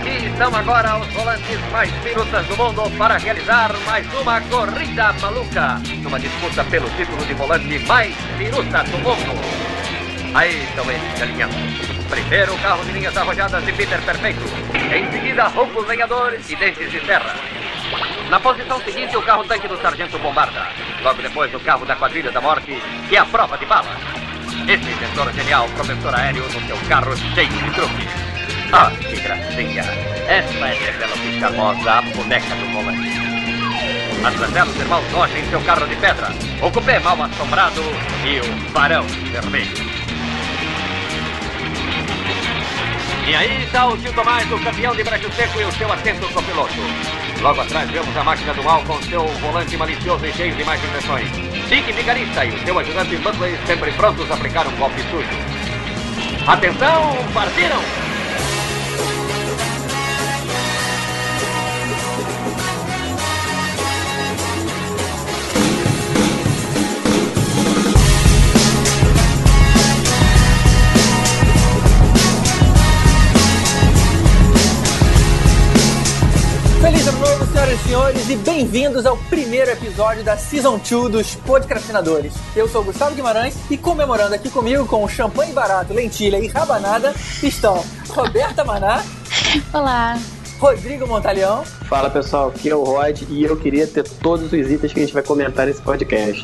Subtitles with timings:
[0.00, 5.78] Aqui estão agora os volantes mais pirutas do mundo para realizar mais uma corrida maluca.
[6.02, 9.38] Numa disputa pelo título de volante mais piruta do mundo.
[10.34, 11.54] Aí estão eles alinhando.
[12.08, 14.40] Primeiro carro de linhas arrojadas de Peter Perfeito.
[14.74, 17.34] Em seguida, roncos lenhadores e dentes de terra.
[18.30, 20.66] Na posição seguinte, o carro tanque do Sargento Bombarda.
[21.02, 23.94] Logo depois, o carro da Quadrilha da Morte, que é a prova de bala.
[24.66, 28.29] Esse inventor genial, professor aéreo, no seu carro cheio de truques.
[28.72, 29.82] Ah, que gracinha!
[30.28, 33.10] Essa é Penelope Charmosa, a boneca do volante.
[34.24, 36.28] Atrás os irmãos Rocha em seu carro de pedra.
[36.62, 37.80] O cupê mal assombrado
[38.24, 39.90] e o varão vermelho.
[43.26, 46.28] E aí está o Tio Tomás, o campeão de brejo seco e o seu atento
[46.32, 46.74] copiloto.
[47.40, 50.80] Logo atrás vemos a máquina do mal com seu volante malicioso e cheio de mais
[50.84, 51.28] invenções.
[51.68, 55.28] Dick Vigarista e o seu ajudante Buckley sempre prontos a aplicar um golpe sujo.
[56.46, 58.09] Atenção, partiram!
[76.80, 81.34] Feliz ano novo, senhoras e senhores, e bem-vindos ao primeiro episódio da Season 2 dos
[81.34, 82.32] Podcastinadores.
[82.56, 87.14] Eu sou o Gustavo Guimarães e comemorando aqui comigo com champanhe barato, lentilha e rabanada
[87.42, 89.04] estão Roberta Maná.
[89.74, 90.18] Olá.
[90.58, 91.64] Rodrigo Montalhão.
[91.86, 95.02] Fala pessoal, aqui é o Rod e eu queria ter todos os itens que a
[95.02, 96.42] gente vai comentar nesse podcast.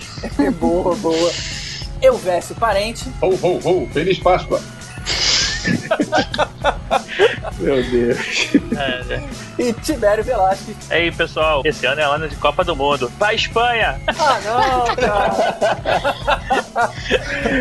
[0.60, 1.32] boa, boa.
[2.02, 3.08] Elvésio Parente.
[3.22, 4.60] Ho, ho, ho, Feliz Páscoa.
[7.58, 8.18] Meu Deus.
[8.76, 9.28] É, né?
[9.58, 10.76] E Tibério Velasquez.
[10.90, 13.10] E aí, pessoal, esse ano é ano de Copa do Mundo.
[13.18, 14.00] Vai, Espanha!
[14.06, 15.32] Ah, não, cara.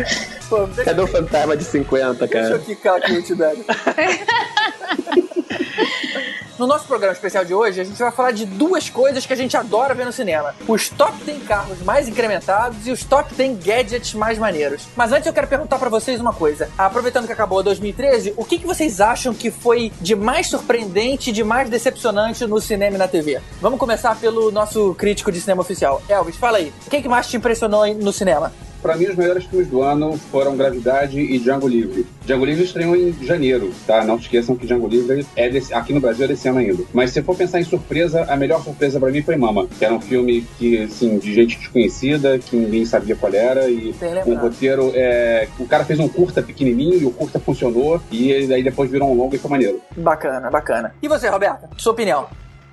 [0.48, 2.58] Pô, deixa, Cadê o fantasma de 50, deixa eu cara?
[2.60, 3.64] quicar aqui o Tibério.
[6.58, 9.36] No nosso programa especial de hoje, a gente vai falar de duas coisas que a
[9.36, 13.62] gente adora ver no cinema: os top 10 carros mais incrementados e os top 10
[13.62, 14.86] gadgets mais maneiros.
[14.96, 16.70] Mas antes eu quero perguntar pra vocês uma coisa.
[16.78, 21.44] Aproveitando que acabou 2013, o que, que vocês acham que foi de mais surpreendente de
[21.44, 23.38] mais decepcionante no cinema e na TV?
[23.60, 26.00] Vamos começar pelo nosso crítico de cinema oficial.
[26.08, 26.72] Elvis, fala aí.
[26.86, 28.50] O que, que mais te impressionou no cinema?
[28.82, 32.06] Pra mim, os melhores filmes do ano foram Gravidade e Django Livre.
[32.24, 34.04] Django Livre estreou em janeiro, tá?
[34.04, 36.82] Não se esqueçam que Django Livre é desse, aqui no Brasil é desse ano ainda.
[36.92, 39.94] Mas se for pensar em surpresa, a melhor surpresa pra mim foi Mama, que era
[39.94, 43.94] um filme que, assim, de gente desconhecida, que ninguém sabia qual era, e
[44.26, 44.92] um roteiro.
[44.94, 45.48] É...
[45.58, 49.10] O cara fez um curta pequenininho e o curta funcionou, e ele daí depois virou
[49.10, 49.80] um longo e foi maneiro.
[49.96, 50.94] Bacana, bacana.
[51.02, 51.68] E você, Roberta?
[51.76, 52.26] Sua opinião?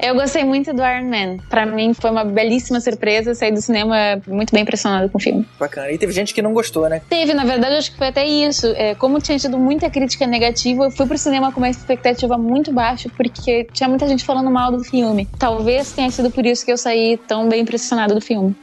[0.04, 1.38] Eu gostei muito do Iron Man.
[1.50, 3.34] Pra mim foi uma belíssima surpresa.
[3.34, 5.48] Saí do cinema muito bem impressionado com o filme.
[5.58, 5.90] Bacana.
[5.94, 7.02] E teve gente que não gostou, né?
[7.10, 8.68] Teve, na verdade, acho que foi até isso.
[8.76, 12.70] É, como tinha tido muita crítica negativa, eu fui pro cinema com uma expectativa muito
[12.74, 15.26] baixa, porque tinha muita gente falando mal do filme.
[15.40, 18.54] Talvez tenha sido por isso que eu saí tão bem impressionado do filme.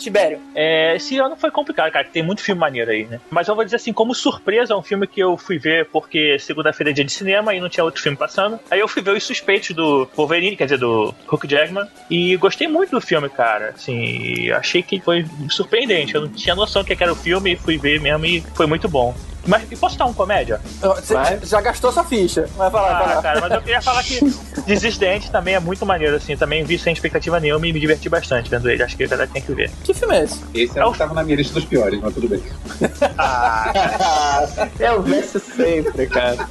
[0.00, 0.40] Tibério.
[0.54, 2.06] É, esse ano foi complicado, cara.
[2.06, 3.20] Tem muito filme maneiro aí, né?
[3.30, 6.38] Mas eu vou dizer assim, como surpresa, é um filme que eu fui ver porque
[6.38, 8.58] segunda-feira é dia de cinema e não tinha outro filme passando.
[8.70, 11.86] Aí eu fui ver Os Suspeitos do Wolverine, quer dizer, do Hugh Jackman.
[12.10, 13.70] E gostei muito do filme, cara.
[13.70, 16.14] Assim, achei que foi surpreendente.
[16.14, 18.88] Eu não tinha noção que era o filme e fui ver mesmo e foi muito
[18.88, 19.14] bom.
[19.46, 20.60] Mas e posso dar um comédia?
[20.80, 21.38] Você Vai.
[21.42, 22.46] já gastou sua ficha.
[22.56, 23.22] Vai falar, vai Ah, lá.
[23.22, 24.20] cara, mas eu queria falar que
[24.66, 26.36] Desistente também é muito maneiro, assim.
[26.36, 28.82] Também vi sem expectativa nenhuma e me diverti bastante vendo ele.
[28.82, 29.70] Acho que a galera tem que ver.
[29.82, 30.40] Que filme é esse?
[30.54, 32.42] Esse era o que tava na minha lista dos piores, mas tudo bem.
[34.78, 36.46] É o Messi sempre, cara.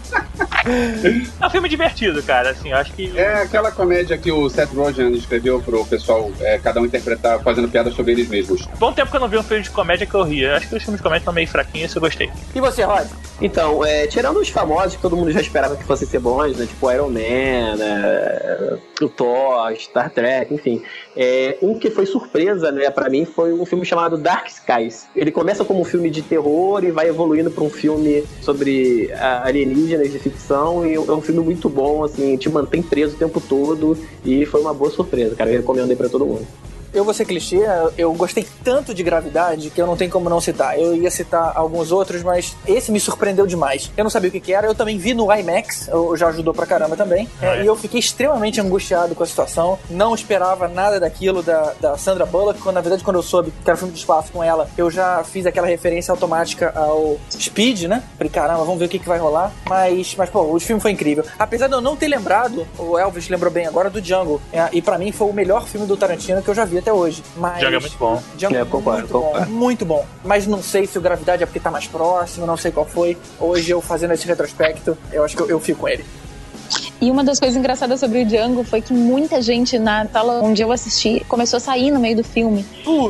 [1.41, 2.49] É um filme divertido, cara.
[2.51, 3.17] Assim, acho que.
[3.17, 7.67] É aquela comédia que o Seth Rogen escreveu pro pessoal, é, cada um interpretar, fazendo
[7.69, 8.67] piadas sobre eles mesmos.
[8.77, 10.57] Bom tempo que eu não vi um filme de comédia que eu ria.
[10.57, 12.29] Acho que os filmes de comédia estão meio fraquinhos, isso eu gostei.
[12.53, 13.07] E você, Rod?
[13.41, 16.65] Então, é, tirando os famosos que todo mundo já esperava que fossem ser bons, né?
[16.65, 18.79] Tipo Iron Man, né?
[19.01, 20.81] o Thor, Star Trek, enfim.
[21.15, 25.07] É, um que foi surpresa, né, pra mim, foi um filme chamado Dark Skies.
[25.15, 29.43] Ele começa como um filme de terror e vai evoluindo pra um filme sobre ah,
[29.45, 30.85] alienígenas de ficção.
[30.85, 33.97] E é um filme muito bom, assim, te mantém preso o tempo todo.
[34.25, 35.49] E foi uma boa surpresa, cara.
[35.49, 36.45] Eu recomendo aí pra todo mundo.
[36.93, 37.61] Eu vou ser clichê,
[37.97, 40.77] eu gostei tanto de Gravidade que eu não tenho como não citar.
[40.79, 43.91] Eu ia citar alguns outros, mas esse me surpreendeu demais.
[43.95, 46.65] Eu não sabia o que, que era, eu também vi no IMAX, já ajudou pra
[46.65, 47.27] caramba também.
[47.41, 47.63] Ah, É, é?
[47.63, 49.77] E eu fiquei extremamente angustiado com a situação.
[49.89, 52.59] Não esperava nada daquilo da, da Sandra Bullock.
[52.61, 55.23] Quando, na verdade, quando eu soube que era filme de espaço com ela, eu já
[55.23, 58.03] fiz aquela referência automática ao Speed, né?
[58.17, 59.51] Falei, caramba, vamos ver o que, que vai rolar.
[59.67, 61.23] Mas, mas, pô, o filme foi incrível.
[61.37, 64.41] Apesar de eu não ter lembrado, o Elvis lembrou bem agora do Django.
[64.51, 66.91] É, e pra mim foi o melhor filme do Tarantino que eu já vi até
[66.91, 67.23] hoje.
[67.37, 67.59] Mas...
[67.59, 68.23] Django é muito bom.
[68.35, 69.51] Django É, concordo, muito bom, concordo.
[69.51, 70.05] muito bom.
[70.23, 73.17] Mas não sei se o Gravidade é porque tá mais próximo, não sei qual foi.
[73.39, 76.05] Hoje eu fazendo esse retrospecto, eu acho que eu, eu fico com ele.
[77.01, 80.61] E uma das coisas engraçadas sobre o Django foi que muita gente na sala onde
[80.61, 82.65] eu assisti começou a sair no meio do filme.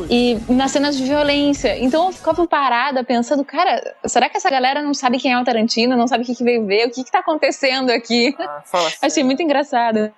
[0.08, 1.76] E nas cenas de violência.
[1.78, 5.44] Então eu ficava parada pensando, cara, será que essa galera não sabe quem é o
[5.44, 5.96] Tarantino?
[5.96, 6.86] Não sabe o que, que veio ver?
[6.86, 8.34] O que, que tá acontecendo aqui?
[8.38, 8.98] Ah, fala sério.
[9.02, 10.12] Achei muito engraçado.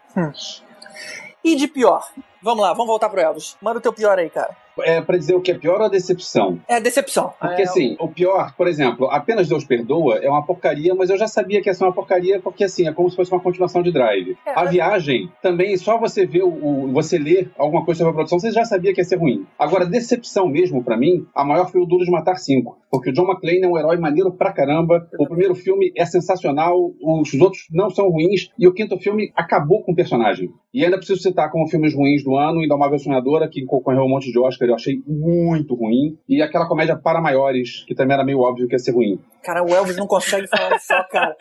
[1.43, 2.05] E de pior?
[2.43, 3.57] Vamos lá, vamos voltar pro Elvis.
[3.63, 4.57] Manda o teu pior aí, cara.
[4.81, 6.59] É pra dizer o que é pior ou a decepção?
[6.69, 7.33] É a decepção.
[7.39, 11.19] Porque é, assim, o pior, por exemplo, apenas Deus perdoa é uma porcaria, mas eu
[11.19, 13.83] já sabia que ia ser uma porcaria porque assim, é como se fosse uma continuação
[13.83, 14.37] de Drive.
[14.47, 18.13] É, a mas- viagem também, só você ver o, o- você ler alguma coisa sobre
[18.13, 19.47] a produção, você já sabia que ia ser ruim.
[19.59, 23.13] Agora, decepção mesmo pra mim, a maior foi o Duro de Matar 5, porque o
[23.13, 25.07] John McClane é um herói maneiro pra caramba.
[25.19, 29.83] O primeiro filme é sensacional, os outros não são ruins e o quinto filme acabou
[29.83, 30.51] com o personagem.
[30.73, 34.33] E ainda preciso citar como filmes ruins do ano, Indomável Sonhadora, que concorreu um monte
[34.33, 36.17] de Oscar, eu achei muito ruim.
[36.29, 39.19] E aquela comédia para maiores, que também era meio óbvio que ia ser ruim.
[39.43, 41.37] Cara, o Elvis não consegue falar só, cara.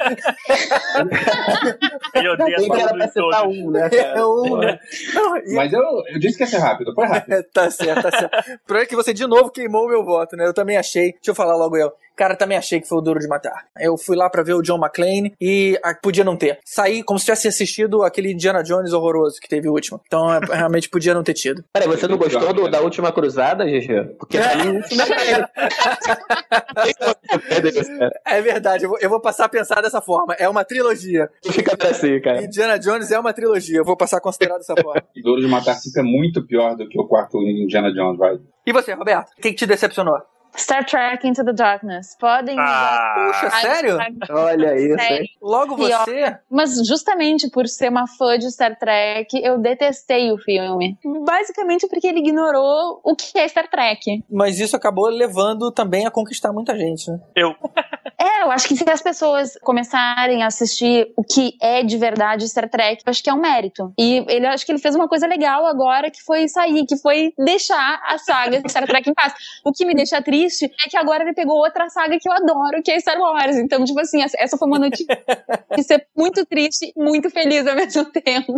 [2.16, 3.42] Ele odeia Nem que era todos.
[3.58, 4.80] um, né, É um, né?
[5.14, 7.44] Não, e- Mas eu, eu disse que ia ser rápido, foi rápido.
[7.54, 8.34] tá certo, tá certo.
[8.36, 10.46] O problema é que você de novo queimou o meu voto, né?
[10.46, 11.12] Eu também achei.
[11.14, 11.92] Deixa eu falar logo eu.
[12.14, 13.66] Cara, também achei que foi o Duro de Matar.
[13.80, 16.60] Eu fui lá pra ver o John McClane e ah, podia não ter.
[16.64, 20.00] Saí como se tivesse assistido aquele Indiana Jones horroroso que teve o último.
[20.06, 21.64] Então, é, realmente podia não ter tido.
[21.74, 24.18] Peraí, você não gostou do- da última cruzada, GG?
[24.20, 25.06] Porque pra mim isso não
[28.00, 30.34] é É verdade, eu vou, eu vou passar a pensar dessa forma.
[30.36, 31.30] É uma trilogia.
[31.44, 32.44] Fica assim, cara.
[32.44, 33.78] Indiana Jones é uma trilogia.
[33.78, 35.04] Eu vou passar a considerar dessa forma.
[35.24, 38.40] Duro de Matar 5 é muito pior do que o quarto Indiana Jones, vai.
[38.66, 39.32] E você, Roberto?
[39.32, 40.18] O que, que te decepcionou?
[40.56, 42.16] Star Trek Into the Darkness.
[42.20, 43.98] Podem Ah, Puxa, sério?
[44.30, 45.28] Olha isso, Sério.
[45.42, 46.38] Logo você?
[46.50, 50.98] Mas justamente por ser uma fã de Star Trek, eu detestei o filme.
[51.26, 54.24] Basicamente porque ele ignorou o que é Star Trek.
[54.30, 57.20] Mas isso acabou levando também a conquistar muita gente, né?
[57.36, 57.54] eu.
[58.24, 62.48] É, eu acho que se as pessoas começarem a assistir o que é de verdade
[62.48, 63.92] Star Trek, eu acho que é um mérito.
[63.98, 67.34] E ele acho que ele fez uma coisa legal agora que foi sair, que foi
[67.36, 69.34] deixar a saga de Star Trek em paz.
[69.66, 72.82] O que me deixa triste é que agora ele pegou outra saga que eu adoro,
[72.84, 73.56] que é Star Wars.
[73.58, 75.08] Então, tipo assim, essa- foi uma notícia
[75.76, 78.54] de ser muito triste e muito feliz ao mesmo tempo.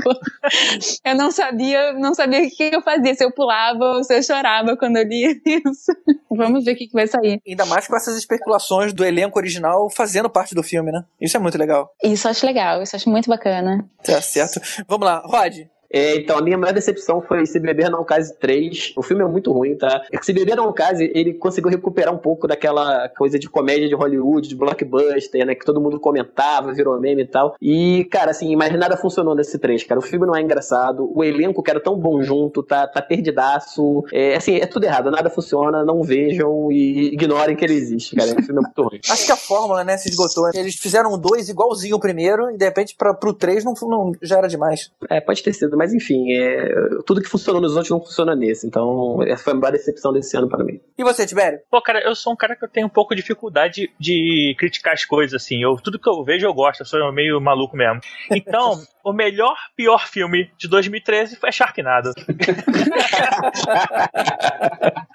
[1.06, 4.24] Eu não sabia, não sabia o que eu fazia, se eu pulava ou se eu
[4.24, 5.92] chorava quando eu li isso.
[6.30, 7.40] Vamos ver o que, que vai sair.
[7.48, 11.04] Ainda mais com essas especulações do elenco original fazendo parte do filme, né?
[11.22, 11.90] Isso é muito legal.
[12.04, 13.88] Isso eu acho legal, isso eu acho muito bacana.
[14.04, 14.60] Tá certo.
[14.88, 15.54] Vamos lá, Rod.
[15.94, 18.94] É, então, a minha maior decepção foi Se Beber Não Case 3.
[18.98, 20.02] O filme é muito ruim, tá?
[20.24, 24.50] Se Beber Não Case, ele conseguiu recuperar um pouco daquela coisa de comédia de Hollywood,
[24.50, 25.54] de blockbuster, né?
[25.54, 27.56] Que todo mundo comentava, virou meme e tal.
[27.62, 30.00] E, cara, assim, mas nada funcionou nesse 3, cara.
[30.00, 34.04] O filme não é engraçado, o elenco que era tão bom junto, tá, tá perdidaço.
[34.12, 38.32] É, assim, é tudo errado, nada funciona, não vejam e ignorem que ele existe, cara.
[38.32, 39.00] O filme é muito ruim.
[39.10, 40.50] Acho que a fórmula, né, se esgotou.
[40.54, 44.38] Eles fizeram 2 igualzinho o primeiro e de repente pra, pro 3 não, não, já
[44.38, 44.92] era demais.
[45.10, 46.70] É, pode ter sido, mas enfim, é,
[47.04, 48.68] tudo que funcionou nos outros não funciona nesse.
[48.68, 50.80] Então, essa foi a maior decepção desse ano pra mim.
[50.96, 51.60] E você, Tibério?
[51.72, 54.94] Pô, cara, eu sou um cara que eu tenho um pouco de dificuldade de criticar
[54.94, 55.64] as coisas, assim.
[55.64, 58.00] Eu, tudo que eu vejo eu gosto, eu sou meio maluco mesmo.
[58.32, 62.12] Então, o melhor, pior filme de 2013 foi Sharknado.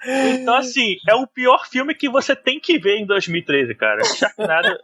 [0.05, 4.03] então, assim, é o pior filme que você tem que ver em 2013, cara.
[4.03, 4.77] Sharknado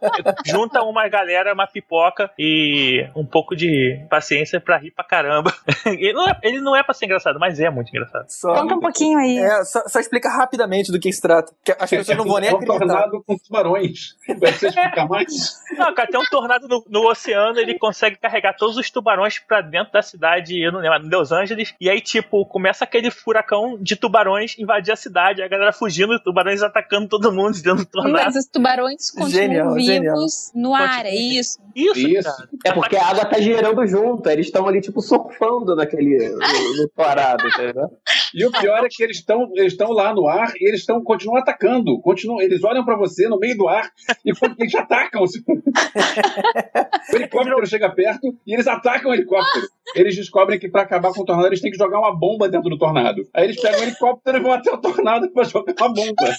[0.44, 5.52] junta uma galera, uma pipoca e um pouco de paciência pra rir pra caramba.
[5.86, 8.26] Ele não é, ele não é pra ser engraçado, mas é muito engraçado.
[8.28, 9.38] Só, Conta um pouquinho aí.
[9.38, 11.52] é, só, só explica rapidamente do que se trata.
[11.64, 12.78] Que as pessoas não vão nem é um acreditar.
[12.86, 14.14] tornado com tubarões.
[14.40, 15.60] Vai você explicar mais?
[15.78, 19.60] Não, cara, tem um tornado no, no oceano, ele consegue carregar todos os tubarões pra
[19.60, 23.94] dentro da cidade, eu não lembro, Los Angeles, e aí, tipo, começa aquele furacão de
[23.94, 28.24] tubarões invadir a cidade, a galera fugindo, tubarões atacando todo mundo dentro do tornado.
[28.24, 30.16] Mas os tubarões continuam Genial, vivos genial.
[30.54, 31.58] no ar, é isso?
[31.74, 32.48] Isso, Isso.
[32.64, 36.30] É porque a água tá girando junto, eles estão ali, tipo, surfando naquele.
[36.30, 37.90] no, no parado, entendeu?
[38.34, 41.02] E o pior é que eles estão eles estão lá no ar e eles estão
[41.02, 42.00] continuam atacando.
[42.00, 43.90] Continuam, eles olham pra você no meio do ar
[44.24, 45.22] e eles atacam.
[47.12, 49.66] o helicóptero chega perto e eles atacam o helicóptero.
[49.94, 52.68] Eles descobrem que pra acabar com o tornado eles têm que jogar uma bomba dentro
[52.68, 53.22] do tornado.
[53.34, 56.36] Aí eles pegam o helicóptero e vão até o tornado pra jogar uma bomba.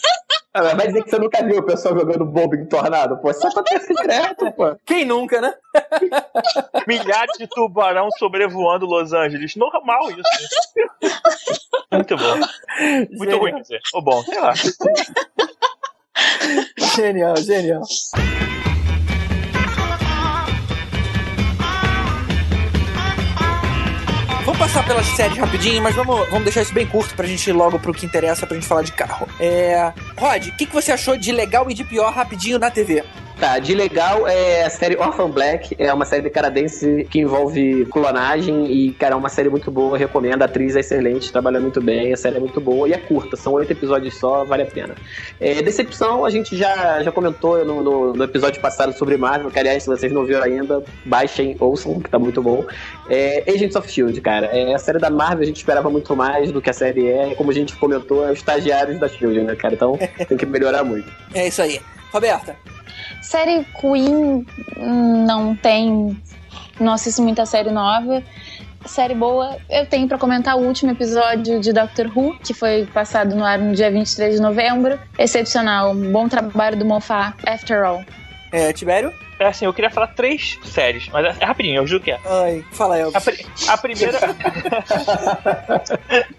[0.53, 3.17] Ah, mas vai dizer que você nunca viu o pessoal jogando bomba em tornado?
[3.21, 4.75] Pô, isso acontece direto, pô.
[4.85, 5.53] Quem nunca, né?
[6.87, 9.55] Milhares de tubarão sobrevoando Los Angeles.
[9.55, 10.21] Normal isso.
[11.91, 12.37] Muito bom.
[13.11, 13.39] Muito Genial.
[13.39, 13.79] ruim, quer dizer.
[13.93, 14.53] Ou bom, sei lá.
[16.95, 17.81] Genial, genial.
[24.47, 27.51] Vamos passar pelas séries rapidinho, mas vamos, vamos deixar isso bem curto pra gente ir
[27.51, 29.27] logo pro que interessa pra gente falar de carro.
[29.41, 29.91] É.
[30.17, 33.03] Rod, o que, que você achou de legal e de pior rapidinho na TV?
[33.39, 38.65] Tá, de legal é a série Orphan Black, é uma série canadense que envolve clonagem
[38.65, 42.11] e, cara, é uma série muito boa, recomendo, a atriz é excelente, trabalha muito bem,
[42.11, 44.95] a série é muito boa e é curta, são oito episódios só, vale a pena.
[45.39, 49.59] É, decepção, a gente já, já comentou no, no, no, episódio passado sobre Marvel, que
[49.59, 52.65] aliás, se vocês não viram ainda, baixem, ouçam, que tá muito bom.
[53.07, 56.51] É, Agents of S.H.I.E.L.D., cara, é, a série da Marvel a gente esperava muito mais
[56.51, 59.55] do que a série é, como a gente comentou, é os estagiários da S.H.I.E.L.D., né,
[59.55, 59.95] cara, então
[60.27, 61.07] tem que melhorar muito.
[61.35, 61.79] É isso aí.
[62.11, 62.55] Roberta?
[63.21, 64.45] Série Queen
[65.25, 66.21] não tem.
[66.79, 68.23] Não assisto muita série nova.
[68.85, 73.35] Série boa, eu tenho para comentar o último episódio de Doctor Who, que foi passado
[73.35, 74.97] no ar no dia 23 de novembro.
[75.17, 78.05] Excepcional, bom trabalho do Moffat, After All.
[78.51, 79.11] É, Tibério?
[79.39, 82.19] É assim, eu queria falar três séries, mas é, é rapidinho, eu juro que é.
[82.25, 83.15] Ai, fala, Elvis.
[83.15, 84.19] A, pri a primeira.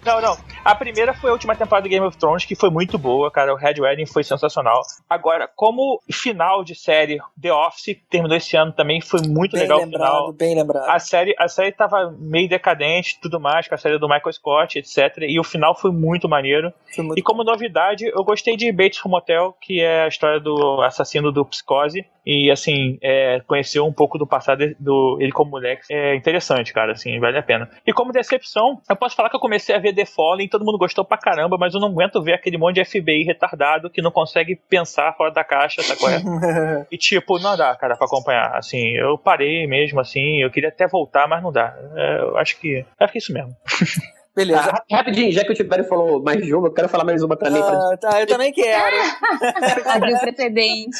[0.05, 0.37] não, não.
[0.63, 3.53] A primeira foi a última temporada do Game of Thrones, que foi muito boa, cara.
[3.53, 4.81] O Red Wedding foi sensacional.
[5.09, 9.79] Agora, como final de série, The Office terminou esse ano também, foi muito bem legal
[9.79, 10.33] lembrado, o final.
[10.33, 10.89] Bem lembrado.
[10.89, 14.79] A série, a série tava meio decadente tudo mais, com a série do Michael Scott,
[14.79, 15.17] etc.
[15.21, 16.73] E o final foi muito maneiro.
[16.93, 20.81] Foi muito E como novidade, eu gostei de Bates Motel, que é a história do
[20.81, 22.05] assassino do Psicose.
[22.25, 26.93] E assim, é, conhecer um pouco do passado do ele como moleque é interessante, cara,
[26.93, 27.69] assim, vale a pena.
[27.85, 30.77] E como decepção, eu posso falar que eu comecei a ver The Fallen, todo mundo
[30.77, 34.11] gostou pra caramba, mas eu não aguento ver aquele monte de FBI retardado que não
[34.11, 36.25] consegue pensar fora da caixa, tá correto?
[36.91, 38.55] e tipo, não dá, cara, pra acompanhar.
[38.55, 41.75] Assim, eu parei mesmo, assim, eu queria até voltar, mas não dá.
[41.95, 42.85] É, eu acho que.
[42.99, 43.55] Acho que é isso mesmo.
[44.39, 44.71] Beleza.
[44.91, 47.35] Ah, rapidinho, já que o Tibério falou mais de uma, eu quero falar mais uma
[47.37, 48.95] também pra Ah, tá, eu também quero.
[49.85, 50.97] Abriu precedente.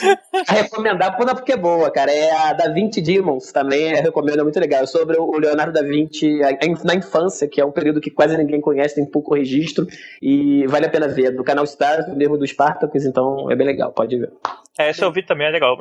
[0.48, 2.12] recomendar, pô, não, porque é boa, cara.
[2.12, 4.84] É a Da Vinci Demons, também eu recomendo, é muito legal.
[4.84, 8.10] É sobre o Leonardo da Vinci a- a- na infância, que é um período que
[8.12, 9.88] quase ninguém conhece, tem pouco registro,
[10.22, 11.28] e vale a pena ver.
[11.28, 14.32] É do canal Stars, mesmo do Spartacus, então é bem legal, pode ver.
[14.78, 15.78] É, esse eu vi também, é legal.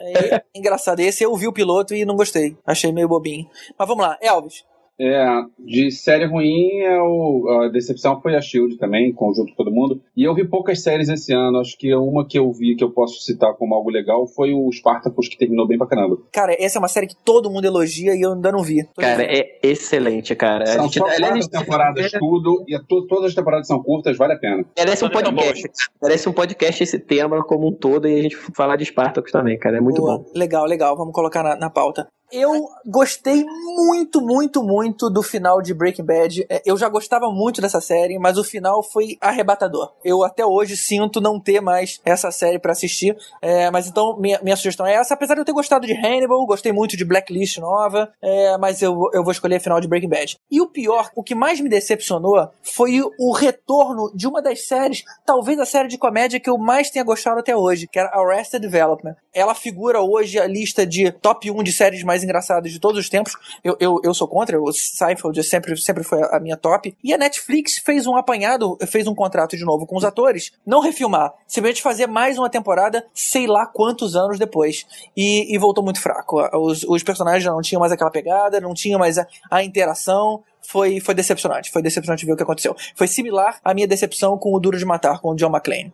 [0.00, 1.00] É, engraçado.
[1.00, 2.56] Esse eu vi o piloto e não gostei.
[2.66, 3.46] Achei meio bobinho.
[3.78, 4.64] Mas vamos lá, Elvis.
[5.00, 5.26] É,
[5.58, 9.74] de série ruim, é o- a decepção foi a Shield também, em conjunto com todo
[9.74, 10.00] mundo.
[10.16, 11.58] E eu vi poucas séries esse ano.
[11.58, 14.70] Acho que uma que eu vi que eu posso citar como algo legal foi o
[14.70, 16.18] Spartacus, que terminou bem pra caramba.
[16.32, 18.86] Cara, essa é uma série que todo mundo elogia e eu ainda não vi.
[18.96, 20.62] Cara, é excelente, cara.
[20.64, 24.16] A São gente- só quatro temporadas tudo, e a to- todas as temporadas são curtas,
[24.16, 24.64] vale a pena.
[24.78, 25.68] Merece um podcast.
[26.00, 29.58] Merece um podcast esse tema como um todo e a gente falar de Spartacus também,
[29.58, 29.78] cara.
[29.78, 30.18] É muito Boa.
[30.18, 30.24] bom.
[30.34, 30.96] Legal, legal.
[30.96, 32.06] Vamos colocar na, na pauta.
[32.32, 36.46] Eu gostei muito, muito, muito do final de Breaking Bad.
[36.48, 39.92] É, Eu já gostava muito dessa série, mas o final foi arrebatador.
[40.04, 43.16] Eu até hoje sinto não ter mais essa série pra assistir.
[43.40, 45.14] É, mas então, minha, minha sugestão é essa.
[45.14, 48.98] Apesar de eu ter gostado de Hannibal, gostei muito de Blacklist nova, é, mas eu,
[49.12, 50.36] eu vou escolher a final de Breaking Bad.
[50.50, 55.04] E o pior, o que mais me decepcionou foi o retorno de uma das séries,
[55.24, 58.60] talvez a série de comédia que eu mais tenha gostado até hoje, que era Arrested
[58.60, 59.16] Development.
[59.32, 63.08] Ela figura hoje a lista de top 1 de séries mais engraçadas de todos os
[63.08, 63.34] tempos.
[63.62, 66.96] Eu, eu, eu sou contra, o Seinfeld sempre, sempre foi a minha top.
[67.02, 70.80] E a Netflix fez um apanhado, fez um contrato de novo com os atores, não
[70.80, 74.86] refilmar, simplesmente fazer mais uma temporada, sei lá quantos anos depois.
[75.16, 76.40] E, e voltou muito fraco.
[76.56, 80.42] Os, os personagens já não tinham mais aquela pegada, não tinham mais a, a interação.
[80.66, 82.74] Foi, foi decepcionante, foi decepcionante ver o que aconteceu.
[82.96, 85.92] Foi similar à minha decepção com o Duro de Matar, com o John McClane.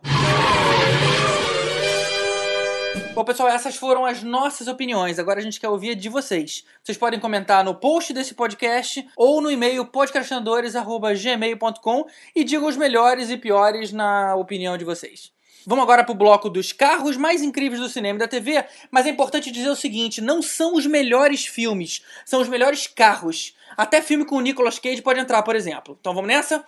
[3.13, 5.19] Bom, pessoal, essas foram as nossas opiniões.
[5.19, 6.63] Agora a gente quer ouvir de vocês.
[6.81, 13.29] Vocês podem comentar no post desse podcast ou no e-mail podcastinadores.gmail.com e digam os melhores
[13.29, 15.29] e piores na opinião de vocês.
[15.67, 19.09] Vamos agora pro bloco dos carros mais incríveis do cinema e da TV, mas é
[19.09, 23.53] importante dizer o seguinte, não são os melhores filmes, são os melhores carros.
[23.75, 25.97] Até filme com o Nicolas Cage pode entrar, por exemplo.
[25.99, 26.63] Então vamos nessa?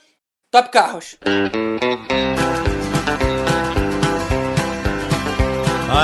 [0.52, 1.18] Top Carros.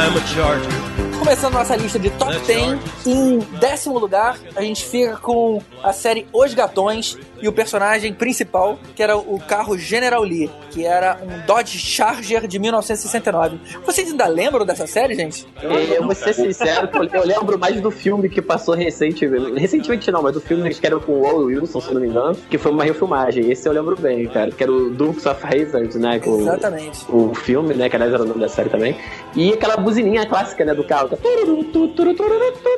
[0.09, 0.78] I'm a Charger.
[1.19, 6.25] Começando nossa lista de top 10, em décimo lugar, a gente fica com a série
[6.33, 11.45] Os Gatões e o personagem principal, que era o carro General Lee, que era um
[11.45, 13.59] Dodge Charger de 1969.
[13.85, 15.45] Vocês ainda lembram dessa série, gente?
[15.61, 19.59] Eu vou ser sincero, eu- lembro mais do filme que passou recentemente.
[19.59, 22.35] Recentemente não, mas do filme que era com o Owen Wilson, se não me engano,
[22.49, 23.51] que foi uma refilmagem.
[23.51, 24.51] Esse eu lembro bem, cara.
[24.51, 26.19] Que era o Dukes of Hazzard, né?
[26.19, 27.05] com- Exatamente.
[27.09, 27.87] o filme, né?
[27.89, 28.95] Que aliás era o nome da série também.
[29.35, 31.08] E aquela buzininha clássica, né, do carro.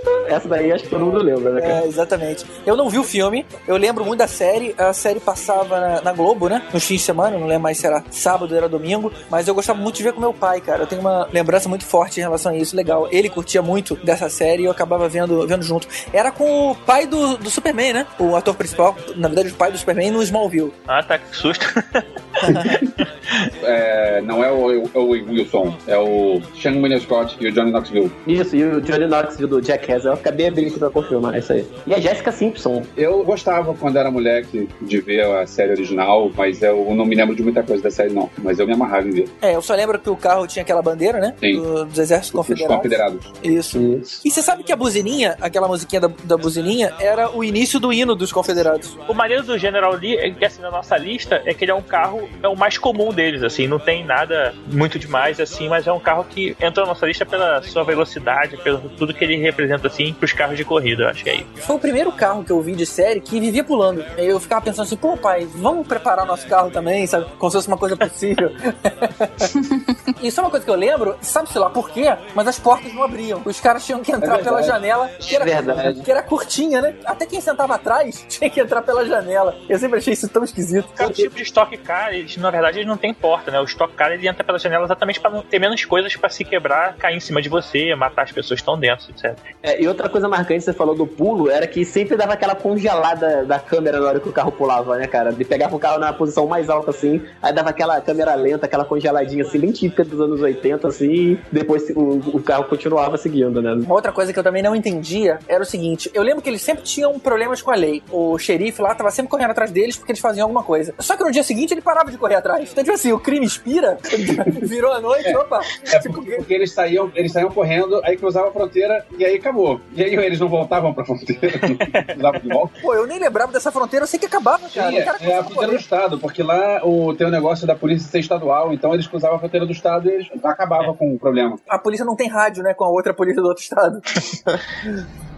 [0.04, 0.34] Tu.
[0.34, 1.74] Essa daí acho que todo mundo lembra, né, cara?
[1.74, 2.46] É, exatamente.
[2.66, 4.74] Eu não vi o filme, eu lembro muito da série.
[4.78, 6.64] A série passava na, na Globo, né?
[6.74, 9.12] Nos fins de semana, não lembro mais se era sábado ou era domingo.
[9.30, 10.84] Mas eu gostava muito de ver com meu pai, cara.
[10.84, 13.08] Eu tenho uma lembrança muito forte em relação a isso, legal.
[13.12, 15.88] Ele curtia muito dessa série e eu acabava vendo, vendo junto.
[16.14, 18.08] Era com o pai do, do Superman, né?
[18.20, 20.74] O ator principal, na verdade, o pai do Superman no Smallville.
[20.88, 21.66] Ah, tá, que susto.
[23.64, 28.12] é, não é o Owen Wilson, é o Sean William Scott e o Johnny Knoxville.
[28.28, 30.06] Isso, e o Johnny Knoxville do Jackass.
[30.06, 31.66] Eu acabei abrindo pra confirmar isso aí.
[31.88, 32.84] E a Jessica Simpson.
[32.98, 37.36] Eu gostava quando era moleque de ver a série original, mas eu não me lembro
[37.36, 38.30] de muita coisa da série, não.
[38.38, 39.30] Mas eu me amarrava em ver.
[39.42, 41.34] É, eu só lembro que o carro tinha aquela bandeira, né?
[41.40, 41.62] Sim.
[41.62, 42.76] Do- dos exércitos Os confederados.
[42.78, 43.32] confederados.
[43.44, 43.82] Isso.
[43.82, 44.22] Isso.
[44.26, 47.92] E você sabe que a buzininha, aquela musiquinha da, da buzininha, era o início do
[47.94, 48.98] hino dos confederados.
[49.08, 51.76] O maneiro do General Lee, é que assim, na nossa lista, é que ele é
[51.76, 55.88] um carro, é o mais comum deles, assim, não tem nada muito demais, assim, mas
[55.88, 59.38] é um carro que entrou na nossa lista pela sua velocidade, pelo tudo que ele
[59.38, 61.46] representa, assim, pros carros de corrida, eu acho que é isso.
[61.58, 64.04] Foi o primeiro carro que eu vi de série que vivia pulando.
[64.18, 67.26] Eu ficava pensando assim, pô, pai, vamos preparar nosso carro também, sabe?
[67.38, 68.52] Como se fosse uma coisa possível.
[70.22, 73.04] Isso é uma coisa que eu lembro, sabe-se lá por quê, mas as portas não
[73.04, 73.42] abriam.
[73.46, 76.02] Os caras tinham que entrar É pela janela, que era, verdade.
[76.02, 76.96] que era curtinha, né?
[77.06, 79.56] Até quem sentava atrás tinha que entrar pela janela.
[79.68, 80.88] Eu sempre achei isso tão esquisito.
[80.96, 83.60] Cada tipo de Stock Car, eles, na verdade, eles não tem porta, né?
[83.60, 86.44] O Stock Car, ele entra pela janela exatamente pra não ter menos coisas pra se
[86.44, 89.38] quebrar, cair em cima de você, matar as pessoas que estão dentro, etc.
[89.62, 93.46] É, e outra coisa marcante, você falou do pulo, era que sempre dava aquela congelada
[93.46, 95.32] da câmera na hora que o carro pulava, né, cara?
[95.32, 98.86] De pegava o carro na posição mais alta, assim, aí dava aquela câmera lenta, aquela
[98.86, 103.62] congeladinha, assim, bem típica dos anos 80, assim, e depois o, o carro continuava seguindo,
[103.62, 103.74] né?
[103.74, 106.62] Uma outra coisa que eu também não entendia era o seguinte: eu lembro que eles
[106.62, 108.02] sempre tinham problemas com a lei.
[108.10, 110.94] O xerife lá tava sempre correndo atrás deles porque eles faziam alguma coisa.
[111.00, 112.72] Só que no dia seguinte ele parava de correr atrás.
[112.72, 113.98] Então, tipo assim, o crime expira,
[114.64, 115.62] virou a noite, opa.
[115.92, 119.36] É Tipo, porque, porque eles, saíam, eles saíam correndo, aí cruzavam a fronteira e aí
[119.36, 119.80] acabou.
[119.94, 121.60] E aí eles não voltavam pra fronteira,
[122.18, 122.74] não de volta.
[122.82, 124.92] pô, eu nem lembrava dessa fronteira, eu sei que acabava, cara.
[124.92, 125.80] Sim, cara é, é a fronteira do.
[125.80, 129.40] Estado, porque lá o, tem o negócio da polícia ser estadual, então eles cruzavam a
[129.40, 131.58] fronteira do Estado e eles acabavam com o problema.
[131.68, 134.02] A polícia não tem rádio, né, com a outra polícia do outro estado.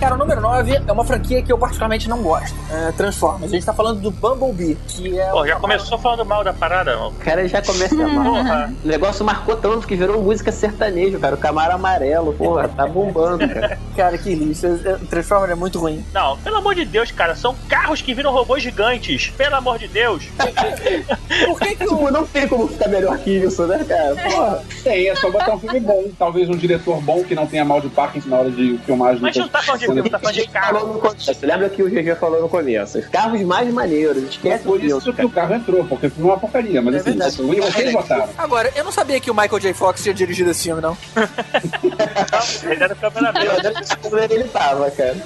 [0.00, 2.56] Cara, o número 9 é uma franquia que eu particularmente não gosto.
[2.72, 3.52] É Transformers.
[3.52, 5.26] A gente tá falando do Bumblebee, que é.
[5.30, 7.08] Pô, já começou falando mal da parada, mano.
[7.10, 7.94] O cara já começa.
[7.94, 8.72] Porra.
[8.82, 11.34] O negócio marcou tanto que virou música sertanejo, cara.
[11.34, 13.78] O Camaro amarelo, porra, tá bombando, cara.
[14.00, 14.66] Cara, que lixo.
[14.66, 16.02] É- é- Transformers é muito ruim.
[16.14, 19.28] Não, pelo amor de Deus, cara, são carros que viram robôs gigantes.
[19.36, 20.24] Pelo amor de Deus.
[21.46, 21.88] Por que que o.
[21.88, 24.14] Tipo, não tem como ficar melhor que isso, né, cara?
[24.16, 24.62] Porra.
[24.82, 26.04] Tem, é só botar um filme bom.
[26.18, 29.20] Talvez um diretor bom que não tenha mal de Parkinson na hora de filmagem.
[29.20, 31.02] Mas não tá falando de filme, tá falando de carro.
[31.18, 32.98] Você lembra que o GG falou no começo?
[32.98, 35.26] Os carros mais maneiros, esquece por isso que cara.
[35.26, 36.80] o carro entrou, porque foi uma porcaria.
[36.82, 37.36] Mas É assim, verdade.
[37.36, 38.28] vocês votaram.
[38.38, 39.74] Agora, eu não sabia que o Michael J.
[39.74, 40.96] Fox tinha dirigido esse filme, não.
[42.64, 43.40] Ele era o cameraman.
[44.30, 45.16] Ele tava, cara.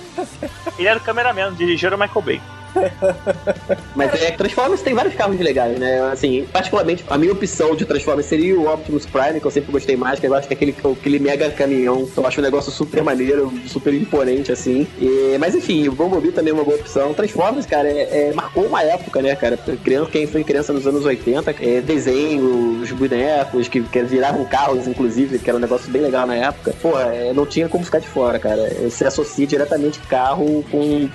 [0.78, 2.40] Ele era o cameraman, dirigiu o Michael Bay.
[3.94, 6.00] Mas é, Transformers tem vários carros legais, né?
[6.12, 9.96] Assim, particularmente, a minha opção de Transformers seria o Optimus Prime, que eu sempre gostei
[9.96, 12.08] mais, que eu acho que é aquele, aquele mega caminhão.
[12.16, 14.86] Eu acho um negócio super maneiro, super imponente, assim.
[14.98, 17.14] E- mas enfim, o Bumblebee também é uma boa opção.
[17.14, 19.56] Transformers, cara, é, é- marcou uma época, né, cara?
[19.56, 24.86] Criança, quem foi criança nos anos 80, é, desenho, os bonecos, que, que viravam carros,
[24.86, 26.74] inclusive, que era um negócio bem legal na época.
[26.82, 28.68] Pô, é, não tinha como ficar de fora, cara.
[28.82, 31.08] Você associa diretamente carro com.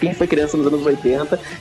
[0.00, 1.03] Quem foi criança nos anos 80,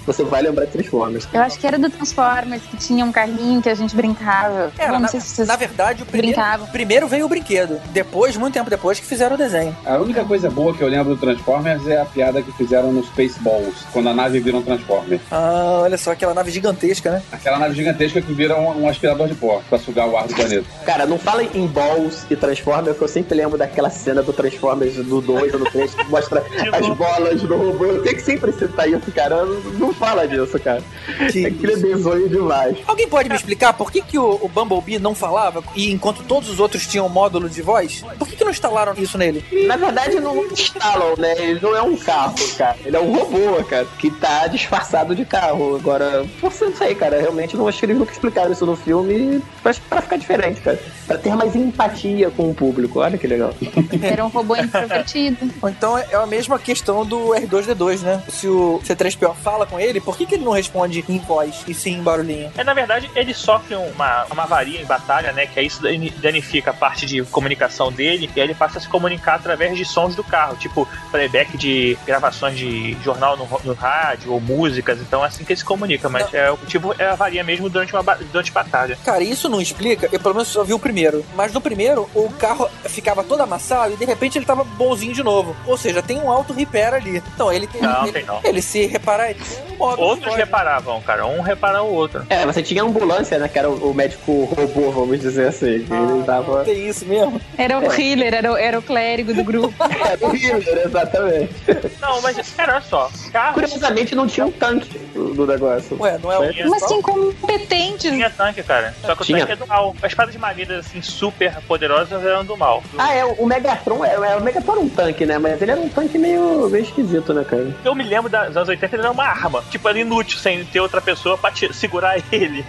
[0.06, 1.28] você vai lembrar de Transformers.
[1.34, 4.72] Eu acho que era do Transformers, que tinha um carrinho que a gente brincava.
[4.78, 7.80] Era, Bom, não na, sei se vocês na verdade, o primeiro, primeiro veio o brinquedo.
[7.92, 9.76] Depois, muito tempo depois, que fizeram o desenho.
[9.86, 13.04] A única coisa boa que eu lembro do Transformers é a piada que fizeram no
[13.04, 15.20] Spaceballs, quando a nave vira um Transformer.
[15.32, 17.24] Ah, olha só, aquela nave gigantesca, né?
[17.32, 20.36] Aquela nave gigantesca que vira um, um aspirador de pó pra sugar o ar do
[20.36, 20.66] planeta.
[20.86, 24.96] Cara, não fala em Balls e Transformers, que eu sempre lembro daquela cena do Transformers
[24.96, 27.86] do 2 ou do 3, que mostra as bolas do robô.
[27.86, 29.33] Eu tenho que sempre citar isso, cara.
[29.34, 30.84] Não, não fala disso, cara.
[31.32, 32.78] Que é bizonho demais.
[32.88, 36.50] Alguém pode me explicar por que, que o, o Bumblebee não falava e enquanto todos
[36.50, 38.04] os outros tinham módulo de voz?
[38.18, 39.44] Por que, que não instalaram isso nele?
[39.68, 41.34] Na verdade, não instalam, né?
[41.38, 42.78] Ele não é um carro, cara.
[42.86, 45.76] Ele é um robô, cara, que tá disfarçado de carro.
[45.76, 47.20] Agora, você não sei, cara.
[47.20, 50.80] Realmente não acho que eles nunca explicaram isso no filme pra, pra ficar diferente, cara.
[51.08, 53.00] Pra ter mais empatia com o público.
[53.00, 53.54] Olha que legal.
[54.02, 55.50] Era um robô introvertido.
[55.62, 58.24] Ou então é a mesma questão do R2D2, né?
[58.30, 58.80] Se o
[59.24, 62.04] C3PO fala com ele, por que, que ele não responde em voz e sim em
[62.04, 62.52] barulhinho?
[62.58, 65.46] É, na verdade, ele sofre uma, uma avaria em batalha, né?
[65.48, 68.82] Que aí isso dani- danifica a parte de comunicação dele e aí ele passa a
[68.82, 73.74] se comunicar através de sons do carro, tipo playback de gravações de jornal no, no
[73.74, 75.00] rádio ou músicas.
[75.00, 77.70] Então é assim que ele se comunica, mas é, o motivo é a avaria mesmo
[77.70, 78.98] durante uma durante batalha.
[79.04, 81.26] Cara, isso não explica, eu pelo menos só vi o primeiro.
[81.36, 85.24] Mas no primeiro, o carro ficava todo amassado e de repente ele tava bonzinho de
[85.24, 85.56] novo.
[85.66, 87.24] Ou seja, tem um auto repair ali.
[87.34, 87.82] Então ele tem.
[87.82, 88.40] Não, ele, tem não.
[88.44, 90.06] ele se repara reparar, ele tinha um móvel.
[90.06, 90.38] Outros pode.
[90.38, 91.26] reparavam, cara.
[91.26, 92.26] Um repara o outro.
[92.30, 93.48] É, você tinha a ambulância, né?
[93.48, 95.84] Que era o o médico robô, vamos dizer assim.
[95.84, 96.64] Que ele dava.
[96.64, 97.40] Tem isso mesmo?
[97.58, 99.74] Era o healer, era, o- era o clérigo do grupo.
[100.04, 101.54] É, o healer, exatamente.
[102.02, 103.10] Não, mas, cara, olha só.
[103.32, 105.98] Carros Curiosamente, não tinha um tanque do, do negócio.
[106.00, 106.68] Ué, não é o Tinha.
[106.68, 108.12] Mas tinha incompetentes.
[108.12, 108.94] tinha tanque, cara.
[109.02, 109.40] Só que o Tinha.
[109.40, 109.96] tanque é do mal.
[110.02, 112.84] As espadas maneiras, assim, super poderosas eram do mal.
[112.98, 115.38] Ah, é, o Megatron, é, é, o Megatron era um tanque, né?
[115.38, 117.74] Mas ele era um tanque meio, meio esquisito, né, cara?
[117.84, 119.64] Eu me lembro das anos 80, ele era uma arma.
[119.70, 122.66] Tipo, era inútil, sem ter outra pessoa pra te- segurar ele.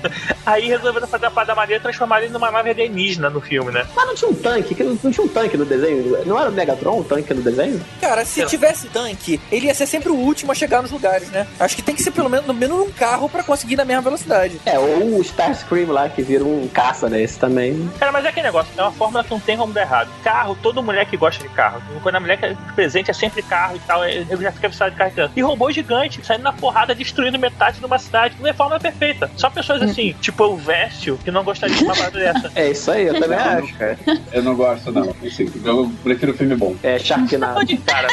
[0.47, 3.87] Aí resolveram fazer a parada maneira e transformar ele numa nave alienígena no filme, né?
[3.95, 6.25] Mas não tinha um tanque, que não não tinha um tanque no desenho?
[6.27, 7.81] Não era o Megatron o tanque no desenho?
[8.01, 11.47] Cara, se tivesse tanque, ele ia ser sempre o último a chegar nos lugares, né?
[11.59, 14.03] Acho que tem que ser pelo menos no menos um carro pra conseguir na mesma
[14.03, 14.61] velocidade.
[14.65, 17.21] É, ou o Starscream lá, que vira um caça, né?
[17.23, 17.91] Esse também.
[17.99, 20.09] Cara, mas é aquele negócio, é uma fórmula que não tem como dar errado.
[20.23, 21.81] Carro, todo mulher que gosta de carro.
[22.03, 24.99] Quando a mulher quer presente é sempre carro e tal, eu já fica viciado de
[24.99, 25.13] carro.
[25.35, 25.41] e.
[25.41, 28.37] E robô gigante, saindo na porrada, destruindo metade de uma cidade.
[28.39, 29.31] Não é fórmula perfeita.
[29.37, 32.53] Só pessoas assim, tipo o Vécio, que não gostariam de uma parada dessa.
[32.55, 33.99] É isso aí, eu também acho, cara.
[34.33, 35.15] Eu não gosto, não.
[35.25, 36.77] Assim, eu prefiro filme bom.
[36.83, 37.61] É Sharknado.
[37.85, 38.09] Cara?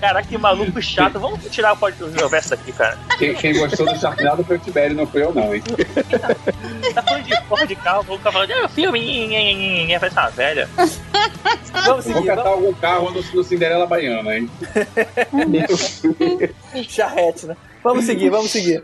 [0.00, 1.18] Cara, que maluco chato.
[1.18, 2.98] Vamos tirar o podcast do verso aqui, cara.
[3.18, 5.62] Quem, quem gostou do Sharknado foi o Tibério, não foi eu, não, hein?
[6.94, 10.18] Tá falando de porra de carro, vou ficar falando, é filme, nhe, nhe, nhe, parece
[10.18, 10.68] uma velha.
[10.76, 11.00] Vamos
[11.86, 12.64] Eu vou seguir, catar vamos.
[12.64, 14.50] algum carro no, no Cinderela Baiana, hein?
[16.88, 17.56] Charrete, né?
[17.82, 18.82] Vamos seguir, vamos seguir.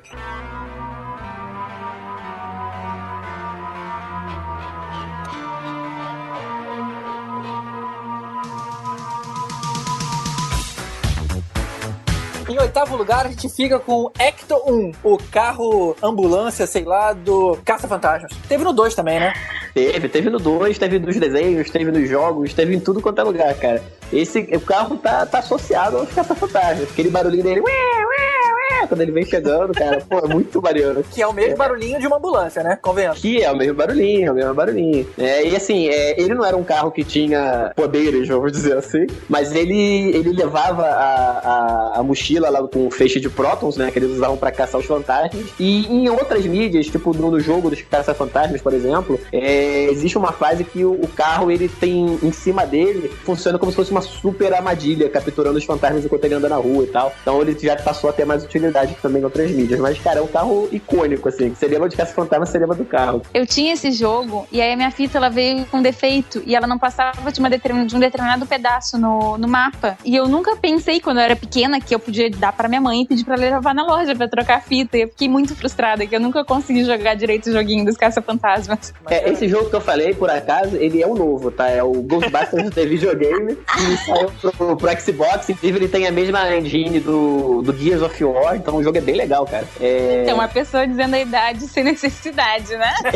[12.53, 17.57] Em oitavo lugar, a gente fica com Ecto 1, o carro ambulância, sei lá, do
[17.65, 18.31] Caça-Fantasmas.
[18.47, 19.33] Teve no 2 também, né?
[19.73, 23.25] Teve, teve no 2, teve nos desenhos, teve nos jogos, teve em tudo quanto é
[23.25, 23.83] lugar, cara.
[24.13, 26.91] Esse o carro tá, tá associado aos caça-fantasmas.
[26.91, 31.05] Aquele barulhinho dele, ué, ué, ué, quando ele vem chegando, cara, pô, é muito variando.
[31.11, 32.79] Que é o mesmo barulhinho de uma ambulância, né?
[32.81, 33.21] Convenhamos.
[33.21, 35.07] Que é o mesmo barulhinho, é o mesmo barulhinho.
[35.19, 39.07] É, e assim, é, ele não era um carro que tinha poderes, vamos dizer assim,
[39.29, 43.91] mas ele, ele levava a, a, a mochila lá com um feixe de prótons, né,
[43.91, 45.45] que eles usavam pra caçar os fantasmas.
[45.59, 50.33] E em outras mídias, tipo no, no jogo dos caça-fantasmas, por exemplo, é, existe uma
[50.33, 54.01] fase que o, o carro, ele tem em cima dele, funciona como se fosse uma
[54.01, 57.13] super armadilha, capturando os fantasmas enquanto ele anda na rua e tal.
[57.23, 58.62] Então ele já passou a ter mais utilidade
[59.01, 59.81] também em outras mídias.
[59.81, 61.51] Mas, cara, é um carro icônico, assim.
[61.55, 63.23] Você lembra de caça-fantasma, você lembra do carro.
[63.33, 66.67] Eu tinha esse jogo e aí a minha fita ela veio com defeito e ela
[66.67, 69.97] não passava de, uma determin- de um determinado pedaço no, no mapa.
[70.05, 73.03] E eu nunca pensei quando eu era pequena que eu podia dar pra minha mãe
[73.03, 74.97] e pedir pra ela levar na loja pra trocar a fita.
[74.99, 78.93] E eu fiquei muito frustrada que eu nunca consegui jogar direito o joguinho dos caça-fantasmas.
[79.09, 81.69] É, esse jogo que eu falei, por acaso, ele é o novo, tá?
[81.69, 83.57] É o Ghostbusters de videogame.
[83.79, 88.25] Ele saiu pro, pro Xbox, inclusive ele tem a mesma engine do, do Gears of
[88.25, 89.67] War, então o jogo é bem legal, cara.
[89.81, 92.93] É, Tem uma pessoa dizendo a idade sem necessidade, né?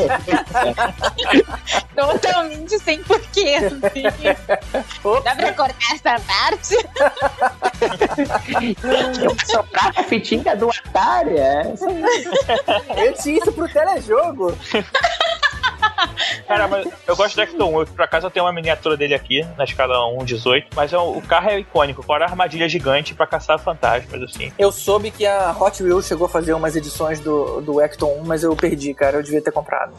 [1.94, 3.56] Totalmente sem porquê.
[3.56, 4.02] Assim.
[5.24, 6.76] Dá pra cortar essa parte?
[9.22, 11.62] eu soprar a fitinha do Atari, é.
[13.06, 14.56] Eu tinha isso pro telejogo.
[16.46, 17.80] Cara, mas eu gosto do Ecto 1.
[17.80, 20.66] Eu, por acaso eu tenho uma miniatura dele aqui, na escala 1.18.
[20.74, 22.02] Mas é um- o carro é icônico.
[22.02, 24.52] Fora a armadilha gigante pra caçar fantasmas, assim.
[24.58, 28.24] Eu soube que a Hot Wheels chegou a fazer umas edições do, do Ecton 1,
[28.24, 29.18] mas eu perdi, cara.
[29.18, 29.92] Eu devia ter comprado.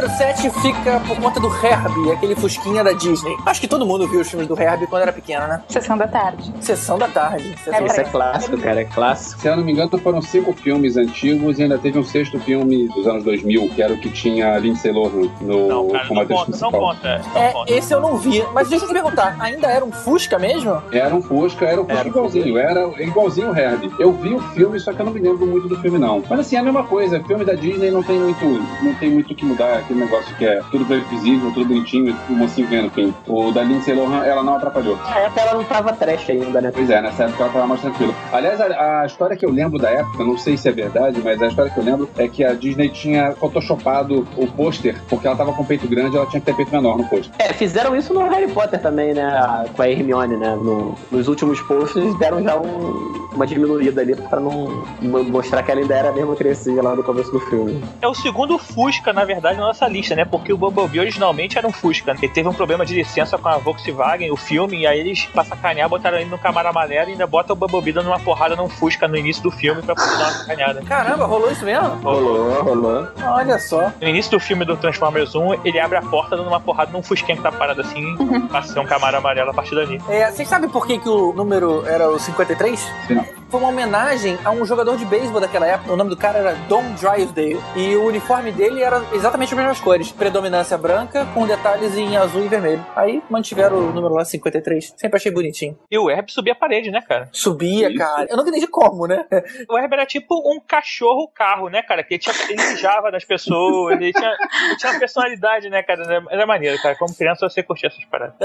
[0.00, 3.36] Número 7 fica por conta do Herbie, aquele fusquinha da Disney.
[3.44, 5.62] Acho que todo mundo viu os filmes do Herbie quando era pequeno, né?
[5.68, 6.50] Sessão da tarde.
[6.58, 7.54] Sessão da tarde.
[7.62, 9.42] Sessão Esse é clássico, cara, é clássico.
[9.42, 12.88] Se eu não me engano, foram cinco filmes antigos e ainda teve um sexto filme
[12.88, 16.34] dos anos 2000, que era o que tinha Lindsay Lohan no, Não, cara, não conta,
[16.34, 16.70] não principal.
[16.72, 17.22] conta.
[17.34, 17.72] Não É, conta.
[17.74, 18.42] esse eu não vi.
[18.54, 20.82] Mas deixa eu te perguntar, ainda era um Fusca mesmo?
[20.92, 22.08] Era um Fusca, era um Fusca Era.
[22.08, 23.92] igualzinho, era igualzinho o Herbie.
[23.98, 26.22] Eu vi o filme, só que eu não me lembro muito do filme, não.
[26.26, 28.44] Mas assim, é a mesma coisa, filme da Disney não tem muito,
[28.82, 32.32] não tem muito o que mudar, aquele negócio que é tudo previsível, tudo bonitinho, o
[32.32, 33.14] mocinho ganhando no fim.
[33.26, 34.96] O da Lindsay Lohan, ela não atrapalhou.
[34.96, 36.70] Na época ela não tava trash ainda, né?
[36.72, 38.14] Pois é, nessa época ela tava mais tranquila.
[38.32, 41.42] Aliás, a, a história que eu lembro da época, não sei se é verdade, mas
[41.42, 45.36] a história que eu lembro é que a Disney tinha photoshopado o pôster, porque ela
[45.36, 47.32] tava com peito grande, ela tinha que ter peito menor no pôster.
[47.38, 49.22] É, fizeram isso no Harry Potter também, né?
[49.24, 50.56] a- Com a Hermione, né?
[50.60, 55.70] No- nos últimos posts deram já um- uma diminuída ali pra não mo- mostrar que
[55.70, 57.82] ela ainda era a mesma crescida lá no começo do filme.
[58.00, 60.24] É o segundo Fusca, na verdade, na nossa lista né?
[60.24, 62.12] Porque o Bumblebee originalmente era um Fusca.
[62.12, 65.44] Ele teve um problema de licença com a Volkswagen, o filme, e aí eles, pra
[65.44, 68.68] sacanear, botaram ele no Camaro Amarelo e ainda bota o Bumblebee dando uma porrada num
[68.68, 70.82] Fusca no início do filme pra poder dar uma sacaneada.
[70.82, 71.88] Caramba, rolou isso mesmo?
[72.02, 73.08] Rolou, rolou.
[73.22, 73.92] Olha só.
[74.00, 77.02] No início do filme do Transformers 1, ele abre a porta dando uma porrada num
[77.02, 78.16] Fusquinha que tá parado assim,
[78.48, 80.00] passa a ser um Camaro Amarelo a partir dali.
[80.08, 82.92] É, vocês sabem por que, que o número era o 53?
[83.10, 83.39] Não.
[83.50, 85.92] Foi uma homenagem a um jogador de beisebol daquela época.
[85.92, 87.58] O nome do cara era Don Drysdale.
[87.74, 90.12] E o uniforme dele era exatamente as mesmas cores.
[90.12, 92.86] Predominância branca com detalhes em azul e vermelho.
[92.94, 94.94] Aí mantiveram o número lá 53.
[94.96, 95.76] Sempre achei bonitinho.
[95.90, 97.28] E o Herb subia a parede, né, cara?
[97.32, 97.98] Subia, Isso.
[97.98, 98.28] cara.
[98.30, 99.26] Eu nunca entendi como, né?
[99.68, 102.04] O Herb era tipo um cachorro-carro, né, cara?
[102.04, 104.30] Que ele, tinha, ele mijava nas pessoas, ele tinha,
[104.66, 106.04] ele tinha uma personalidade, né, cara?
[106.04, 106.94] Era, era maneiro, cara.
[106.94, 108.36] Como criança você curtia essas paradas.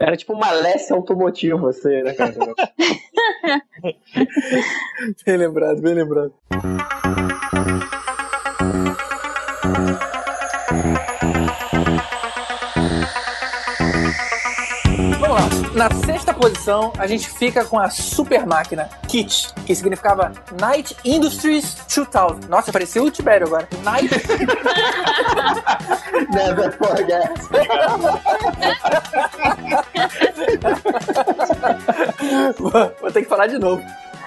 [0.00, 2.34] Era tipo uma Alessia automotivo, você, né, cara?
[5.26, 6.32] Bem lembrado, bem lembrado.
[15.30, 15.70] Vamos lá.
[15.76, 21.76] Na sexta posição, a gente fica com a super máquina KIT, que significava Night Industries
[21.86, 22.48] 2000.
[22.48, 23.68] Nossa, parecia o Tibério agora.
[23.84, 24.10] Night
[26.34, 27.30] Never forget.
[33.00, 33.84] Vou ter que falar de novo.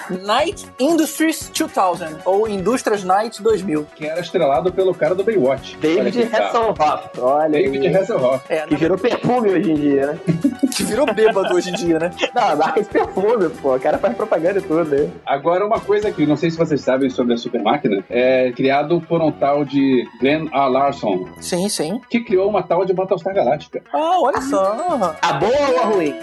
[0.09, 3.85] Night Industries 2000, ou Indústrias Night 2000.
[3.95, 5.77] Que era estrelado pelo cara do Baywatch.
[5.77, 6.23] David.
[6.33, 6.79] Hasselhoff.
[7.19, 7.95] Olha David aí.
[7.95, 8.43] Hasselhoff.
[8.49, 10.19] É, Que virou perfume hoje em dia, né?
[10.75, 12.11] que virou bêbado hoje em dia, né?
[12.33, 13.75] Não, a marca de perfume, pô.
[13.75, 15.09] O cara faz propaganda e tudo, né?
[15.25, 19.01] Agora, uma coisa que não sei se vocês sabem sobre a Super Máquina, é criado
[19.01, 20.67] por um tal de Glenn A.
[20.67, 22.01] Larson, Sim, sim.
[22.09, 23.81] que criou uma tal de Battlestar Galáctica.
[23.93, 24.73] Ah, olha só.
[25.21, 26.13] A boa ou a ruim?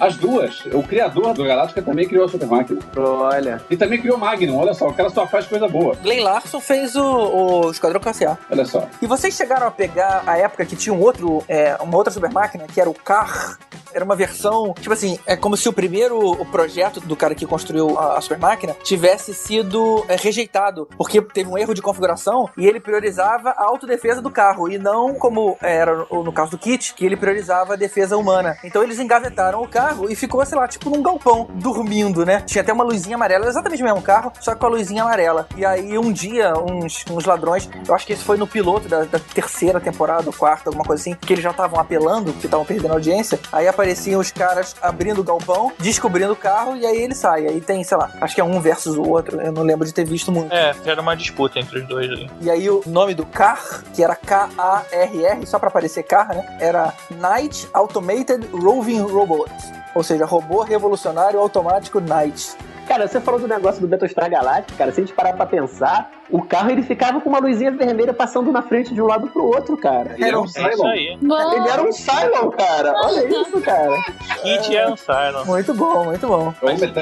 [0.00, 0.64] As duas.
[0.66, 2.80] O criador do Galáctica também criou a Super Máquina.
[3.16, 3.62] Olha.
[3.70, 4.58] E também criou o Magnum.
[4.58, 5.94] Olha só, o cara só faz coisa boa.
[5.96, 8.36] Glenn Larson fez o, o Esquadrão Classe A.
[8.50, 8.86] Olha só.
[9.00, 12.30] E vocês chegaram a pegar a época que tinha um outro, é, uma outra super
[12.30, 13.58] máquina, que era o Car.
[13.92, 17.46] Era uma versão, tipo assim, é como se o primeiro o projeto do cara que
[17.46, 22.50] construiu a, a super máquina tivesse sido é, rejeitado, porque teve um erro de configuração
[22.58, 26.58] e ele priorizava a autodefesa do carro e não como era no, no caso do
[26.58, 28.58] kit, que ele priorizava a defesa humana.
[28.62, 32.42] Então eles engavetaram o carro e ficou, sei lá, tipo num galpão, dormindo, né?
[32.44, 35.46] Tinha até uma luzinha amarela, exatamente o mesmo carro, só que com a luzinha amarela.
[35.56, 39.04] E aí um dia, uns, uns ladrões, eu acho que esse foi no piloto da,
[39.04, 42.66] da terceira temporada, ou quarta, alguma coisa assim, que eles já estavam apelando, que estavam
[42.66, 43.38] perdendo audiência.
[43.52, 47.46] Aí apareciam os caras abrindo o galpão, descobrindo o carro, e aí ele sai.
[47.46, 49.94] Aí tem, sei lá, acho que é um versus o outro, eu não lembro de
[49.94, 50.52] ter visto muito.
[50.52, 52.28] É, era uma disputa entre os dois ali.
[52.40, 56.56] E aí o nome do CAR, que era K-A-R-R, só pra aparecer CAR, né?
[56.60, 59.50] Era Night Automated Roving Robot.
[59.94, 62.56] Ou seja, robô revolucionário automático Night.
[62.86, 64.92] Cara, você falou do negócio do Battlestar Galactica, cara.
[64.92, 68.50] Se a gente parar pra pensar, o carro ele ficava com uma luzinha vermelha passando
[68.52, 70.14] na frente de um lado pro outro, cara.
[70.14, 70.86] Ele era um É isso Cylon.
[70.86, 71.06] aí.
[71.08, 72.92] Ele era um Cylon, cara.
[73.04, 74.02] Olha isso, cara.
[74.42, 75.44] Kit é um Cylon.
[75.46, 76.54] Muito bom, muito bom.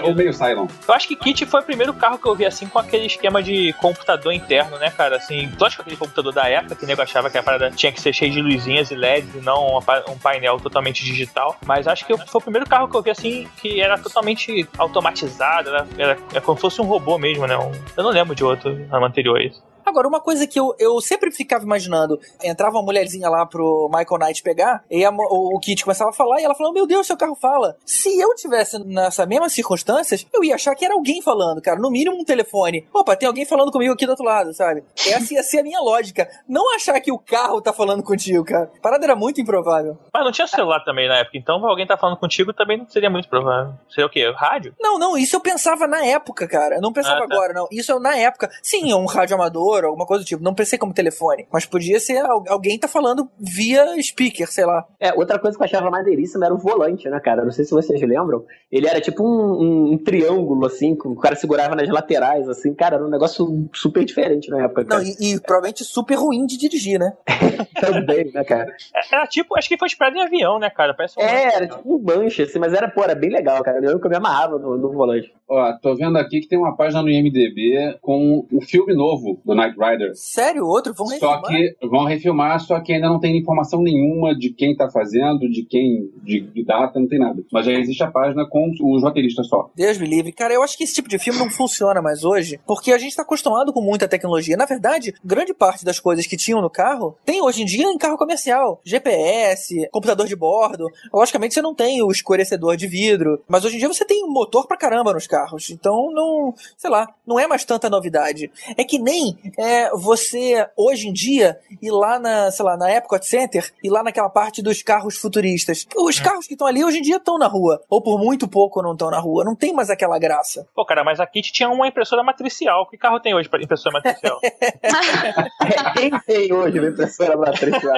[0.02, 0.66] Ou, meio Cylon.
[0.88, 3.42] Eu acho que Kit foi o primeiro carro que eu vi assim com aquele esquema
[3.42, 5.16] de computador interno, né, cara?
[5.16, 8.00] Assim, lógico aquele computador da época que o nego achava que a parada tinha que
[8.00, 11.56] ser cheia de luzinhas e LEDs e não um painel totalmente digital.
[11.66, 15.73] Mas acho que foi o primeiro carro que eu vi assim que era totalmente automatizado,
[15.74, 17.56] era, era, é como se fosse um robô mesmo, né?
[17.56, 18.70] Um- eu não lembro de outro
[19.06, 19.60] anteriores.
[19.84, 24.18] Agora, uma coisa que eu, eu sempre ficava imaginando, entrava uma mulherzinha lá pro Michael
[24.20, 27.06] Knight pegar, e a o, o Kit começava a falar, e ela falou, meu Deus,
[27.06, 27.76] seu carro fala.
[27.84, 31.78] Se eu tivesse nessas mesmas circunstâncias, eu ia achar que era alguém falando, cara.
[31.78, 32.86] No mínimo um telefone.
[32.92, 34.84] Opa, tem alguém falando comigo aqui do outro lado, sabe?
[34.96, 36.28] Essa ia ser a minha lógica.
[36.48, 38.70] Não achar que o carro tá falando contigo, cara.
[38.76, 39.98] A parada era muito improvável.
[40.12, 43.10] Mas não tinha celular também na época, então alguém tá falando contigo também não seria
[43.10, 43.72] muito provável.
[43.88, 44.30] Seria o quê?
[44.36, 44.74] Rádio?
[44.80, 46.76] Não, não, isso eu pensava na época, cara.
[46.76, 47.34] Eu não pensava Ah, tá.
[47.34, 47.66] agora, não.
[47.70, 48.50] Isso eu na época.
[48.62, 50.42] Sim, um rádio amador, alguma coisa do tipo.
[50.44, 51.46] Não pensei como telefone.
[51.52, 54.86] Mas podia ser al- alguém tá falando via speaker, sei lá.
[55.00, 57.42] É, outra coisa que eu achava maneiríssima era o volante, né, cara?
[57.44, 58.44] Não sei se vocês lembram.
[58.70, 59.26] Ele era tipo um,
[59.62, 62.74] um- um triângulo, assim, que o cara segurava nas laterais, assim.
[62.74, 65.04] Cara, era um negócio super diferente na época, Não, cara.
[65.04, 67.12] e, e provavelmente super ruim de dirigir, né?
[67.80, 68.66] Também, né, cara?
[69.10, 70.94] Era tipo, acho que foi inspirado em avião, né, cara?
[70.94, 73.78] Parece um É, era tipo um manche, assim, mas era, pô, era bem legal, cara.
[73.78, 75.32] Eu lembro que eu me amarrava no, no volante.
[75.48, 79.54] Ó, tô vendo aqui que tem uma página no IMDB com o filme novo do
[79.66, 80.12] Knight Rider.
[80.14, 80.94] Sério, outro?
[80.94, 81.42] Vão Só refilmar?
[81.42, 85.64] que vão refilmar, só que ainda não tem informação nenhuma de quem tá fazendo, de
[85.64, 87.42] quem, de, de data, não tem nada.
[87.52, 89.70] Mas já existe a página com os roteiristas só.
[89.74, 90.32] Deus me livre.
[90.32, 93.16] Cara, eu acho que esse tipo de filme não funciona mais hoje, porque a gente
[93.16, 94.56] tá acostumado com muita tecnologia.
[94.56, 97.98] Na verdade, grande parte das coisas que tinham no carro tem hoje em dia em
[97.98, 98.80] carro comercial.
[98.84, 100.88] GPS, computador de bordo.
[101.12, 104.66] Logicamente você não tem o escurecedor de vidro, mas hoje em dia você tem motor
[104.66, 105.70] pra caramba nos carros.
[105.70, 108.50] Então não, sei lá, não é mais tanta novidade.
[108.76, 113.24] É que nem é você, hoje em dia, ir lá na, sei lá, na Epcot
[113.26, 115.86] Center, e lá naquela parte dos carros futuristas.
[115.96, 117.82] Os carros que estão ali hoje em dia estão na rua.
[117.88, 119.44] Ou por muito pouco não estão na rua.
[119.44, 120.66] Não tem mais aquela graça.
[120.74, 122.88] Pô, cara, mas a Kit tinha uma impressora matricial.
[122.88, 124.38] Que carro tem hoje pra impressora matricial?
[125.96, 127.96] Quem tem hoje uma impressora matricial?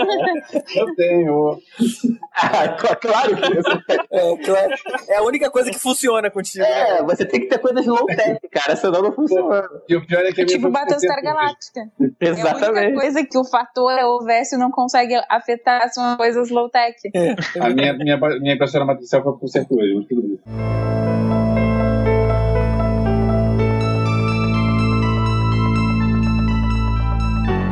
[0.74, 1.58] Eu tenho.
[2.34, 4.74] Ah, cl- claro que você É, claro.
[5.08, 6.64] É a única coisa que funciona contigo.
[6.64, 6.98] né?
[6.98, 9.68] É, você tem que ter coisas low-tech, cara, senão não funciona.
[9.88, 11.90] E o pior é que a minha tipo Battlestar 70 Galáctica.
[12.18, 12.94] É a única Exatamente.
[12.94, 16.96] coisa que o fator Elvésio não consegue afetar são coisas low-tech.
[17.60, 20.38] A minha, minha, minha impressora matricial foi por certo hoje, mas tudo bem.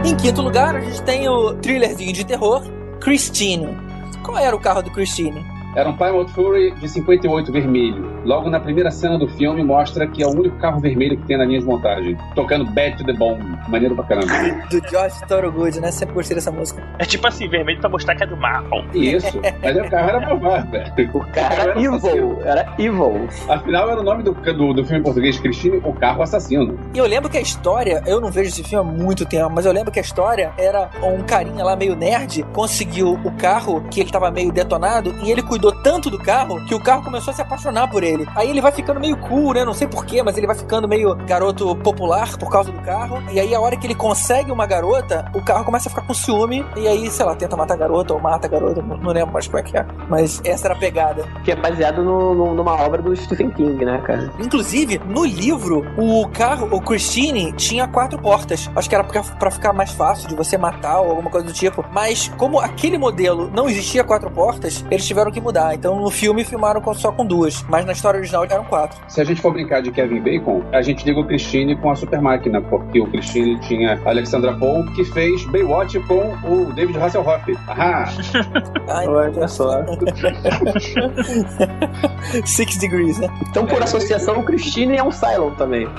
[0.04, 2.62] Em quinto lugar, a gente tem o thrillerzinho de terror,
[3.00, 3.76] Christine.
[4.22, 5.53] Qual era o carro do Christine?
[5.74, 8.22] Era um Plymouth Fury de 58 vermelho.
[8.24, 11.36] Logo na primeira cena do filme mostra que é o único carro vermelho que tem
[11.36, 12.16] na linha de montagem.
[12.34, 13.58] Tocando Bad to the Bone.
[13.68, 14.32] Maneiro pra caramba.
[14.70, 15.90] Do Josh Thorogood, né?
[15.90, 16.82] Sempre gostei dessa música.
[16.98, 18.64] É tipo assim, vermelho pra mostrar que é do mal.
[18.94, 19.40] Isso.
[19.62, 21.10] Mas o carro era malvado, velho.
[21.14, 23.28] O cara era evil, era evil.
[23.48, 26.78] Afinal, era o nome do, do, do filme em português, Christine, o carro assassino.
[26.94, 29.66] E eu lembro que a história, eu não vejo esse filme há muito tempo, mas
[29.66, 34.00] eu lembro que a história era um carinha lá meio nerd, conseguiu o carro que
[34.00, 37.34] ele tava meio detonado e ele cuidou tanto do carro que o carro começou a
[37.34, 38.26] se apaixonar por ele.
[38.34, 39.64] Aí ele vai ficando meio cool, né?
[39.64, 43.22] Não sei porquê, mas ele vai ficando meio garoto popular por causa do carro.
[43.32, 46.14] E aí a hora que ele consegue uma garota, o carro começa a ficar com
[46.14, 49.32] ciúme e aí, sei lá, tenta matar a garota ou mata a garota, não lembro
[49.32, 49.86] mais como é que é.
[50.08, 51.24] Mas essa era a pegada.
[51.44, 54.30] Que é baseado no- no- numa obra do Stephen King, né, cara?
[54.38, 58.70] Inclusive, no livro, o carro, o Christine, tinha quatro portas.
[58.74, 61.84] Acho que era pra ficar mais fácil de você matar ou alguma coisa do tipo.
[61.92, 65.53] Mas, como aquele modelo não existia quatro portas, eles tiveram que mudar.
[65.74, 67.62] Então, no filme, filmaram só com duas.
[67.68, 68.98] Mas na história original eram quatro.
[69.08, 71.96] Se a gente for brincar de Kevin Bacon, a gente liga o Christine com a
[71.96, 76.98] Super Máquina, porque o Christine tinha a Alexandra Paul, que fez Baywatch com o David
[76.98, 77.56] Hasselhoff.
[78.88, 79.84] Ai, Olha só.
[82.44, 83.28] Six Degrees, né?
[83.48, 85.88] Então, por associação, o Christine é um Cylon também.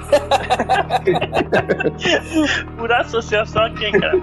[2.77, 4.15] Por associação quem, cara?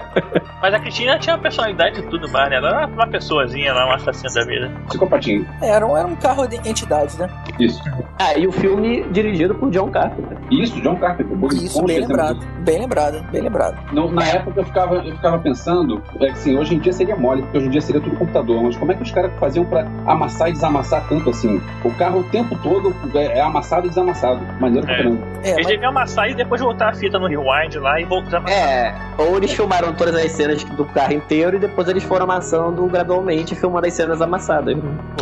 [0.62, 2.56] Mas a Cristina tinha personalidade e tudo mais, né?
[2.56, 4.70] Ela era uma pessoazinha lá, uma assassina da vida.
[4.88, 5.46] Psicopatinho.
[5.62, 7.28] Era um, era um carro de entidade, né?
[7.60, 7.82] Isso.
[8.18, 10.36] Ah, e o filme dirigido por John Carpenter.
[10.50, 11.36] Isso, John Carpenter.
[11.36, 12.38] Bom, Isso, bom bem lembrado.
[12.60, 13.78] Bem lembrado, bem lembrado.
[13.92, 17.16] No- na época eu ficava, eu ficava pensando, é que assim, hoje em dia seria
[17.16, 19.64] mole, porque hoje em dia seria tudo computador, mas como é que os caras faziam
[19.64, 21.60] pra amassar e desamassar tanto assim?
[21.84, 24.40] O carro o tempo todo é é amassado e desamassado.
[24.60, 24.98] Maneiro pra É.
[24.98, 25.26] caramba.
[25.42, 28.42] É, Eles mas, deviam amassar e depois voltar a fita no rewind lá e voltar
[28.46, 32.24] a É, ou eles filmaram todas as cenas do carro inteiro e depois eles foram
[32.24, 34.76] amassando gradualmente, filmando as cenas amassadas.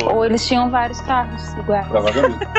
[0.05, 1.87] Ou eles tinham vários carros iguais.
[1.89, 2.39] Provavelmente.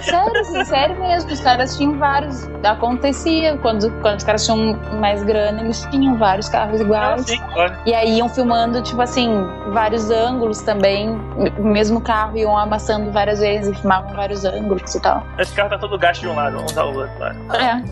[0.00, 1.32] Sério, assim, sério mesmo.
[1.32, 2.48] Os caras tinham vários.
[2.62, 3.56] Acontecia.
[3.58, 7.26] Quando, quando os caras tinham mais grana, eles tinham vários carros Ah, iguais.
[7.26, 7.78] sim, olha.
[7.86, 9.30] E aí iam filmando, tipo assim,
[9.72, 11.10] vários ângulos também.
[11.58, 15.26] O mesmo carro iam amassando várias vezes e filmavam vários ângulos e tal.
[15.38, 17.36] Esse carro tá todo gasto de um lado, vamos usar o outro lado.
[17.54, 17.82] É.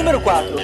[0.00, 0.54] Número 4.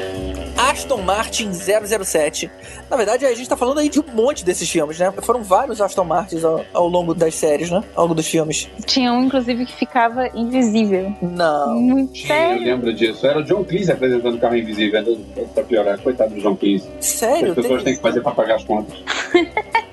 [0.57, 2.51] Aston Martin 007.
[2.89, 5.13] Na verdade, a gente tá falando aí de um monte desses filmes, né?
[5.21, 7.85] Foram vários Aston Martins ao, ao longo das séries, né?
[7.95, 8.67] Ao longo dos filmes.
[8.87, 11.13] Tinha um, inclusive, que ficava invisível.
[11.21, 11.75] Não.
[11.79, 12.63] Muito Eu sério.
[12.65, 13.27] lembro disso.
[13.27, 15.05] Era o John Cleese apresentando o carro invisível,
[15.53, 15.99] pra piorar.
[16.01, 16.89] Coitado do John Cleese.
[16.99, 17.51] Sério?
[17.51, 18.97] As pessoas Tem- têm que fazer pra pagar as contas.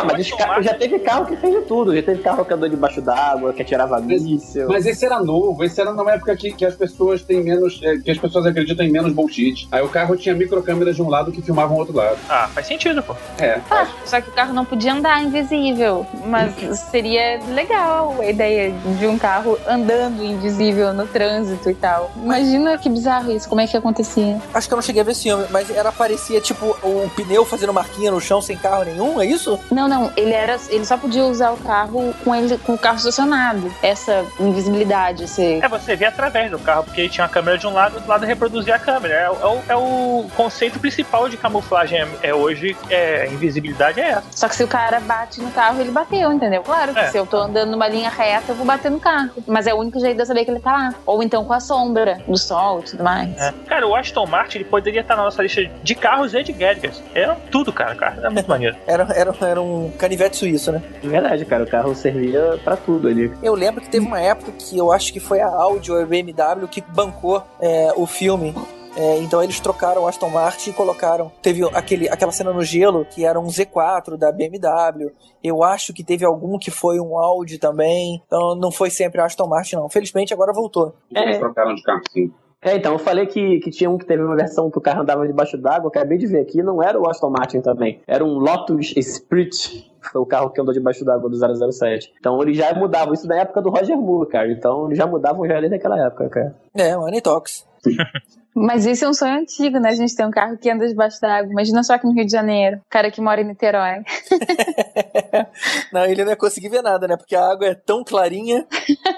[0.00, 1.94] Ah, mas esse carro, já teve carro que fez de tudo.
[1.94, 4.68] Já teve carro que andou debaixo d'água, que atirava míssil.
[4.68, 7.80] Mas esse era novo, esse era numa época que, que as pessoas têm menos.
[7.82, 9.68] é, que as pessoas acreditam em menos bullshit.
[9.70, 12.16] Aí o carro tinha microcâmeras de um lado que filmavam o outro lado.
[12.28, 13.14] Ah, faz sentido, pô.
[13.38, 13.60] É.
[13.70, 16.06] Ah, só que o carro não podia andar invisível.
[16.26, 22.10] Mas seria legal a ideia de um carro andando invisível no trânsito e tal.
[22.16, 24.40] Imagina que bizarro isso, como é que acontecia.
[24.54, 27.44] Acho que eu não cheguei a ver esse filme, mas era parecia tipo o pneu
[27.44, 29.58] fazendo marquinha no chão sem carro nenhum, é isso?
[29.70, 30.56] Não, não, ele era.
[30.70, 33.70] Ele só podia usar o carro com ele com o carro estacionado.
[33.82, 35.60] Essa invisibilidade, esse.
[35.62, 38.00] É, você vê através do carro, porque ele tinha uma câmera de um lado e
[38.00, 39.14] do lado reproduzia a câmera.
[39.14, 44.00] É, o- é o, é o conceito principal de camuflagem é, é hoje, é, invisibilidade
[44.00, 44.24] é essa.
[44.30, 46.62] Só que se o cara bate no carro, ele bateu, entendeu?
[46.62, 47.06] Claro que É.
[47.10, 49.30] se eu tô andando numa linha reta, eu vou bater no carro.
[49.46, 50.94] Mas é o único jeito de eu saber que ele tá lá.
[51.06, 53.28] Ou então com a sombra do sol e tudo mais.
[53.40, 53.52] É.
[53.66, 57.02] Cara, o Aston Martin ele poderia estar na nossa lista de carros e de gadgets.
[57.14, 57.94] É tudo, cara.
[57.94, 58.76] cara é muito maneiro.
[58.86, 60.82] Era, era, era um canivete suíço, né?
[61.00, 63.32] De verdade, cara, o carro servia pra tudo ali.
[63.42, 66.04] Eu lembro que teve uma época que eu acho que foi a Audi ou a
[66.04, 68.54] BMW que bancou é, o filme
[68.96, 71.30] É, então eles trocaram o Aston Martin e colocaram.
[71.40, 75.12] Teve aquele, aquela cena no gelo que era um Z4 da BMW.
[75.44, 78.20] Eu acho que teve algum que foi um Audi também.
[78.26, 79.88] Então não foi sempre Aston Martin, não.
[79.88, 80.92] Felizmente agora voltou.
[81.08, 81.38] Então eles É.
[81.38, 82.32] trocaram de carro, sim.
[82.62, 85.00] É, então, eu falei que, que tinha um que teve uma versão que o carro
[85.00, 88.38] andava debaixo d'água, acabei de ver aqui, não era o Aston Martin também, era um
[88.38, 92.12] Lotus que foi o carro que andou debaixo d'água do 007.
[92.18, 95.58] Então eles já mudavam isso da época do Roger Moore, cara, então já mudavam já
[95.58, 96.54] desde aquela época, cara.
[96.74, 97.69] É, Money Talks.
[98.54, 99.90] Mas isso é um sonho antigo, né?
[99.90, 101.50] A gente tem um carro que anda debaixo d'água.
[101.50, 102.78] Imagina só aqui no Rio de Janeiro.
[102.78, 104.02] O cara que mora em Niterói.
[105.92, 107.16] Não, ele não ia conseguir ver nada, né?
[107.16, 108.66] Porque a água é tão clarinha.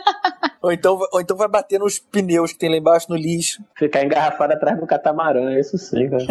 [0.62, 3.62] ou, então, ou então vai bater nos pneus que tem lá embaixo no lixo.
[3.76, 6.24] Ficar engarrafado atrás do catamarã, isso sim, cara.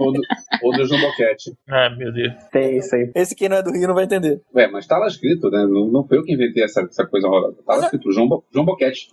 [0.00, 0.20] Ou do,
[0.62, 0.82] ou do.
[1.68, 2.32] Ah, meu Deus.
[2.52, 3.10] Tem isso aí.
[3.14, 4.40] Esse quem não é do Rio não vai entender.
[4.54, 5.66] Ué, mas tá lá escrito, né?
[5.66, 7.56] Não, não foi eu que inventei essa, essa coisa horrorosa.
[7.66, 9.08] Tá lá escrito Jumbo, Jumbocat.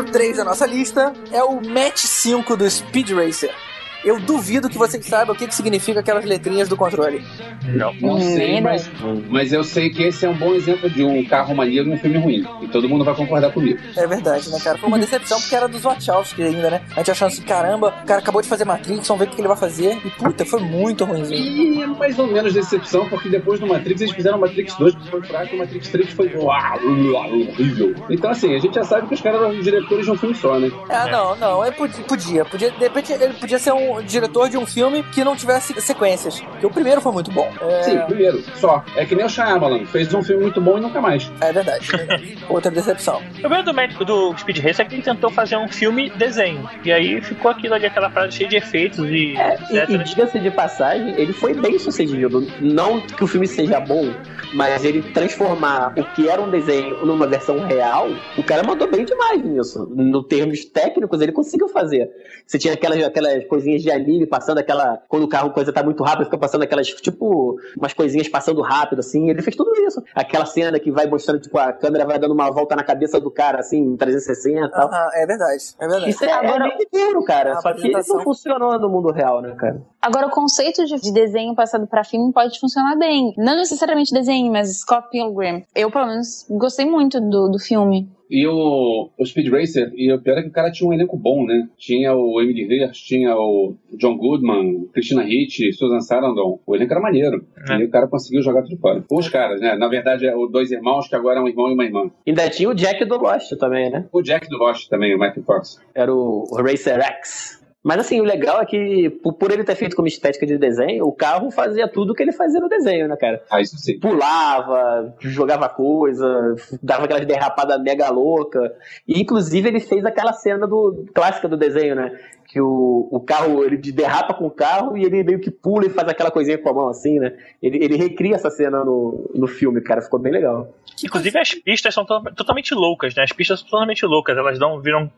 [0.00, 3.69] Número 3 da nossa lista é o Match 5 do Speed Racer.
[4.04, 7.24] Eu duvido que vocês saibam o que, que significa aquelas letrinhas do controle.
[7.64, 7.92] Não.
[8.00, 8.90] Não sei, Nem mas,
[9.28, 12.18] mas eu sei que esse é um bom exemplo de um carro maneiro num filme
[12.18, 12.46] ruim.
[12.62, 13.78] E todo mundo vai concordar comigo.
[13.96, 14.78] É verdade, né, cara?
[14.78, 16.82] Foi uma decepção porque era dos Wachowski ainda, né?
[16.92, 19.40] A gente achando assim, caramba, o cara acabou de fazer Matrix, vamos ver o que
[19.40, 19.98] ele vai fazer.
[20.04, 21.78] E puta, foi muito ruimzinho.
[21.78, 25.10] E é mais ou menos decepção, porque depois do Matrix eles fizeram Matrix 2 que
[25.10, 26.78] foi fraco, e o Matrix 3 foi uau,
[27.12, 27.94] uau, horrível.
[28.08, 30.34] Então assim, a gente já sabe que os caras eram os diretores de um filme
[30.34, 30.70] só, né?
[30.88, 32.70] Ah, não, não, é, podia, podia, podia.
[32.70, 36.40] De repente ele podia ser um diretor de um filme que não tivesse sequências.
[36.40, 37.50] Porque o primeiro foi muito bom.
[37.60, 38.84] É, Sim, primeiro, só.
[38.96, 41.30] É que nem o Shyamalan, fez um filme muito bom e nunca mais.
[41.40, 41.88] é verdade.
[42.48, 43.20] Outra decepção.
[43.36, 46.68] O problema do, Mac- do Speed Racer é que ele tentou fazer um filme desenho.
[46.84, 50.38] E aí ficou aquilo ali, aquela frase cheia de efeitos e É, e, e diga-se
[50.38, 52.46] de passagem, ele foi bem sucedido.
[52.60, 54.12] Não que o filme seja bom,
[54.52, 59.04] mas ele transformar o que era um desenho numa versão real, o cara mandou bem
[59.04, 59.86] demais nisso.
[59.94, 62.10] No termos técnicos, ele conseguiu fazer.
[62.46, 64.98] Você tinha aquelas, aquelas coisinhas de anime passando aquela.
[65.08, 69.00] Quando o carro coisa tá muito rápido, fica passando aquelas, tipo, umas coisinhas passando rápido,
[69.00, 69.28] assim.
[69.28, 70.02] Ele fez tudo isso.
[70.14, 73.30] Aquela cena que vai mostrando, tipo, a câmera vai dando uma volta na cabeça do
[73.30, 74.88] cara, assim, em 360 e tal.
[74.88, 75.62] Aham, é verdade.
[75.80, 76.10] É verdade.
[76.10, 77.56] Isso é, Agora- é bem duro, cara.
[77.56, 78.16] Só que apresentação.
[78.18, 79.82] não funcionou no mundo real, né, cara?
[80.00, 83.32] Agora, o conceito de de desenho passado pra filme pode funcionar bem.
[83.38, 85.64] Não necessariamente desenho, mas Scott Pilgrim.
[85.74, 88.06] Eu, pelo menos, gostei muito do, do filme.
[88.30, 91.16] E o, o Speed Racer, e o pior é que o cara tinha um elenco
[91.16, 91.68] bom, né?
[91.76, 96.60] Tinha o Emily Hirsch, tinha o John Goodman, Christina Ricci, Susan Sarandon.
[96.66, 97.44] O elenco era maneiro.
[97.68, 97.76] É.
[97.76, 99.04] E o cara conseguiu jogar tudo fora.
[99.10, 99.76] Os caras, né?
[99.76, 102.10] Na verdade, é o dois irmãos que agora é um irmão e uma irmã.
[102.26, 104.06] Ainda tinha o Jack do Lost também, né?
[104.12, 105.78] O Jack do Lost também, o Michael Fox.
[105.94, 107.59] Era o o Racer X.
[107.82, 109.08] Mas assim, o legal é que,
[109.38, 112.60] por, ele ter feito como estética de desenho, o carro fazia tudo que ele fazia
[112.60, 113.42] no desenho, né, cara?
[113.50, 113.98] Ah, isso sim.
[113.98, 118.74] Pulava, jogava coisa, dava aquelas derrapadas mega louca.
[119.08, 122.12] E inclusive ele fez aquela cena do clássica do desenho, né?
[122.52, 125.90] Que o, o carro, ele derrapa com o carro e ele meio que pula e
[125.90, 127.32] faz aquela coisinha com a mão assim, né?
[127.62, 130.02] Ele, ele recria essa cena no, no filme, cara.
[130.02, 130.74] Ficou bem legal.
[131.04, 133.22] Inclusive as pistas são to- totalmente loucas, né?
[133.22, 134.36] As pistas são totalmente loucas.
[134.36, 135.08] Elas dão, viram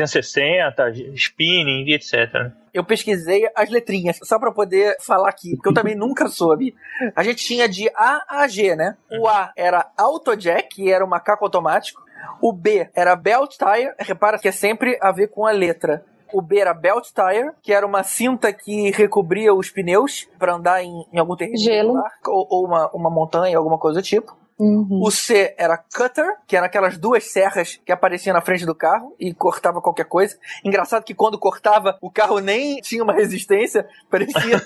[0.00, 2.52] 360, spinning e etc.
[2.74, 6.74] Eu pesquisei as letrinhas só pra poder falar aqui, porque eu também nunca soube.
[7.14, 8.96] A gente tinha de A a G, né?
[9.18, 12.04] O A era Autojack, que era o macaco automático.
[12.42, 16.04] O B era Belt Tire, repara que é sempre a ver com a letra.
[16.32, 20.82] O B era Belt Tire, que era uma cinta que recobria os pneus pra andar
[20.82, 21.94] em, em algum terreno Gelo.
[22.26, 24.36] ou, ou uma, uma montanha, alguma coisa do tipo.
[24.58, 25.02] Uhum.
[25.02, 29.14] O C era cutter, que eram aquelas duas serras que apareciam na frente do carro
[29.20, 30.36] e cortava qualquer coisa.
[30.64, 34.62] Engraçado que quando cortava, o carro nem tinha uma resistência, parecia.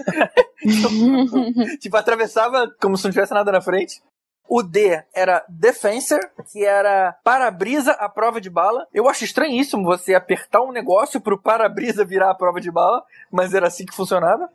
[1.80, 4.00] tipo, atravessava como se não tivesse nada na frente.
[4.53, 6.18] O D era Defensor,
[6.51, 8.84] que era para-brisa à prova de bala.
[8.92, 13.55] Eu acho estranhíssimo você apertar um negócio pro para-brisa virar a prova de bala, mas
[13.55, 14.51] era assim que funcionava.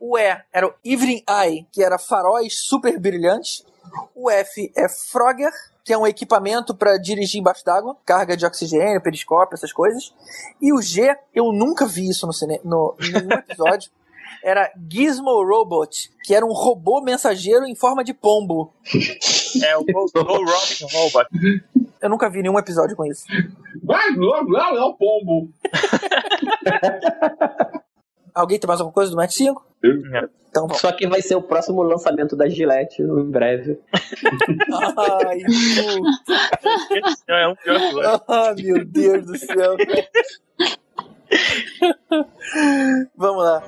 [0.00, 3.64] O E era o Evening Eye, que era faróis super brilhantes.
[4.12, 5.52] O F é Frogger,
[5.84, 10.12] que é um equipamento para dirigir embaixo d'água, carga de oxigênio, periscópio, essas coisas.
[10.60, 12.60] E o G, eu nunca vi isso no, cine...
[12.64, 13.88] no em nenhum episódio.
[14.42, 18.72] Era Gizmo Robot, que era um robô mensageiro em forma de pombo.
[19.62, 20.46] É o Go, Go Robin
[20.92, 21.26] Robot.
[22.00, 23.24] Eu nunca vi nenhum episódio com isso.
[23.82, 25.50] Vai, blá, blá, é o pombo.
[28.34, 29.66] Alguém tem mais alguma coisa do Match 5?
[29.82, 30.28] Não.
[30.48, 30.68] Então.
[30.74, 33.78] Só que vai ser o próximo lançamento da Gillette em breve.
[34.96, 35.40] Ai.
[37.28, 38.24] É um pior.
[38.26, 39.76] Ah, meu Deus do céu.
[43.16, 43.62] Vamos lá.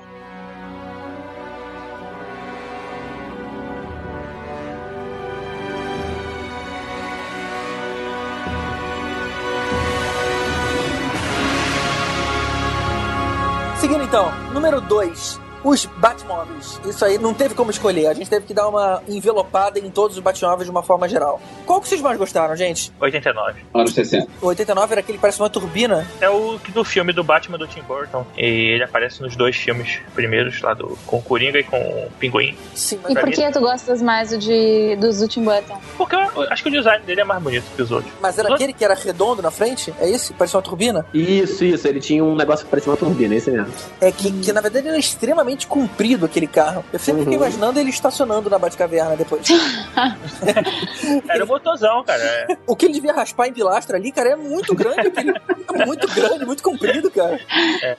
[13.91, 15.50] Seguindo então, número 2.
[15.65, 16.81] Os Batmóveis.
[16.85, 18.07] Isso aí não teve como escolher.
[18.09, 21.41] A gente teve que dar uma envelopada em todos os Batmóveis de uma forma geral.
[21.67, 22.93] Qual que vocês mais gostaram, gente?
[23.01, 23.61] 89.
[23.75, 24.27] Anos 60.
[24.41, 26.07] O 89 era aquele que parece uma turbina.
[26.21, 28.25] É o que- do filme do Batman do Tim Burton.
[28.37, 28.45] E
[28.75, 32.57] ele aparece nos dois filmes primeiros, lá do, com o Coringa e com o Pinguim.
[32.75, 35.79] Sim, mas E por mim- que tu gostas mais do, de, dos do Tim Burton?
[35.99, 38.13] Porque eu, acho que o design dele é mais bonito que os outros.
[38.21, 39.93] Mas era aquele que era redondo na frente?
[40.01, 40.33] É esse?
[40.33, 41.05] Parecia uma turbina?
[41.13, 41.87] Isso, isso.
[41.89, 43.73] Ele tinha um negócio que parecia uma turbina, esse mesmo.
[44.01, 46.85] É que, que na verdade era extremamente comprido aquele carro.
[46.93, 47.45] Eu sempre fiquei Uhum.
[47.45, 49.47] imaginando ele estacionando na Batcaverna depois.
[51.29, 52.23] Era o motorzão, cara.
[52.23, 52.57] É.
[52.67, 55.01] o que ele devia raspar em pilastra ali, cara, é muito grande.
[55.09, 57.39] Aquele, é muito grande, muito comprido, cara.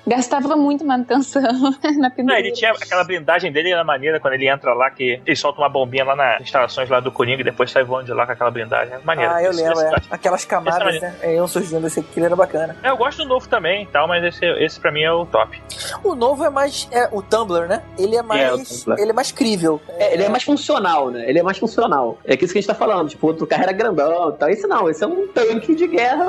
[0.06, 1.42] Gastava muito manutenção
[1.98, 2.40] na Não, pintura.
[2.40, 5.70] ele tinha aquela blindagem dele era maneira quando ele entra lá, que ele solta uma
[5.70, 8.52] bombinha lá nas instalações lá do Coringa e depois sai voando de lá com aquela
[8.52, 8.94] blindagem.
[8.96, 9.32] É maneiro.
[9.34, 10.02] Ah, eu Esse- lembro, esse é.
[10.12, 11.16] Aquelas camadas, é né?
[11.22, 12.76] É, iam surgindo, esse aqui era bacana.
[12.84, 15.26] É, eu gosto do novo também e tal, mas esse, esse pra mim é o
[15.26, 15.62] top.
[16.04, 16.88] O novo é mais.
[16.92, 17.82] É, o Tumblr, né?
[17.98, 18.42] Ele é mais.
[18.42, 19.02] É, o Tumblr.
[19.02, 19.82] ele é mais crível.
[19.88, 21.28] É, ele é mais funcional, né?
[21.28, 22.18] Ele é mais funcional.
[22.26, 23.10] É que isso que a gente tá falando.
[23.10, 24.50] Tipo, outro carro era grandão e tal.
[24.50, 26.26] Esse não, esse é um tanque de guerra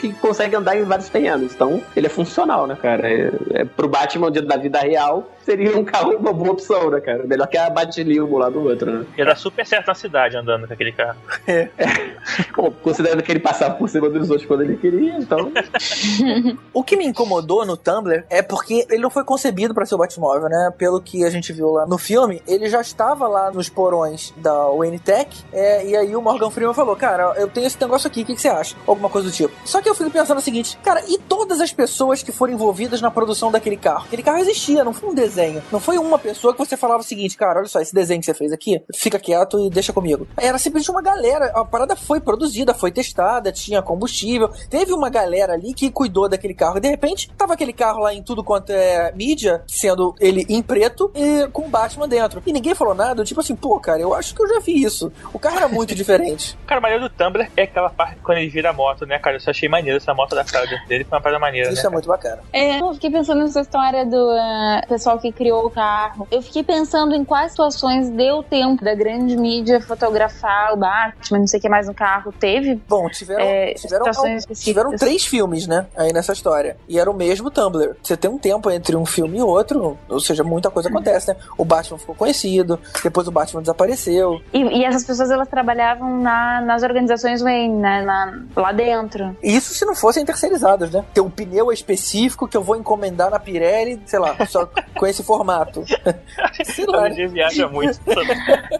[0.00, 1.54] que consegue andar em vários terrenos.
[1.54, 3.08] Então, ele é funcional, né, cara?
[3.08, 7.24] É, é, pro Batman da vida real, seria um carro uma boa opção, né, cara?
[7.24, 9.06] Melhor que a Batilimo lá do outro, né?
[9.16, 11.18] Ia dar super certo na cidade andando com aquele carro.
[12.56, 15.52] Bom, considerando que ele passava por cima dos outros quando ele queria, então.
[16.72, 19.98] O que me incomodou no Tumblr é porque ele não foi concebido pra ser o
[19.98, 20.72] Batmóvel, né?
[20.76, 24.68] Pelo que a gente viu lá no filme, ele já estava lá nos porões da
[24.70, 28.22] Wayne Tech, é, e aí o Morgan Freeman falou, cara, eu tenho esse negócio aqui,
[28.22, 28.76] o que, que você acha?
[28.86, 29.52] Alguma coisa do tipo.
[29.64, 33.00] Só que eu fico pensando o seguinte, cara, e todas as pessoas que foram envolvidas
[33.00, 34.04] na produção daquele carro?
[34.06, 35.62] Aquele carro existia, não foi um desenho.
[35.70, 38.26] Não foi uma pessoa que você falava o seguinte, cara, olha só, esse desenho que
[38.26, 40.26] você fez aqui, fica quieto e deixa comigo.
[40.36, 45.54] Era simplesmente uma galera, a parada foi produzida, foi testada, tinha combustível, teve uma galera
[45.54, 48.70] ali que cuidou daquele carro, e de repente, tava aquele carro lá em tudo quanto
[48.70, 52.42] é mídia, sendo ele em preto e com o Batman dentro.
[52.44, 55.12] E ninguém falou nada, tipo assim, pô, cara, eu acho que eu já vi isso.
[55.32, 56.58] O carro era muito diferente.
[56.66, 59.36] Cara, o maneiro do Tumblr é aquela parte quando ele vira a moto, né, cara?
[59.36, 61.88] Eu só achei maneiro essa moto da cara dele, foi uma parada maneira, Isso né?
[61.88, 62.40] é muito bacana.
[62.52, 66.26] É, eu fiquei pensando nessa história do ah, pessoal que criou o carro.
[66.30, 71.46] Eu fiquei pensando em quais situações deu tempo da grande mídia fotografar o Batman, não
[71.46, 72.32] sei o que mais no carro.
[72.32, 75.86] Teve Bom, tiveram, É, tiveram, situações tiveram três filmes, né?
[75.96, 76.76] Aí nessa história.
[76.88, 77.96] E era o mesmo Tumblr.
[78.02, 81.36] Você tem um tempo entre um filme e outro, ou seja, muita coisa acontece, né?
[81.56, 84.40] O Batman ficou conhecido, depois o Batman desapareceu.
[84.52, 89.36] E, e essas pessoas elas trabalhavam na- nas organizações Wayne, né, na- lá dentro.
[89.42, 91.04] E Isso se não fossem terceirizados, né?
[91.14, 95.22] Ter um pneu específico que eu vou encomendar na Pirelli, sei lá, só com esse
[95.22, 95.82] formato.
[96.64, 97.26] sei lá, né?
[97.26, 97.98] viaja muito.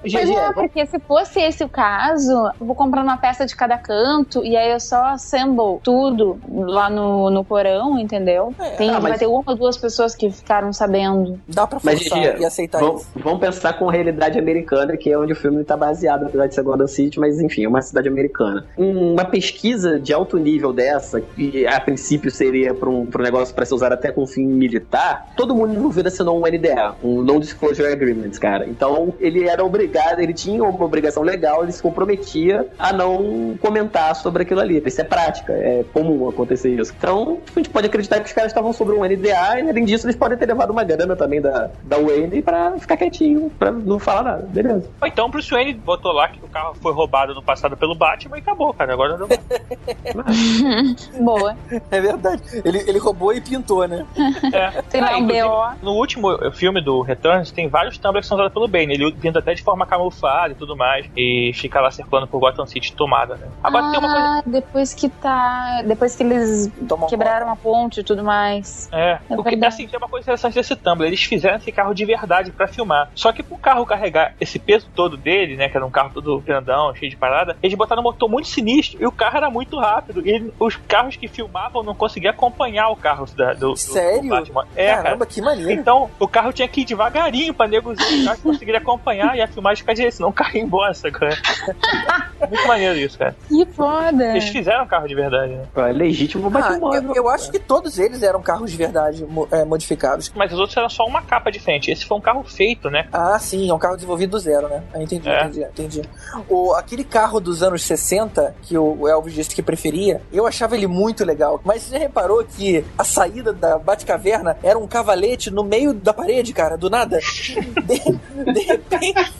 [0.01, 2.30] Pois é, porque se fosse esse o caso,
[2.61, 6.88] eu vou comprar uma peça de cada canto e aí eu só assemble tudo lá
[6.88, 8.55] no, no porão, entendeu?
[8.59, 11.36] É, Tem, ah, mas- Vai ter uma ou duas pessoas que ficaram sabendo.
[11.49, 13.11] Dá pra Mas, forçar Gigi, e aceitar vamos, isso.
[13.16, 16.55] vamos pensar com a realidade americana, que é onde o filme está baseado, apesar de
[16.55, 18.66] ser Gotham City, mas enfim, é uma cidade americana.
[18.76, 23.24] Um- Uma pesquisa de alto nível dessa, que a princípio seria para um, pra um
[23.24, 27.22] negócio para ser usado até com fim militar, todo mundo envolvido assinou um NDA, um
[27.22, 28.66] Non-Disclosure Agreement, cara.
[28.68, 34.14] Então ele era obrigado, ele tinha uma obrigação legal, ele se comprometia a não comentar
[34.16, 34.82] sobre aquilo ali.
[34.84, 36.93] Isso é prática, é comum acontecer isso.
[36.97, 40.07] Então a gente pode acreditar que os caras estavam sobre um NDA e além disso
[40.07, 43.99] eles podem ter levado uma grana também da, da Wayne pra ficar quietinho, pra não
[43.99, 44.47] falar nada.
[44.49, 44.89] Beleza.
[45.01, 48.37] Ou então Bruce Wayne botou lá que o carro foi roubado no passado pelo Batman
[48.39, 48.93] e acabou, cara.
[48.93, 49.27] Agora não.
[51.20, 51.57] Boa.
[51.91, 52.43] É verdade.
[52.64, 54.07] Ele, ele roubou e pintou, né?
[54.53, 54.83] É.
[54.83, 55.85] Tem lá Ah, um BO.
[55.85, 58.95] No último filme do Returns, tem vários tumblers que são usados pelo Bane.
[58.95, 61.07] Ele vindo até de forma camuflada e tudo mais.
[61.16, 63.49] E fica lá circulando por Gotham City tomada, né?
[63.62, 64.27] Agora tem uma coisa.
[64.27, 65.83] Ah, depois que tá.
[65.85, 68.89] Depois que eles Tomou quebraram a ponte e tudo mais.
[68.93, 69.74] É, É porque verdade.
[69.74, 71.05] assim, tem uma coisa interessante desse Tumblr.
[71.07, 73.11] Eles fizeram esse carro de verdade pra filmar.
[73.14, 75.68] Só que pro carro carregar esse peso todo dele, né?
[75.68, 79.00] Que era um carro todo grandão, cheio de parada, eles botaram um motor muito sinistro
[79.02, 80.26] e o carro era muito rápido.
[80.26, 84.22] E os carros que filmavam não conseguiam acompanhar o carro da- do, do, Sério?
[84.22, 84.66] do Batman.
[84.76, 85.02] É, cara.
[85.02, 85.70] Caramba, que maneiro.
[85.70, 89.48] Então, o carro tinha que ir devagarinho pra negociar os carros conseguirem acompanhar e a
[89.48, 91.28] filmagem ficar direito, senão o carro ia embora, sacou?
[92.48, 93.34] Muito maneiro isso, cara.
[93.48, 94.30] Que foda.
[94.30, 95.64] Eles fizeram um carro de verdade, né?
[95.76, 97.02] É legítimo Ah, Batmóvel.
[97.02, 100.30] eu, eu acho que todos eles eram carros de verdade mo- é, modificados.
[100.34, 101.90] Mas os outros eram só uma capa diferente.
[101.90, 103.07] Esse foi um carro feito, né?
[103.12, 104.82] Ah, sim, é um carro desenvolvido do zero, né?
[104.94, 105.42] Ah, entendi, É.
[105.44, 106.03] entendi, entendi.
[106.49, 110.86] O, aquele carro dos anos 60, que o Elvis disse que preferia, eu achava ele
[110.86, 111.61] muito legal.
[111.64, 116.12] Mas você já reparou que a saída da Batcaverna era um cavalete no meio da
[116.14, 117.18] parede, cara, do nada?
[117.86, 119.32] De, de repente.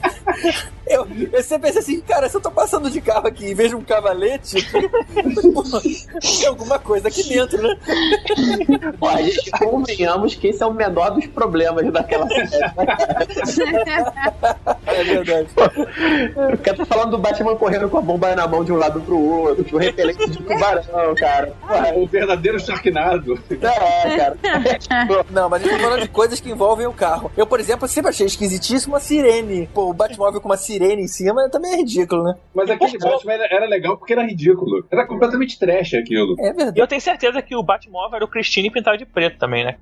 [0.87, 3.77] Eu, eu sempre pensei assim, cara, se eu tô passando de carro aqui e vejo
[3.77, 4.57] um cavalete,
[5.53, 5.63] pô,
[6.21, 7.77] tem alguma coisa aqui dentro, né?
[8.99, 11.46] Pô, a gente convenhamos que esse é o menor dos problemas
[11.93, 12.49] daquela série.
[14.87, 15.49] É verdade.
[16.55, 19.01] O cara tá falando do Batman correndo com a bomba na mão de um lado
[19.01, 21.53] pro outro, o repelente de tubarão, cara.
[21.61, 23.39] Porra, O verdadeiro Sharknado.
[23.51, 24.37] é, cara.
[25.31, 27.31] Não, mas a gente tá falando de coisas que envolvem o carro.
[27.37, 29.69] Eu, por exemplo, sempre achei esquisitíssimo a sirene.
[29.73, 32.35] Pô, o Batmóvel com uma sirene em cima também é ridículo, né?
[32.55, 34.85] Mas aquele Batman era, era legal porque era ridículo.
[34.91, 36.35] Era completamente trash aquilo.
[36.39, 36.81] É E verdade.
[36.81, 39.77] eu tenho certeza que o Batmóvel era o Christine pintado de preto também, né?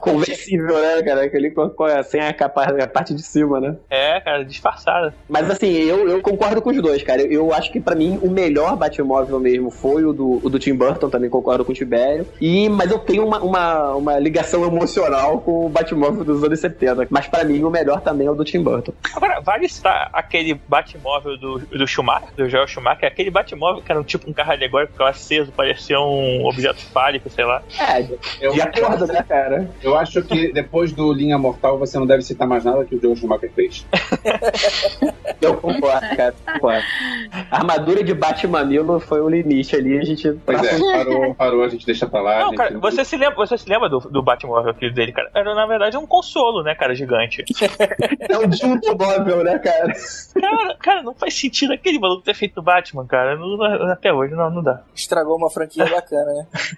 [0.00, 1.24] Conversível, né, cara?
[1.24, 3.76] Aquele com, com a- sem a, capa, a parte de cima, né?
[3.90, 5.14] É, cara, disfarçada.
[5.28, 7.22] Mas assim, eu, eu concordo com os dois, cara.
[7.22, 10.58] Eu, eu acho que pra mim o melhor Batmóvel mesmo foi o do, o do
[10.58, 12.26] Tim Burton, também concordo com o Tibério.
[12.40, 17.06] E, mas eu tenho uma, uma, uma ligação emocional com o Batmóvel dos anos 70.
[17.10, 18.92] Mas pra mim o melhor também é o do Tim Burton.
[19.14, 24.00] Agora, vale citar aquele Batmóvel do, do Schumacher, do Joel Schumacher, aquele Batmóvel que era
[24.00, 27.62] um tipo um carro alegórico aceso, parecia um objeto fálico, sei lá.
[27.78, 28.04] É,
[28.40, 29.68] Eu, de acordo, né, cara?
[29.82, 33.00] eu acho que depois do Linha Mortal você não deve citar mais nada que o
[33.00, 33.86] Joe Schumacher fez.
[35.40, 36.34] Eu concordo, cara.
[36.54, 36.82] Concordo.
[37.50, 40.32] A armadura de Batmanilo foi o limite ali, a gente.
[40.44, 42.38] Pois é, parou, parou, a gente deixa pra lá.
[42.40, 45.30] Não, gente- cara, você se lembra, você se lembra do, do Batmóvel aquele dele, cara?
[45.34, 47.44] Era, na verdade, um consolo, né, cara, gigante.
[48.28, 49.92] É um jumbo móvel, né, cara?
[50.40, 53.36] Cara, cara, não faz sentido aquele maluco ter feito Batman, cara.
[53.36, 54.82] Não- não- até hoje não, não dá.
[54.94, 56.46] Estragou uma franquia bacana, né?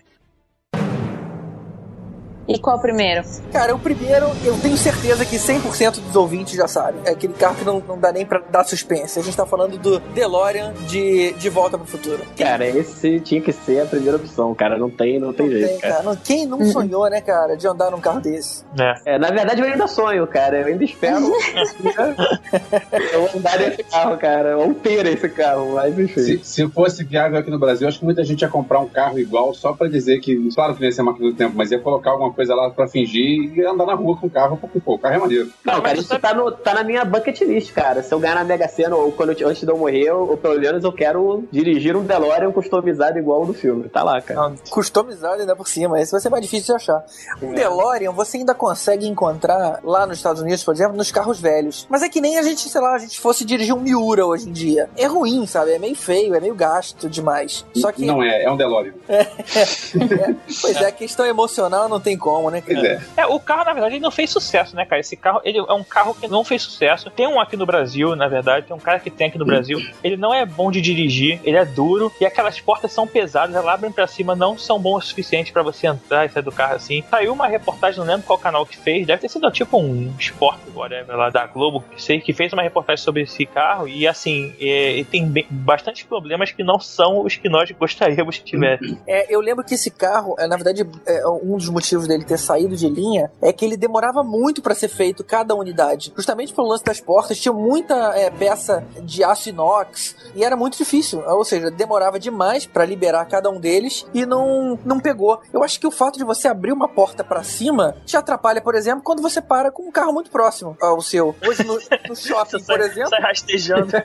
[2.49, 3.23] E qual o primeiro?
[3.53, 7.03] Cara, o primeiro, eu tenho certeza que 100% dos ouvintes já sabem.
[7.05, 9.19] É aquele carro que não, não dá nem pra dar suspense.
[9.19, 12.23] A gente tá falando do DeLorean de, de Volta pro Futuro.
[12.39, 14.79] Cara, esse tinha que ser a primeira opção, cara.
[14.79, 16.03] Não tem, não tem Não jeito, tem, cara.
[16.03, 16.17] cara.
[16.25, 18.65] Quem não sonhou, né, cara, de andar num carro desse?
[18.79, 19.15] É.
[19.15, 20.61] É, na verdade, eu ainda sonho, cara.
[20.61, 21.19] Eu ainda espero
[23.13, 24.57] eu andar nesse carro, cara.
[24.57, 26.21] Ou ter esse carro, mas enfim.
[26.21, 29.19] Se, se fosse viável aqui no Brasil, acho que muita gente ia comprar um carro
[29.19, 31.71] igual só pra dizer que, claro que não ia ser a máquina do tempo, mas
[31.71, 34.79] ia colocar alguma coisa lá pra fingir e andar na rua com o carro, porque
[34.79, 35.51] pô, o carro é maneiro.
[35.65, 38.01] Não, cara, isso tá, no, tá na minha bucket list, cara.
[38.01, 40.37] Se eu ganhar na Mega Sena ou quando eu- antes de eu morrer, ou, ou
[40.37, 43.89] pelo menos eu quero dirigir um DeLorean customizado igual o do filme.
[43.89, 44.41] Tá lá, cara.
[44.51, 46.01] Não, Customizado ainda por cima.
[46.01, 47.05] Esse vai ser mais difícil de achar.
[47.43, 51.87] Um DeLorean você ainda consegue encontrar lá nos Estados Unidos, por exemplo, nos carros velhos.
[51.91, 54.49] Mas é que nem a gente, sei lá, a gente fosse dirigir um Miura hoje
[54.49, 54.89] em dia.
[54.97, 55.73] É ruim, sabe?
[55.73, 57.65] É meio feio, é meio gasto demais.
[57.75, 58.93] Só que, Não é, é um DeLorean.
[60.61, 63.03] pois é, a questão emocional não tem como, né, Pois cara?
[63.17, 63.21] é.
[63.23, 65.01] É, o carro, na verdade, ele não fez sucesso, né, cara?
[65.01, 67.11] Esse carro, ele é um carro que não fez sucesso.
[67.11, 69.79] Tem um aqui no Brasil, na verdade, tem um cara que tem aqui no Brasil.
[70.05, 73.69] Ele não é bom de dirigir, ele é duro e aquelas portas são pesadas, elas
[73.75, 76.75] abrem pra cima, não são bons o suficiente pra você entrar e sair do carro
[76.75, 77.05] assim.
[77.11, 80.63] Saiu uma reportagem, não lembro qual canal que fez, deve ter sido tipo um esporte,
[80.75, 84.53] whatever, lá da Globo, que sei, que fez uma reportagem sobre esse carro e assim,
[84.61, 88.99] é, ele tem bem- bastante problemas que não são os que nós gostaríamos que tivesse.
[89.07, 92.39] É, eu lembro que esse carro, é, na verdade, é, um dos motivos dele ter
[92.39, 96.13] saído de linha é que ele demorava muito pra ser feito cada unidade.
[96.17, 100.77] Justamente pelo lance das portas, tinha muita é, peça de aço inox e era muito
[100.77, 101.23] difícil.
[101.27, 105.41] Ou seja, demorava demais pra liberar cada um deles e não, não pegou.
[105.53, 108.75] Eu acho que o fato de você abrir uma porta pra cima te atrapalha, por
[108.75, 111.35] exemplo, quando você para com um carro muito próximo ao seu.
[111.47, 111.79] Hoje no,
[112.09, 113.11] no shopping, por exemplo.
[113.11, 113.93] Sai rastejando.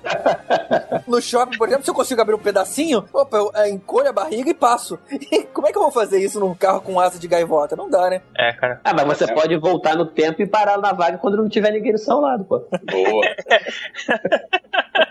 [1.08, 4.14] No shopping, por exemplo, se eu consigo abrir um pedacinho, opa, eu é, encolho a
[4.14, 4.97] barriga e passo.
[5.34, 7.76] E como é que eu vou fazer isso num carro com asa de gaivota?
[7.76, 8.21] Não dá, né?
[8.35, 8.81] É, cara.
[8.83, 11.91] Ah, mas você pode voltar no tempo e parar na vaga quando não tiver ninguém
[11.91, 12.59] do seu lado, pô.
[12.59, 13.25] Boa.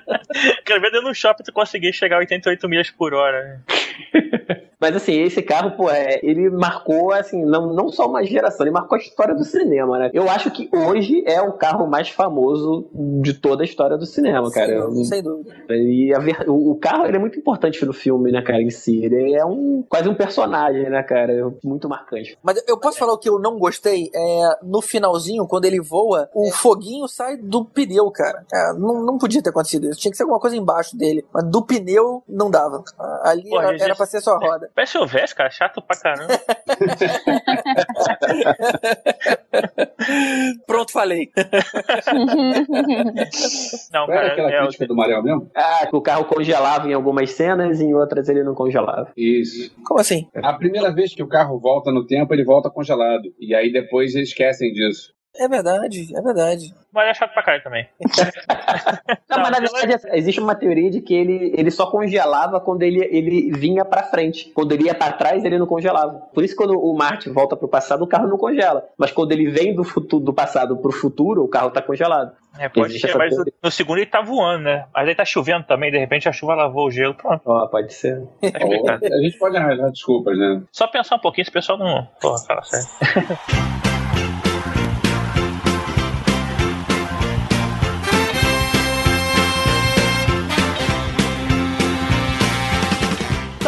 [0.64, 3.42] Quero ver dentro do shopping tu conseguir chegar a 88 milhas por hora.
[3.42, 3.60] né?
[4.80, 8.72] Mas assim, esse carro, pô, é, ele marcou, assim, não, não só uma geração, ele
[8.72, 10.10] marcou a história do cinema, né?
[10.12, 12.90] Eu acho que hoje é o carro mais famoso
[13.22, 14.72] de toda a história do cinema, cara.
[14.72, 15.54] Eu- Sem, sem dúvida.
[15.70, 16.18] E a
[16.50, 19.04] o, o carro, ele é muito importante no filme, né, cara, em si.
[19.04, 21.32] Ele é um quase um personagem, né, cara?
[21.62, 22.36] Muito marcante.
[22.42, 24.10] Mas eu posso falar o que eu não gostei?
[24.12, 28.44] É, no finalzinho, quando ele voa, o foguinho sai do pneu, cara.
[28.52, 30.00] É, não, não podia ter acontecido isso.
[30.00, 31.24] Tinha que ser alguma coisa embaixo dele.
[31.32, 32.82] Mas do pneu, não dava.
[33.22, 34.70] Ali Pô, era, gente, era pra ser só a roda.
[34.74, 36.32] Parece o Vest, cara, chato pra caramba.
[40.66, 41.30] Pronto, falei.
[43.92, 45.50] Não, Qual era cara, aquela é, crítica do Mariel mesmo?
[45.54, 49.12] Ah, o carro congelava em algumas cenas e em outras ele não congelava.
[49.16, 49.70] Isso.
[49.84, 50.28] Como assim?
[50.34, 53.32] A primeira vez que o carro volta no tempo, ele volta congelado.
[53.38, 55.12] E aí depois eles esquecem disso.
[55.34, 56.74] É verdade, é verdade.
[56.92, 57.88] Mas é chato pra caralho também.
[59.30, 62.82] Não, mas na Não, verdade existe uma teoria de que ele, ele só congelava quando
[62.82, 64.50] ele, ele vinha pra frente.
[64.50, 66.20] Quando ele ia pra trás, ele não congelava.
[66.34, 68.86] Por isso, quando o Marte volta pro passado, o carro não congela.
[68.98, 72.32] Mas quando ele vem do, futuro, do passado pro futuro, o carro tá congelado.
[72.58, 73.52] É, pode ser, mas teoria.
[73.62, 74.84] no segundo ele tá voando, né?
[74.94, 77.42] Mas aí tá chovendo também, de repente a chuva lavou o gelo, pronto.
[77.46, 78.22] Ó, pode ser.
[78.42, 79.06] Explicado.
[79.06, 80.62] A gente pode arranjar desculpas, né?
[80.70, 82.06] Só pensar um pouquinho, esse pessoal não.
[82.20, 82.86] Porra, fala sério.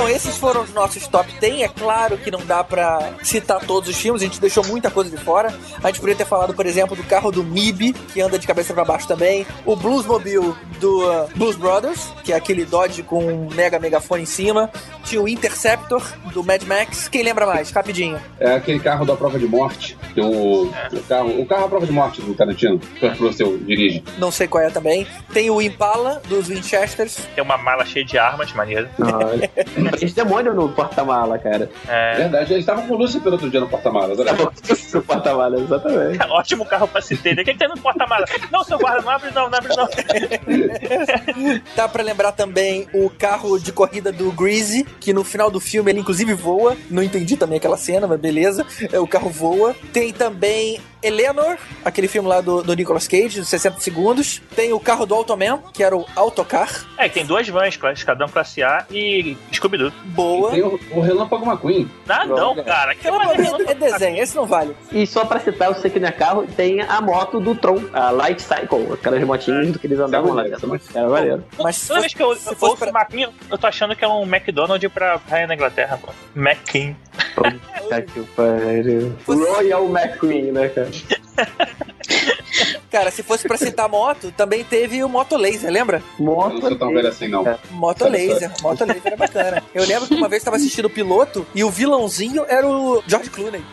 [0.05, 1.63] Então, esses foram os nossos top 10.
[1.63, 5.09] É claro que não dá pra citar todos os filmes, a gente deixou muita coisa
[5.09, 5.49] de fora.
[5.83, 8.75] A gente poderia ter falado, por exemplo, do carro do MIB, que anda de cabeça
[8.75, 9.47] pra baixo também.
[9.65, 14.27] O Bluesmobile do uh, Blues Brothers, que é aquele Dodge com um mega megafone em
[14.27, 14.71] cima.
[15.05, 16.03] Tinha o Interceptor
[16.35, 17.09] do Mad Max.
[17.09, 17.71] Quem lembra mais?
[17.71, 18.21] Rapidinho.
[18.39, 19.97] É aquele carro da prova de morte.
[20.19, 22.79] O, o, carro, o carro à prova de morte do Tarantino.
[22.79, 24.05] Que o seu dirige.
[24.19, 25.07] Não sei qual é também.
[25.33, 27.27] Tem o Impala dos Winchesters.
[27.35, 28.87] Tem uma mala cheia de armas, maneiro.
[29.01, 29.51] Olha.
[29.97, 31.71] Parece demônio no porta-mala, cara.
[31.89, 32.17] É.
[32.17, 34.19] Verdade, eles estavam com o Lúcifer outro dia no porta-malas.
[34.19, 34.33] olha.
[34.33, 36.23] No porta-mala, exatamente.
[36.31, 37.35] Ótimo carro pra se ter.
[37.37, 37.43] né?
[37.43, 38.25] O que, que tem no porta-mala?
[38.51, 39.89] Não, seu guarda, não abre não, não abre não.
[41.77, 45.91] Dá pra lembrar também o carro de corrida do Greasy, que no final do filme
[45.91, 46.77] ele inclusive voa.
[46.91, 48.67] Não entendi também aquela cena, mas beleza.
[48.93, 49.75] É, o carro voa.
[49.93, 54.41] Tem também Eleanor, aquele filme lá do, do Nicolas Cage, dos 60 segundos.
[54.57, 56.85] Tem o carro do Automan, que era o Autocar.
[56.99, 59.93] É, tem duas vans, escadão classe A e Scooby-Doo.
[60.07, 60.51] Boa.
[60.51, 61.91] Tem o, o Relâmpago McQueen.
[62.09, 62.95] Ah, não, cara.
[62.95, 64.75] Que É, é- é desenho, esse não vale.
[64.93, 67.81] E só pra citar, eu sei que não é carro, tem a moto do Tron,
[67.93, 70.47] a Light Cycle, aquelas motinhas do que eles andavam lá.
[70.49, 70.83] Essa moto.
[70.95, 71.45] Era maneiro.
[71.59, 74.05] Mas se Toda fosse, vez que eu, eu ouço pra- Maquinho, eu tô achando que
[74.05, 76.13] é um McDonald's pra raia na Inglaterra, pô.
[76.35, 76.97] Mackin.
[77.35, 79.15] Puta que pariu.
[79.27, 80.89] Royal McQueen, né, cara?
[82.91, 86.01] Cara, se fosse pra citar moto, também teve o Moto Laser, lembra?
[86.19, 86.61] Eu não Moto.
[86.61, 87.43] sou tão velho assim, não.
[87.73, 88.53] Moto Laser.
[88.63, 89.63] Moto Laser era bacana.
[89.75, 93.03] Eu lembro que uma vez eu tava assistindo o piloto e o vilãozinho era o
[93.09, 93.65] George Clooney.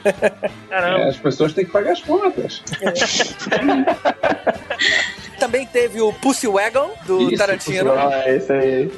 [0.68, 1.04] Caramba.
[1.04, 2.64] É, as pessoas têm que pagar as contas.
[5.40, 7.92] Também teve o Pussy Wagon do Isso, Tarantino.
[7.94, 8.92] Ah, esse aí.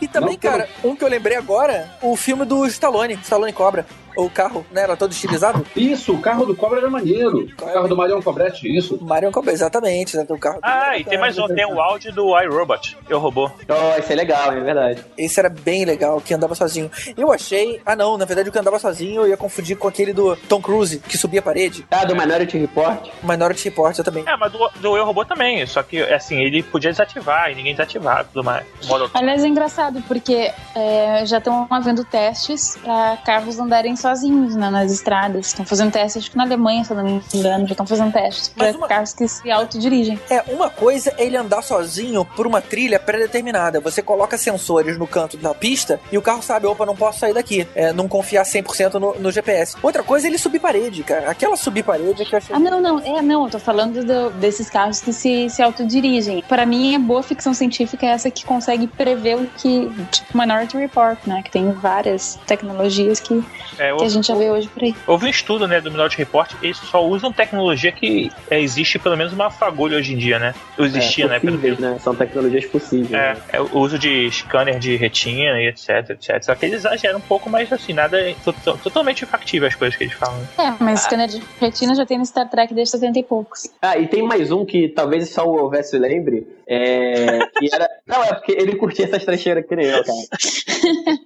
[0.00, 3.86] E também, Não, cara, um que eu lembrei agora, o filme do Stallone, Stallone Cobra.
[4.16, 4.82] O carro, né?
[4.82, 5.64] Era todo estilizado.
[5.76, 7.40] Isso, o carro do Cobra era maneiro.
[7.40, 8.98] O carro do Marion Cobrete, isso.
[9.02, 10.16] Marion Cobra, exatamente.
[10.16, 13.50] né, O carro Ah, e tem mais um, tem o áudio do iRobot, eu robô.
[13.68, 15.04] Oh, esse é legal, é verdade.
[15.16, 16.90] Esse era bem legal, que andava sozinho.
[17.16, 17.80] Eu achei.
[17.84, 20.60] Ah, não, na verdade o que andava sozinho eu ia confundir com aquele do Tom
[20.60, 21.86] Cruise, que subia a parede.
[21.90, 23.08] Ah, do Minority Report?
[23.22, 24.24] Minority Report eu também.
[24.26, 27.74] É, mas do, do eu robô também, só que assim, ele podia desativar e ninguém
[27.74, 28.64] desativava tudo mais.
[28.86, 34.70] Modo Aliás, é engraçado, porque é, já estão havendo testes para carros andarem sozinhos né,
[34.70, 35.46] nas estradas.
[35.48, 38.12] Estão fazendo testes, acho que na Alemanha, se eu não me engano, já estão fazendo
[38.12, 40.18] testes para uma- carros que se autodirigem.
[40.28, 43.80] É, uma coisa é ele andar sozinho por uma trilha pré-determinada.
[43.80, 47.34] Você coloca sensores no canto da pista e o carro sabe, opa, não posso sair
[47.34, 47.66] daqui.
[47.74, 49.76] É, não confiar 100% no, no GPS.
[49.82, 51.30] Outra coisa é ele subir parede, cara.
[51.30, 52.54] Aquela subir parede é que eu achei...
[52.54, 56.42] Ah, não, não, é, não, eu tô falando do- desses carros que se, se autodirigem.
[56.48, 59.90] Para mim, a boa ficção científica é essa que consegue prever o que.
[60.10, 61.42] Tipo Minority Report, né?
[61.42, 63.42] Que tem várias tecnologias que,
[63.78, 64.94] É, que a houve, gente já vê hoje por aí.
[65.06, 69.16] houve um estudo né, do Minority Report, eles só usam tecnologia que é, existe pelo
[69.16, 70.54] menos uma fagulha hoje em dia, né?
[70.78, 71.40] Ou existia, é, né?
[71.40, 71.98] Pelo né?
[71.98, 73.12] São tecnologias possíveis.
[73.12, 73.40] É, né?
[73.52, 76.42] é o uso de scanner de retina e etc, etc.
[76.42, 79.74] Só que eles exageram um pouco, mas assim, nada é to- to- totalmente factível as
[79.74, 80.40] coisas que eles falam.
[80.58, 83.70] É, mas scanner de retina já tem no Star Trek desde 70 e poucos.
[83.82, 86.46] Ah, e tem mais um que talvez só o Elvésio lembre.
[86.72, 87.88] É, que era.
[88.06, 90.18] Não, é porque ele curtia essas trecheiras que nem eu, cara.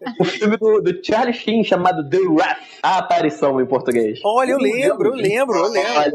[0.18, 4.20] o filme do, do Charlie Sheen chamado The Wrath, a aparição em português.
[4.24, 5.92] Olha, eu lembro, eu lembro, eu lembro.
[5.96, 6.12] Olha,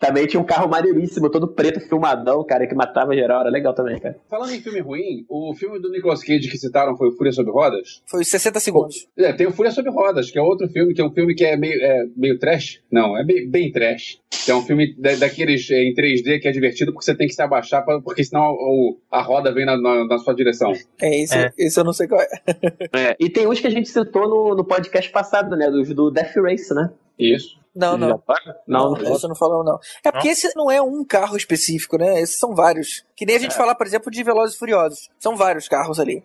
[0.00, 3.40] também tinha um carro maneiríssimo, todo preto, filmadão, cara, que matava geral.
[3.40, 4.16] Era legal também, cara.
[4.28, 7.52] Falando em filme ruim, o filme do Nicolas Cage que citaram foi o Fúria sobre
[7.52, 8.02] Rodas.
[8.06, 9.08] Foi os 60 segundos.
[9.16, 11.44] É, tem o Fúria sobre Rodas, que é outro filme, que é um filme que
[11.44, 12.80] é meio, é, meio trash.
[12.90, 14.18] Não, é bem, bem trash.
[14.44, 17.26] Que é um filme da- daqueles é, em 3D que é divertido porque você tem
[17.26, 20.72] que se abaixar, pra- porque senão o- a roda vem na, na- na sua direção.
[21.00, 21.50] É, esse, É.
[21.58, 22.28] esse eu não sei qual é.
[22.94, 25.70] É, E tem uns que a gente citou no, no podcast passado, né?
[25.94, 26.90] Do Death Race, né?
[27.18, 27.60] Isso.
[27.74, 28.18] Não, não.
[28.18, 28.56] Paga?
[28.66, 29.14] Não, não.
[29.14, 29.78] Isso não falamos, não.
[30.04, 32.20] É porque esse não é um carro específico, né?
[32.20, 33.04] Esses são vários.
[33.14, 35.08] Que nem a gente falar, por exemplo, de Velozes e Furiosos.
[35.18, 36.24] São vários carros ali.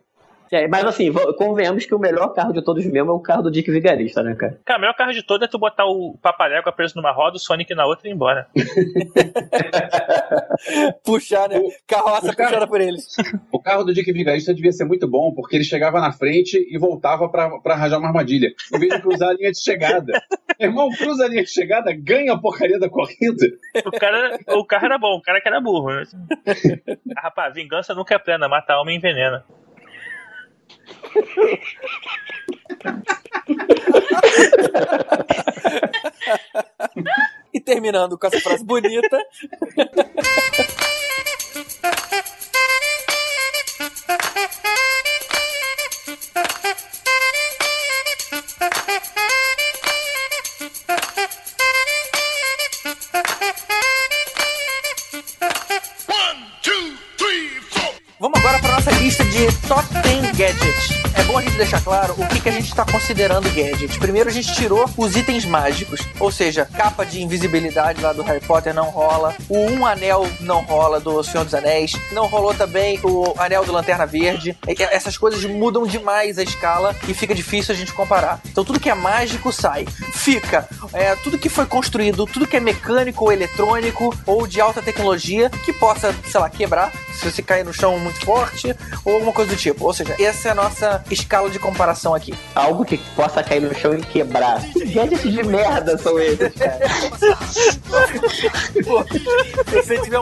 [0.52, 3.52] É, mas assim, convenhamos que o melhor carro de todos mesmo é o carro do
[3.52, 4.60] Dick Vigarista, né, cara?
[4.66, 7.39] Cara, o melhor carro de todo é tu botar o Papalégua preso numa roda, o
[7.39, 8.48] Sonic na outra e ir embora.
[11.04, 11.60] Puxar, né?
[11.60, 13.08] O- Carroça o cara- puxada por eles.
[13.52, 16.78] O carro do Dick Vigarista devia ser muito bom, porque ele chegava na frente e
[16.78, 20.14] voltava pra, pra arranjar uma armadilha, em vez de cruzar a linha de chegada.
[20.60, 23.46] Irmão, cruza a linha de chegada, ganha a porcaria da corrida.
[23.86, 26.04] O cara, o carro era bom, o cara que era burro, né?
[27.18, 29.43] Ah, rapaz, vingança nunca é plena, mata a alma e envenena.
[37.53, 39.17] E terminando com essa frase bonita.
[58.86, 61.05] Nossa lista de top 10 gadgets.
[61.15, 63.97] É bom a gente deixar claro o que, que a gente está considerando gadget.
[63.97, 68.45] Primeiro a gente tirou os itens mágicos, ou seja, capa de invisibilidade lá do Harry
[68.45, 72.99] Potter não rola, o um anel não rola do Senhor dos Anéis, não rolou também
[73.03, 74.55] o anel do Lanterna Verde.
[74.67, 78.39] E- Essas coisas mudam demais a escala e fica difícil a gente comparar.
[78.45, 79.88] Então tudo que é mágico sai.
[80.13, 84.79] Fica é, tudo que foi construído, tudo que é mecânico ou eletrônico ou de alta
[84.81, 89.32] tecnologia que possa, sei lá, quebrar se você cair no chão muito forte ou alguma
[89.34, 89.86] coisa do tipo.
[89.86, 92.34] Ou seja, essa é a nossa escala de comparação aqui.
[92.53, 94.61] Algo que possa cair no chão e quebrar.
[94.73, 96.80] Que gadgets de merda são esses, cara?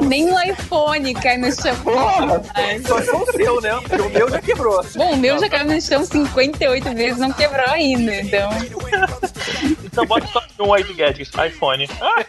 [0.02, 1.76] Um Nem no iPhone cai no chão.
[2.88, 3.74] só se o seu, né?
[3.76, 4.84] O meu já quebrou.
[4.96, 8.50] Bom, o meu já caiu no chão 58 vezes, não quebrou ainda, então.
[9.84, 11.88] Então bota só um aí de gadgets, iPhone.
[12.02, 12.24] Ah,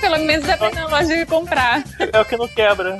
[0.00, 1.82] Pelo menos dá pra ir na loja e comprar.
[2.12, 2.98] é o que não quebra.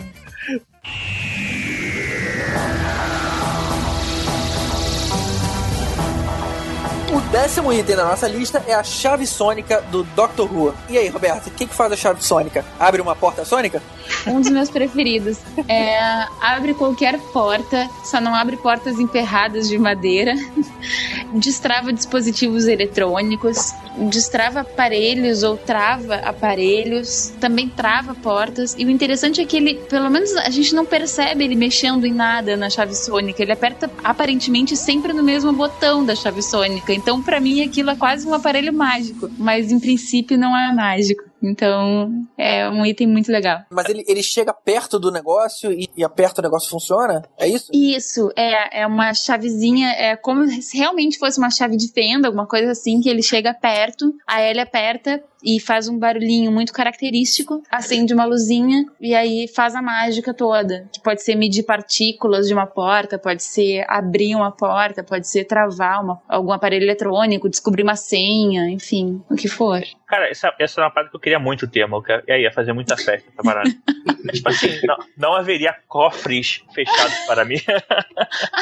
[7.08, 10.74] O décimo item da nossa lista é a chave sônica do Doctor Who.
[10.88, 12.64] E aí, Roberto, o que, que faz a chave sônica?
[12.78, 13.82] Abre uma porta sônica?
[14.26, 15.38] Um dos meus preferidos.
[15.68, 20.34] É, abre qualquer porta, só não abre portas emperradas de madeira.
[21.34, 23.72] Destrava dispositivos eletrônicos.
[24.10, 27.32] Destrava aparelhos ou trava aparelhos.
[27.40, 28.74] Também trava portas.
[28.78, 32.12] E o interessante é que ele, pelo menos a gente não percebe ele mexendo em
[32.12, 33.42] nada na chave sônica.
[33.42, 36.92] Ele aperta aparentemente sempre no mesmo botão da chave sônica.
[36.92, 39.30] Então, pra mim, aquilo é quase um aparelho mágico.
[39.38, 41.24] Mas em princípio não é mágico.
[41.42, 43.60] Então, é um item muito legal.
[43.70, 47.22] Mas ele, ele chega perto do negócio e, e aperta o negócio funciona?
[47.38, 47.70] É isso?
[47.72, 52.46] Isso, é, é uma chavezinha, é como se realmente fosse uma chave de fenda, alguma
[52.46, 57.62] coisa assim, que ele chega perto, aí ele aperta e faz um barulhinho muito característico,
[57.70, 60.88] acende uma luzinha e aí faz a mágica toda.
[60.92, 65.44] Que pode ser medir partículas de uma porta, pode ser abrir uma porta, pode ser
[65.44, 69.80] travar uma- algum aparelho eletrônico, descobrir uma senha, enfim, o que for.
[70.08, 72.04] Cara, essa, essa é uma parada que eu queria muito ter, amor.
[72.26, 73.70] E aí, ia fazer muita festa essa parada.
[74.32, 77.56] tipo assim, não, não haveria cofres fechados para mim,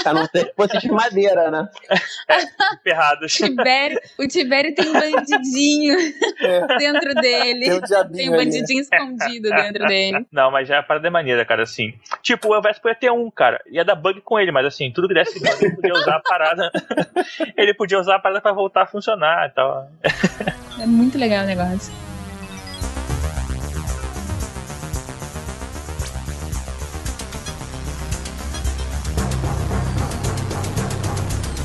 [0.05, 1.69] A não ser que fosse de madeira, né?
[2.83, 3.33] ferrados.
[3.35, 5.97] Tibério, o Tibério tem um bandidinho
[6.79, 7.61] dentro dele.
[7.61, 8.45] Tem um Tem diabinho um ali.
[8.45, 10.27] bandidinho escondido dentro dele.
[10.33, 11.95] Não, mas já a parada é maneira, cara, assim.
[12.23, 13.61] Tipo, o Elvis podia ter um, cara.
[13.71, 16.21] Ia dar bug com ele, mas assim, tudo que desse bug, ele podia usar a
[16.21, 16.71] parada.
[17.57, 19.89] ele podia usar a parada pra voltar a funcionar e tal.
[20.81, 21.93] É muito legal o negócio.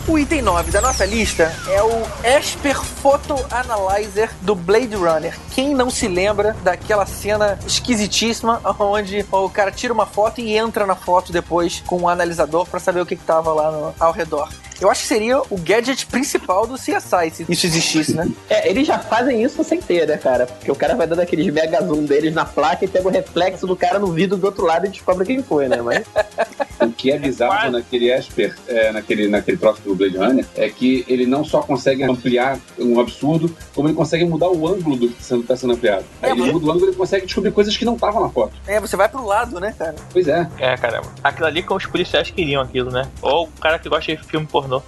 [0.10, 1.92] O item 9 da nossa lista é o
[2.24, 5.38] Esper Photo Analyzer do Blade Runner.
[5.54, 10.86] Quem não se lembra daquela cena esquisitíssima onde o cara tira uma foto e entra
[10.88, 14.12] na foto depois com um analisador para saber o que, que tava lá no- ao
[14.12, 14.50] redor?
[14.82, 18.30] Eu acho que seria o gadget principal do CSI, se isso existisse, né?
[18.50, 20.46] É, eles já fazem isso sem ter, né, cara?
[20.48, 23.68] Porque o cara vai dando aqueles mega zoom deles na placa e pega o reflexo
[23.68, 25.82] do cara no vidro do outro lado e descobre quem foi, né?
[25.82, 26.06] Mas
[26.82, 31.04] O que é bizarro naquele Esper, é, naquele, naquele troço do Blade Runner, é que
[31.10, 35.22] ele não só consegue ampliar um absurdo, como ele consegue mudar o ângulo do que
[35.22, 36.06] está sendo ampliado.
[36.22, 38.30] É, Aí ele mas- muda o ângulo e consegue descobrir coisas que não estavam na
[38.30, 38.54] foto.
[38.66, 39.96] É, você vai pro lado, né, cara?
[40.14, 40.50] Pois é.
[40.58, 41.08] É, caramba.
[41.22, 43.06] Aquilo ali como os policiais queriam aquilo, né?
[43.22, 44.69] Ou o cara que gosta de filme pornô.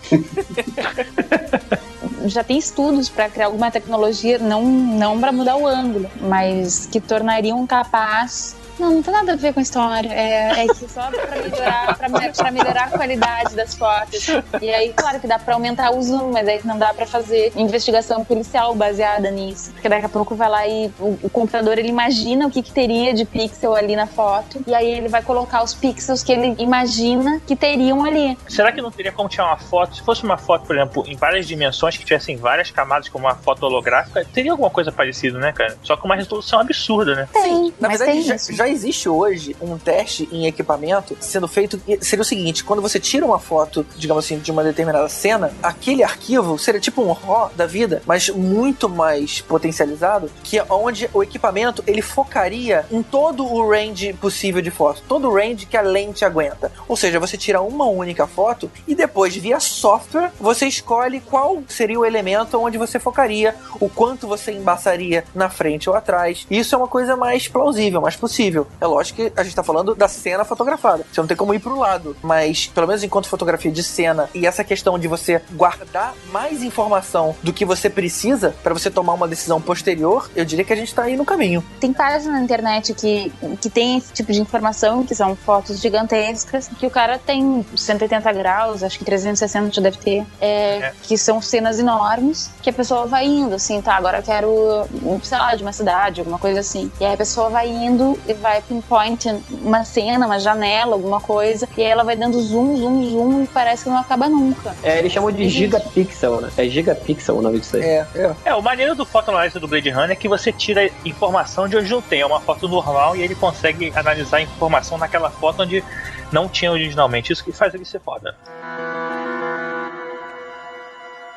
[2.26, 7.02] Já tem estudos para criar alguma tecnologia, não, não para mudar o ângulo, mas que
[7.02, 8.56] tornariam capaz.
[8.80, 10.10] Não, não tem nada a ver com a história.
[10.12, 14.28] É, é que só pra melhorar, pra, me- pra melhorar a qualidade das fotos.
[14.62, 17.52] E aí, claro que dá pra aumentar o zoom, mas aí não dá pra fazer
[17.56, 19.72] investigação policial baseada nisso.
[19.74, 22.72] Porque daqui a pouco vai lá e o, o computador ele imagina o que, que
[22.72, 24.64] teria de pixel ali na foto.
[24.66, 28.38] E aí ele vai colocar os pixels que ele imagina que teriam ali.
[28.48, 29.96] Será que não teria como tirar uma foto?
[29.96, 33.36] Se fosse uma foto, por exemplo, em várias dimensões, que tivessem várias camadas, como uma
[33.36, 35.78] foto holográfica, teria alguma coisa parecida, né, cara?
[35.84, 37.28] Só com uma resolução absurda, né?
[37.32, 38.54] Tem, Na mas verdade, tem já, isso.
[38.54, 41.82] já existe hoje um teste em equipamento sendo feito.
[42.02, 46.04] Seria o seguinte: quando você tira uma foto, digamos assim, de uma determinada cena, aquele
[46.04, 51.24] arquivo seria tipo um RAW da vida, mas muito mais potencializado, que é onde o
[51.24, 55.82] equipamento ele focaria em todo o range possível de foto, todo o range que a
[55.82, 56.72] lente aguenta.
[56.88, 62.00] Ou seja, você tira uma única foto e depois, via software, você escolhe qual seria
[62.00, 66.46] o elemento onde você focaria, o quanto você embaçaria na frente ou atrás.
[66.50, 68.51] Isso é uma coisa mais plausível, mais possível.
[68.80, 71.06] É lógico que a gente tá falando da cena fotografada.
[71.12, 74.46] Você não tem como ir pro lado, mas pelo menos enquanto fotografia de cena e
[74.46, 79.28] essa questão de você guardar mais informação do que você precisa para você tomar uma
[79.28, 81.64] decisão posterior, eu diria que a gente tá aí no caminho.
[81.80, 86.68] Tem páginas na internet que, que tem esse tipo de informação, que são fotos gigantescas,
[86.68, 90.94] que o cara tem 180 graus, acho que 360 já deve ter, é, é.
[91.04, 94.88] que são cenas enormes, que a pessoa vai indo, assim, tá, agora eu quero,
[95.24, 96.92] sei lá, de uma cidade, alguma coisa assim.
[97.00, 99.30] E aí a pessoa vai indo e vai pinpoint
[99.62, 103.48] uma cena, uma janela, alguma coisa, e aí ela vai dando zoom, zoom, zoom, e
[103.48, 104.76] parece que não acaba nunca.
[104.84, 106.50] É, eles chamam de gigapixel, né?
[106.58, 107.84] É gigapixel o nome disso aí.
[107.84, 108.36] É, é.
[108.46, 111.90] É, o maneiro do fotoanálise do Blade Runner é que você tira informação de onde
[111.90, 112.22] não tem.
[112.22, 115.84] É uma foto normal e ele consegue analisar a informação naquela foto onde
[116.32, 117.32] não tinha originalmente.
[117.32, 118.36] Isso que faz ele ser foda.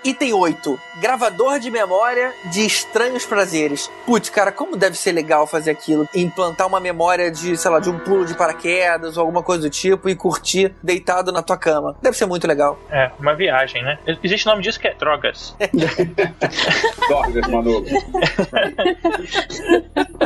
[0.05, 0.79] Item 8.
[1.01, 3.91] Gravador de memória de estranhos prazeres.
[4.05, 6.07] Putz, cara, como deve ser legal fazer aquilo?
[6.15, 9.71] Implantar uma memória de, sei lá, de um pulo de paraquedas ou alguma coisa do
[9.71, 11.97] tipo e curtir deitado na tua cama.
[12.03, 12.79] Deve ser muito legal.
[12.91, 13.99] É, uma viagem, né?
[14.23, 15.57] Existe nome disso que é drogas.
[17.09, 17.45] drogas,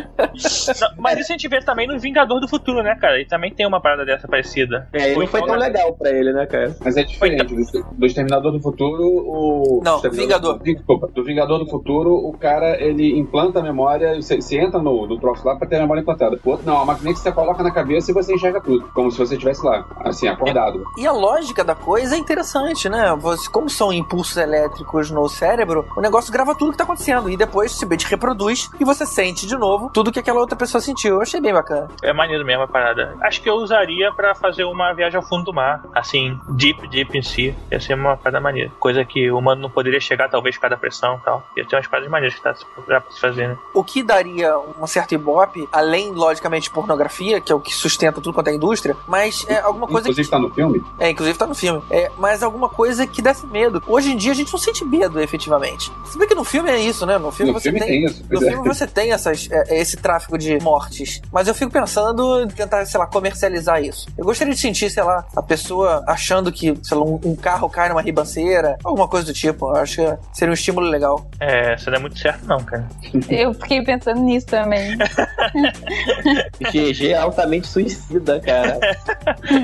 [0.19, 0.95] Manu.
[0.99, 3.21] mas isso a gente vê também no Vingador do Futuro, né, cara?
[3.21, 4.89] E também tem uma parada dessa parecida.
[4.93, 6.75] É, não foi tão legal pra ele, né, cara?
[6.85, 7.55] Mas é diferente.
[7.93, 10.59] Do Exterminador do Futuro, o não, Vingador.
[10.63, 15.07] Desculpa, do Vingador do Futuro, o cara ele implanta a memória, você, você entra no,
[15.07, 16.39] no troço lá pra ter a memória implantada.
[16.43, 19.11] O outro não, a máquina que você coloca na cabeça e você enxerga tudo, como
[19.11, 20.83] se você estivesse lá, assim, acordado.
[20.97, 23.15] E a lógica da coisa é interessante, né?
[23.21, 27.37] Você, como são impulsos elétricos no cérebro, o negócio grava tudo que tá acontecendo e
[27.37, 31.17] depois o CBT reproduz e você sente de novo tudo que aquela outra pessoa sentiu.
[31.17, 31.89] Eu achei bem bacana.
[32.03, 33.17] É maneiro mesmo a parada.
[33.21, 37.17] Acho que eu usaria para fazer uma viagem ao fundo do mar, assim, deep, deep
[37.17, 37.55] em si.
[37.71, 38.71] Ia ser uma parada maneira.
[38.79, 41.47] Coisa que o humano não poderia chegar, talvez, por causa da pressão e tal.
[41.57, 42.55] Ia ter umas coisas maneiras que tá,
[42.87, 43.59] pra se fazer, né?
[43.75, 48.35] O que daria uma certa ibope, além, logicamente, pornografia, que é o que sustenta tudo
[48.35, 50.09] quanto é indústria, mas é alguma coisa.
[50.09, 50.31] Inclusive que...
[50.31, 50.85] tá no filme?
[50.99, 51.83] É, inclusive tá no filme.
[51.91, 53.83] É, mas alguma coisa que desse medo.
[53.87, 55.93] Hoje em dia a gente não sente medo, efetivamente.
[56.05, 57.19] Se bem que no filme é isso, né?
[57.19, 57.89] No filme no você filme tem.
[57.89, 61.21] tem isso, no filme você tem essas, é, esse tráfico de mortes.
[61.33, 64.07] Mas eu fico pensando em tentar, sei lá, comercializar isso.
[64.17, 67.69] Eu gostaria de sentir, sei lá, a pessoa achando que, sei lá, um, um carro
[67.69, 69.69] cai numa ribanceira, alguma coisa do tipo.
[69.71, 71.29] Eu acho que seria um estímulo legal.
[71.41, 72.89] É, isso não é muito certo, não, cara.
[73.29, 74.97] Eu fiquei pensando nisso também.
[76.73, 78.79] GG é altamente suicida, cara.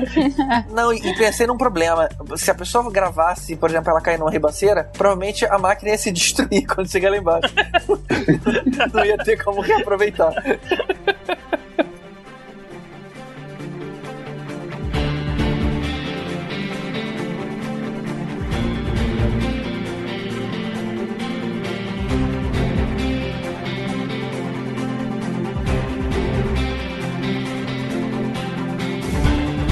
[0.71, 2.09] Não, e, e pensei num problema.
[2.35, 6.11] Se a pessoa gravasse, por exemplo, ela cair numa ribanceira, provavelmente a máquina ia se
[6.11, 7.53] destruir quando chegar lá embaixo.
[8.93, 10.24] não ia ter como reaproveitar.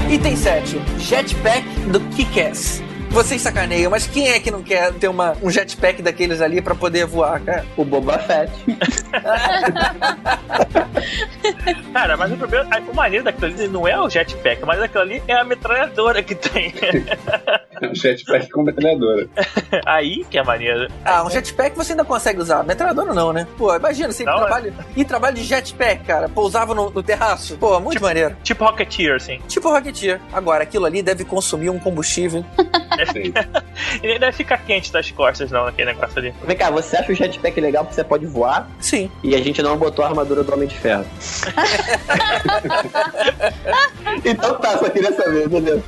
[0.08, 0.80] Item 7.
[0.98, 2.80] Jetpack do Kick-Ass.
[3.14, 6.74] Vocês sacaneiam, mas quem é que não quer ter uma, um jetpack daqueles ali pra
[6.74, 7.64] poder voar, cara?
[7.76, 8.50] O Boba Fett.
[11.92, 15.22] Cara, mas o problema, o maneiro daquilo ali não é o jetpack, mas daquilo ali
[15.28, 16.74] é a metralhadora que tem.
[17.82, 19.28] É um jetpack com metralhadora.
[19.84, 20.86] Aí que é maneiro.
[21.04, 22.62] Ah, um jetpack você ainda consegue usar.
[22.62, 23.48] Metralhadora não, né?
[23.58, 24.36] Pô, imagina, você Não, é.
[24.36, 24.72] trabalha.
[24.96, 26.28] E trabalho de jetpack, cara.
[26.28, 27.56] Pousava no, no terraço.
[27.58, 28.36] Pô, muito maneiro.
[28.44, 29.40] Tipo Rocketeer, assim.
[29.48, 30.20] Tipo Rocketeer.
[30.32, 32.44] Agora, aquilo ali deve consumir um combustível.
[33.12, 33.32] Sim.
[34.02, 36.34] E nem deve ficar quente das costas, não, naquele negócio ali.
[36.46, 39.10] Vem cá, você acha o jetpack legal porque você pode voar Sim.
[39.22, 41.04] e a gente não botou a armadura do Homem de Ferro?
[44.24, 45.82] então tá, só queria saber, beleza.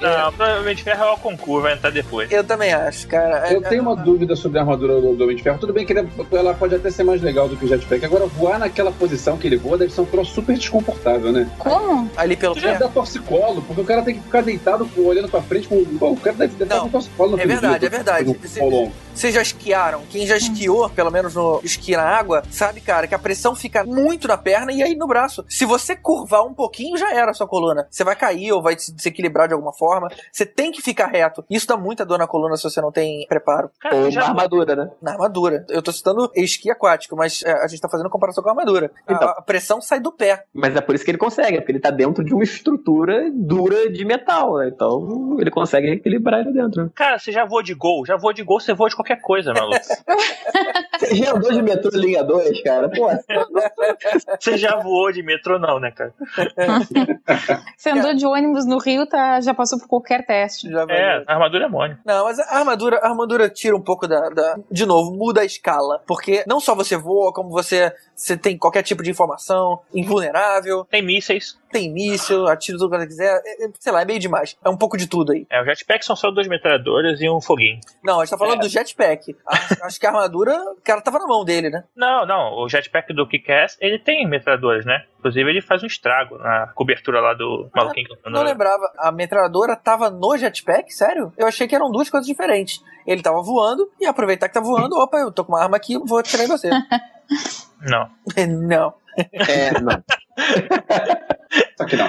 [0.00, 2.30] Não, provavelmente ferro é o concurso, vai entrar depois.
[2.30, 3.52] Eu também acho, cara.
[3.52, 5.58] Eu tenho uma dúvida sobre a armadura do, Homem de Ferro.
[5.58, 8.04] Tudo bem que ele- ela pode até ser mais legal do que o jetpack.
[8.04, 11.50] Agora, voar naquela posição que ele voa deve ser um troço super desconfortável, né?
[11.58, 12.08] Como?
[12.16, 12.78] Ali pelo pé.
[12.78, 15.57] dá torcicolo, porque o cara tem que ficar deitado olhando pra frente.
[15.66, 15.84] Com...
[15.98, 18.38] Pô, o cara deve estar Não, com no é verdade, é verdade.
[19.14, 20.02] Vocês já esquiaram?
[20.10, 23.82] Quem já esquiou, pelo menos no esqui na água, sabe, cara, que a pressão fica
[23.82, 25.44] muito na perna e aí no braço.
[25.48, 27.88] Se você curvar um pouquinho, já era a sua coluna.
[27.90, 30.08] Você vai cair ou vai se desequilibrar de alguma forma.
[30.30, 31.44] Você tem que ficar reto.
[31.50, 33.70] Isso dá muita dor na coluna se você não tem preparo.
[33.80, 34.88] Cara, Ou já, armadura, né?
[35.02, 35.66] Na armadura.
[35.68, 38.92] Eu tô citando esqui aquático, mas é, a gente tá fazendo comparação com a armadura.
[39.06, 39.28] A- Então.
[39.30, 40.44] a pressão sai do pé.
[40.54, 43.90] Mas é por isso que ele consegue, porque ele tá dentro de uma estrutura dura
[43.90, 44.68] de metal, né?
[44.72, 46.90] Então ele consegue equilibrar ele dentro.
[46.94, 48.04] cara, você já voa de gol.
[48.06, 49.78] Já voa de gol, você voa de qualquer coisa, maluco.
[50.98, 52.88] Você já andou de metrô linha 2, cara?
[52.90, 53.08] Pô,
[54.40, 56.12] Você já voou de metrô, não, né, cara?
[57.76, 60.70] Você andou de ônibus no Rio, tá, já passou por qualquer teste.
[60.70, 61.98] Já É, a armadura é mônio.
[62.04, 65.44] Não, mas a armadura, a armadura tira um pouco da, da- De novo, muda a
[65.44, 66.02] escala.
[66.06, 71.02] Porque não só você voa, como você, você tem qualquer tipo de informação, invulnerável, Tem
[71.02, 71.58] mísseis.
[71.70, 73.42] tem míssil, atira tudo que você quiser.
[73.44, 74.56] é- é- sei lá, é meio demais.
[74.64, 75.46] É um pouco de tudo aí.
[75.50, 77.78] É, o jetpack são só duas metralhadoras e um foguinho.
[78.02, 78.62] Não, a gente tá falando É.
[78.62, 79.36] do jetpack.
[79.46, 81.84] A- acho que a armadura, cara tava na mão dele, né?
[81.94, 85.04] Não, não, o jetpack do Kick-Ass, ele tem metralhadoras, né?
[85.18, 88.08] Inclusive ele faz um estrago na cobertura lá do maluquinho.
[88.08, 88.90] que Não lembrava.
[88.98, 90.90] A metralhadora tava no jetpack?
[90.92, 91.30] Sério?
[91.36, 92.82] Eu achei que eram duas coisas diferentes.
[93.06, 95.98] Ele tava voando e aproveitar que tá voando, opa, eu tô com uma arma aqui,
[95.98, 96.70] vou atirar em você.
[97.82, 98.10] Não.
[98.66, 98.94] não.
[99.32, 100.02] é, não.
[101.76, 102.08] Só que não.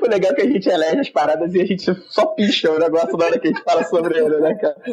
[0.00, 2.78] O legal é que a gente elege as paradas e a gente só picha o
[2.78, 4.76] negócio na hora que a gente fala sobre ele, né, cara?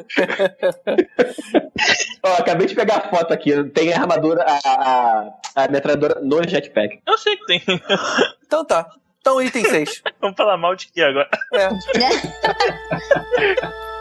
[2.24, 3.64] Ó, acabei de pegar a foto aqui.
[3.66, 5.30] Tem a armadura, a, a,
[5.64, 7.00] a metralhadora no jetpack.
[7.06, 7.62] Eu sei que tem.
[8.48, 8.90] Então tá.
[9.20, 10.04] Então, item 6.
[10.22, 11.28] Vamos falar mal de que agora?
[11.54, 11.68] É.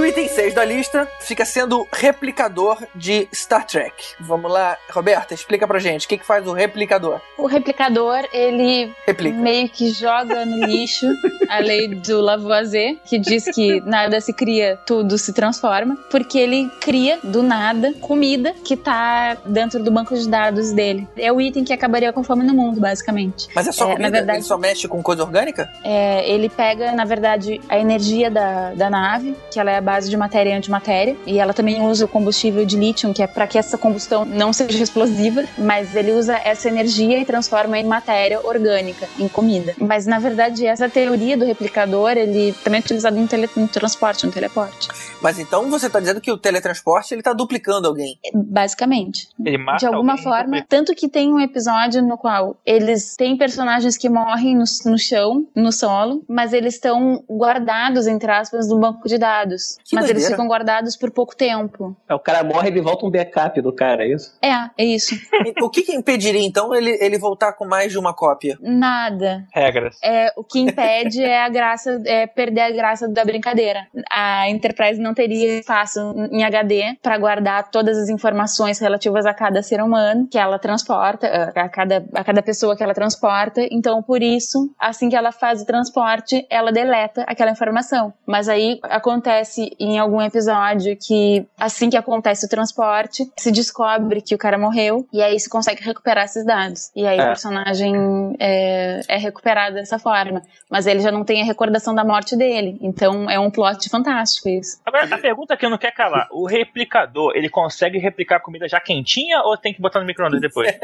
[0.00, 3.92] E o item 6 da lista fica sendo replicador de Star Trek.
[4.18, 7.20] Vamos lá, Roberta, explica pra gente o que, que faz o replicador.
[7.36, 9.36] O replicador, ele Replica.
[9.36, 11.06] meio que joga no lixo
[11.50, 16.70] a lei do Lavoisier, que diz que nada se cria, tudo se transforma, porque ele
[16.80, 21.06] cria do nada comida que tá dentro do banco de dados dele.
[21.14, 23.48] É o item que acabaria com fome no mundo, basicamente.
[23.54, 24.10] Mas é só É, na comida?
[24.12, 25.68] verdade- Ele só mexe com coisa orgânica?
[25.84, 30.08] É, ele pega, na verdade, a energia da, da nave, que ela é a base
[30.08, 33.46] de matéria e antimatéria, e ela também usa o combustível de lítio, que é para
[33.46, 38.40] que essa combustão não seja explosiva, mas ele usa essa energia e transforma em matéria
[38.46, 39.74] orgânica, em comida.
[39.78, 44.24] Mas na verdade, essa teoria do replicador, ele também é utilizado em, tele, em transporte,
[44.26, 44.88] no teleporte.
[45.20, 48.16] Mas então você tá dizendo que o teletransporte ele tá duplicando alguém.
[48.32, 49.28] Basicamente.
[49.44, 50.66] Ele mata de alguma alguém, forma.
[50.68, 55.46] Tanto que tem um episódio no qual eles têm personagens que morrem no, no chão,
[55.54, 59.79] no solo, mas eles estão guardados, entre aspas, no banco de dados.
[59.90, 60.36] Que mas eles doideira.
[60.36, 61.96] ficam guardados por pouco tempo.
[62.08, 64.38] É, o cara morre e ele volta um backup do cara, é isso?
[64.40, 65.16] É, é isso.
[65.62, 68.56] O que, que impediria então ele, ele voltar com mais de uma cópia?
[68.60, 69.46] Nada.
[69.52, 69.98] Regras.
[70.02, 73.86] É, o que impede é a graça, é perder a graça da brincadeira.
[74.10, 79.62] A Enterprise não teria espaço em HD para guardar todas as informações relativas a cada
[79.62, 83.66] ser humano que ela transporta, a cada, a cada pessoa que ela transporta.
[83.70, 88.12] Então, por isso, assim que ela faz o transporte, ela deleta aquela informação.
[88.26, 94.34] Mas aí acontece em algum episódio que, assim que acontece o transporte, se descobre que
[94.34, 96.90] o cara morreu e aí se consegue recuperar esses dados.
[96.94, 97.22] E aí É.
[97.22, 97.92] o personagem
[98.38, 100.42] é, é recuperado dessa forma.
[100.70, 102.78] Mas ele já não tem a recordação da morte dele.
[102.80, 104.78] Então é um plot fantástico isso.
[104.86, 108.68] Agora, a pergunta que eu não quero calar: o replicador, ele consegue replicar a comida
[108.68, 110.70] já quentinha ou tem que botar no micro-ondas depois?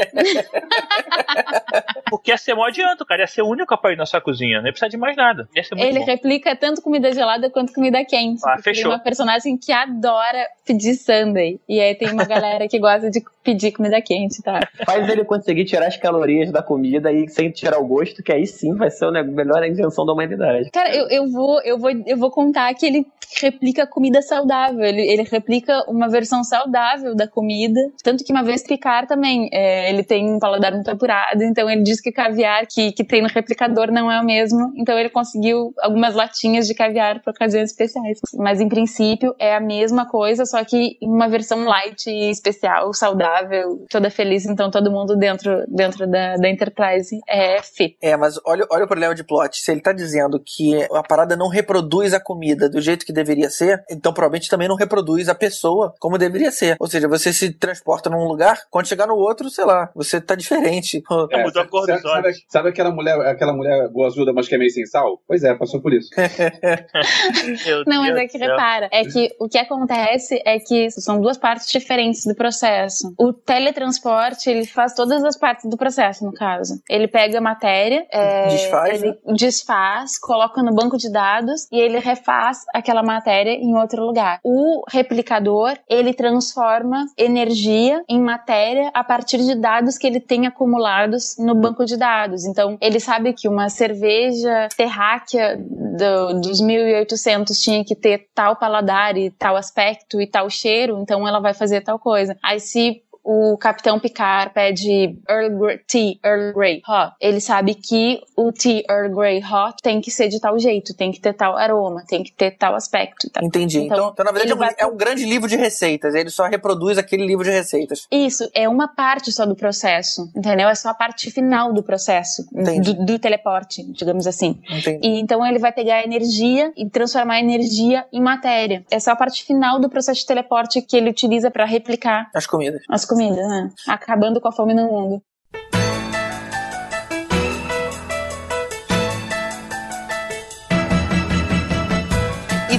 [2.11, 3.23] Porque ia ser mó adianto, cara.
[3.23, 4.59] Ia ser o único aparelho na sua cozinha.
[4.59, 5.49] Não ia precisar de mais nada.
[5.55, 6.05] Ia ser muito Ele bom.
[6.07, 8.41] replica tanto comida gelada quanto comida quente.
[8.45, 8.91] Ah, fechou.
[8.91, 11.61] Tem uma personagem que adora pedir sundae.
[11.69, 14.61] E aí tem uma galera que gosta de pedir comida quente, tá?
[14.85, 18.47] Faz ele conseguir tirar as calorias da comida e sem tirar o gosto, que aí
[18.47, 20.71] sim vai ser a melhor invenção da humanidade.
[20.71, 23.07] Cara, eu, eu, vou, eu, vou, eu vou contar que ele
[23.41, 24.85] replica comida saudável.
[24.85, 27.81] Ele, ele replica uma versão saudável da comida.
[28.03, 31.83] Tanto que uma vez Picard também, é, ele tem um paladar muito apurado, então ele
[31.83, 34.73] diz que o caviar que, que tem no replicador não é o mesmo.
[34.77, 38.19] Então ele conseguiu algumas latinhas de caviar para ocasiões especiais.
[38.35, 43.87] Mas em princípio é a mesma coisa, só que em uma versão light especial, saudável,
[43.89, 44.45] toda feliz.
[44.45, 47.97] Então todo mundo dentro, dentro da, da Enterprise é fit.
[48.03, 49.57] É, mas olha, olha o problema de plot.
[49.59, 53.49] Se ele tá dizendo que a parada não reproduz a comida do jeito que deveria
[53.49, 56.77] ser, então provavelmente também não reproduz a pessoa como deveria ser.
[56.81, 60.35] Ou seja, você se transporta num lugar, quando chegar no outro, sei lá, você tá
[60.35, 61.03] diferente.
[61.31, 62.45] É, mudou a cor dos sabe, sabe, olhos.
[62.49, 65.21] sabe aquela mulher, aquela mulher boazuda, mas que é meio sem sal?
[65.27, 66.09] Pois é, passou por isso.
[67.67, 68.89] Meu Não, mas Deus é que clara.
[68.93, 73.13] É que o que acontece é que são duas partes diferentes do processo.
[73.19, 76.81] O teletransporte, ele faz todas as partes do processo, no caso.
[76.89, 81.99] Ele pega a matéria, é, Desfaz, ele desfaz, coloca no banco de dados e ele
[81.99, 84.41] refaz aquela matéria em outro lugar.
[84.43, 91.37] O replicador, ele transforma energia em matéria a partir de dados que ele tem acumulados
[91.39, 92.45] no banco de dados.
[92.45, 95.59] Então, ele sabe que uma cerveja terráquea
[95.97, 101.27] do- dos 1800 tinha que ter tal paladar e tal aspecto e tal cheiro, então
[101.27, 102.37] ela vai fazer tal coisa.
[102.43, 107.15] Aí se o Capitão Picard pede Earl Grey, Tea Earl Grey Hot.
[107.21, 111.11] Ele sabe que o Tea Earl Grey Hot tem que ser de tal jeito, tem
[111.11, 113.29] que ter tal aroma, tem que ter tal aspecto.
[113.31, 113.45] tal.
[113.45, 113.79] Entendi.
[113.81, 116.15] Então, Então, então, na verdade, é um, vai- é um grande livro de receitas.
[116.15, 118.07] Ele só reproduz aquele livro de receitas.
[118.13, 120.69] Isso é uma parte só do processo, entendeu?
[120.69, 124.61] É só a parte final do processo, do, do teleporte, digamos assim.
[124.71, 125.01] Entendi.
[125.03, 128.85] E então ele vai pegar a energia e transformar a energia em matéria.
[128.91, 132.47] Essa é a parte final do processo de teleporte que ele utiliza para replicar As
[132.47, 132.83] comidas.
[132.89, 133.71] as comidas, né?
[133.89, 135.23] Acabando com a fome no mundo.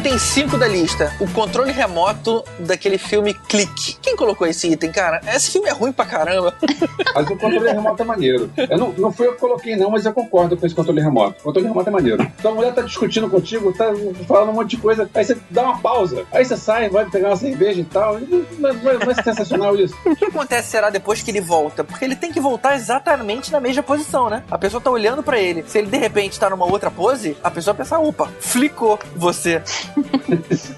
[0.07, 3.97] Item 5 da lista: o controle remoto daquele filme Clique.
[4.01, 5.19] Quem colocou esse item, cara?
[5.27, 6.55] Esse filme é ruim pra caramba.
[7.13, 8.49] Mas o controle remoto é maneiro.
[8.55, 11.39] Eu não, não fui eu que coloquei, não, mas eu concordo com esse controle remoto.
[11.39, 12.31] O controle remoto é maneiro.
[12.39, 13.91] Então a mulher tá discutindo contigo, tá
[14.27, 16.25] falando um monte de coisa, aí você dá uma pausa.
[16.31, 18.19] Aí você sai, vai pegar uma cerveja e tal.
[18.19, 19.95] Não, não é sensacional isso.
[20.07, 21.83] O que acontece será depois que ele volta?
[21.83, 24.43] Porque ele tem que voltar exatamente na mesma posição, né?
[24.49, 25.63] A pessoa tá olhando pra ele.
[25.67, 29.61] Se ele de repente tá numa outra pose, a pessoa pensa: opa, flicou você.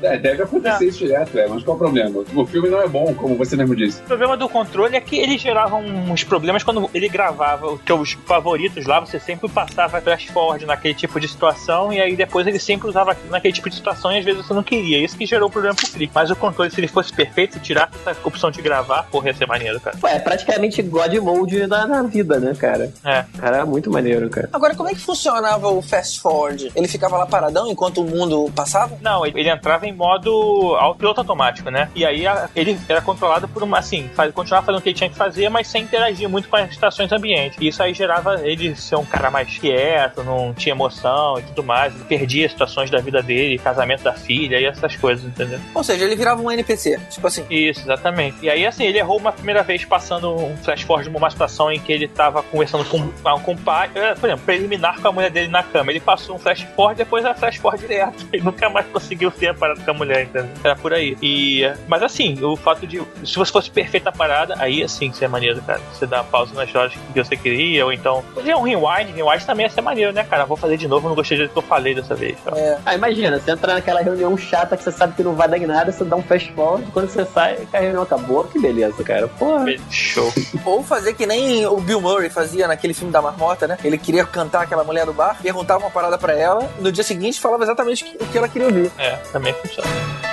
[0.02, 2.24] É, deve acontecer isso direto, é, mas qual o problema?
[2.34, 4.02] O filme não é bom, como você mesmo disse.
[4.02, 8.14] O problema do controle é que ele gerava uns problemas quando ele gravava os teus
[8.26, 12.60] favoritos lá, você sempre passava flash forward naquele tipo de situação e aí depois ele
[12.60, 15.04] sempre usava naquele tipo de situação e às vezes você não queria.
[15.04, 16.12] Isso que gerou o problema pro clique.
[16.14, 19.34] Mas o controle, se ele fosse perfeito, se tirasse essa opção de gravar, porra, ia
[19.34, 19.98] ser maneiro, cara.
[20.04, 22.92] Ué, é praticamente God Mode da, na vida, né, cara?
[23.06, 23.26] É.
[23.38, 24.50] Cara, é muito maneiro, cara.
[24.54, 26.72] Agora, como é que funcionava o fast forward?
[26.76, 28.98] Ele ficava lá paradão enquanto o mundo passava?
[29.02, 31.90] Não, ele ele entrava em modo au- piloto automático, né?
[31.96, 34.96] E aí a- ele era controlado por uma, assim, faz, continuava fazendo o que ele
[34.98, 37.58] tinha que fazer, mas sem interagir muito com as estações ambientes.
[37.62, 41.64] E isso aí gerava ele ser um cara mais quieto, não tinha emoção e tudo
[41.64, 41.94] mais.
[41.96, 45.60] Ele perdia situações da vida dele, casamento da filha e essas coisas, entendeu?
[45.74, 47.00] Ou seja, ele virava um NPC.
[47.10, 47.46] Tipo assim.
[47.50, 48.38] Isso, exatamente.
[48.42, 51.72] E aí, assim, ele errou uma primeira vez passando um flash forward de uma situação
[51.72, 53.10] em que ele tava conversando com,
[53.40, 55.92] com o pai, eh, por exemplo, preliminar com a mulher dele na cama.
[55.92, 58.28] Ele passou um flash forward, depois era flash forward direto.
[58.34, 60.50] Ele nunca mais conseguiu ter a parada com a mulher, entendeu?
[60.64, 61.18] Era por aí.
[61.22, 63.02] E, mas assim, o fato de.
[63.24, 65.82] Se você fosse perfeita a parada, aí assim, isso é maneiro, cara.
[65.94, 68.24] Você dá pausa nas horas que você queria, ou então.
[68.34, 70.46] Podia um rewind, rewind também ia ser maneiro, né, cara?
[70.46, 72.38] Vou fazer de novo, não gostei do jeito que eu falei dessa vez.
[72.44, 72.52] Tá?
[72.86, 75.66] Ah, imagina, você entra naquela reunião chata que você sabe que não vai dar em
[75.66, 79.28] nada, você dá um fast forward, quando você sai, a reunião acabou, que beleza, cara.
[79.28, 79.66] Porra.
[79.90, 80.32] Show.
[80.66, 83.78] Ou fazer que nem o Bill Murray fazia naquele filme da marmota, né?
[83.84, 87.40] Ele queria cantar aquela mulher do bar, perguntava uma parada pra ela, no dia seguinte
[87.40, 88.79] falava exatamente o que ela queria ouvir.
[88.98, 90.29] É, também funciona.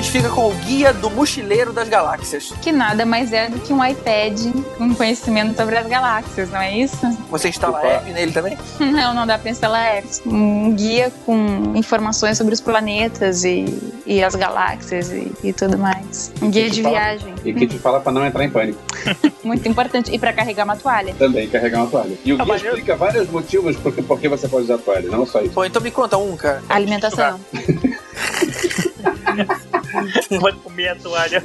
[0.00, 2.52] Gente fica com o Guia do Mochileiro das Galáxias.
[2.62, 4.38] Que nada mais é do que um iPad
[4.78, 6.96] com conhecimento sobre as galáxias, não é isso?
[7.30, 7.86] Você instala Opa.
[7.86, 8.56] app nele também?
[8.80, 10.20] Não, não dá pra instalar apps.
[10.26, 13.64] Um guia com informações sobre os planetas e,
[14.06, 16.32] e as galáxias e, e tudo mais.
[16.42, 16.98] Um guia de Fala.
[16.98, 17.34] viagem.
[17.44, 18.78] E que te fala pra não entrar em pânico.
[19.44, 20.10] Muito importante.
[20.14, 21.14] E pra carregar uma toalha.
[21.14, 22.16] Também, carregar uma toalha.
[22.24, 24.64] E o Ah, guia mas eu- explica vários motivos por que, por que você pode
[24.64, 25.52] usar toalha, não só isso.
[25.52, 26.62] Pô, então me conta um, cara.
[26.68, 27.38] Alimentação.
[30.40, 31.44] Vai comer a toalha.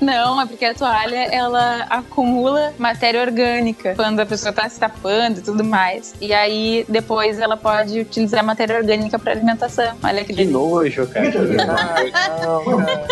[0.00, 5.40] Não, é porque a toalha ela acumula matéria orgânica quando a pessoa tá se tapando
[5.40, 6.14] e tudo mais.
[6.20, 9.96] E aí depois ela pode utilizar a matéria orgânica pra alimentação.
[10.02, 11.32] Olha que Que nojo, cara.
[12.14, 13.06] Ah, não, cara.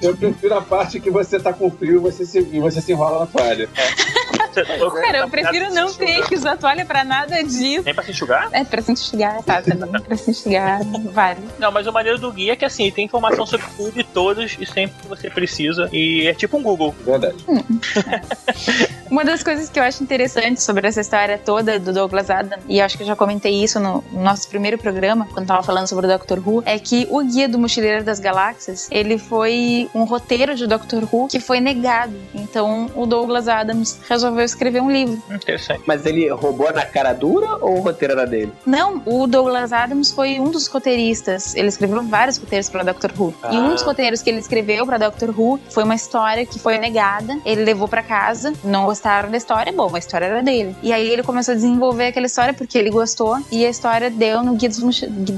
[0.00, 2.92] Eu prefiro a parte que você tá com frio e você se, e você se
[2.92, 3.68] enrola na toalha.
[4.54, 7.82] Cara, eu prefiro não ter que usar toalha pra nada disso.
[7.84, 8.48] Nem pra se enxugar?
[8.52, 9.62] É, pra se enxugar, tá?
[9.62, 10.00] Também.
[10.00, 10.80] Pra se enxugar,
[11.12, 11.40] vale.
[11.58, 14.56] Não, mas o maneiro do guia é que assim, tem informação sobre tudo e todos
[14.58, 15.88] e sempre que você precisa.
[15.92, 16.94] E é tipo um Google.
[17.04, 17.36] Verdade.
[19.10, 22.80] Uma das coisas que eu acho interessante sobre essa história toda do Douglas Adam, e
[22.80, 26.08] acho que eu já comentei isso no nosso primeiro programa, quando tava falando sobre o
[26.08, 30.66] Doctor Who, é que o Guia do Mochileiro das Galáxias, ele foi um roteiro de
[30.66, 32.14] Doctor Who que foi negado.
[32.34, 35.20] Então o Douglas Adams resolveu escrever um livro.
[35.30, 35.82] Interessante.
[35.86, 38.52] Mas ele roubou na cara dura ou o roteiro era dele?
[38.66, 41.54] Não, o Douglas Adams foi um dos roteiristas.
[41.54, 43.34] Ele escreveu vários roteiros para Doctor Who.
[43.50, 46.78] E um dos roteiros que ele escreveu para Doctor Who foi uma história que foi
[46.78, 47.38] negada.
[47.44, 50.74] Ele levou para casa, não gostaram da história, bom, a história era dele.
[50.82, 54.42] E aí ele começou a desenvolver aquela história porque ele gostou e a história deu
[54.42, 54.70] no Guia,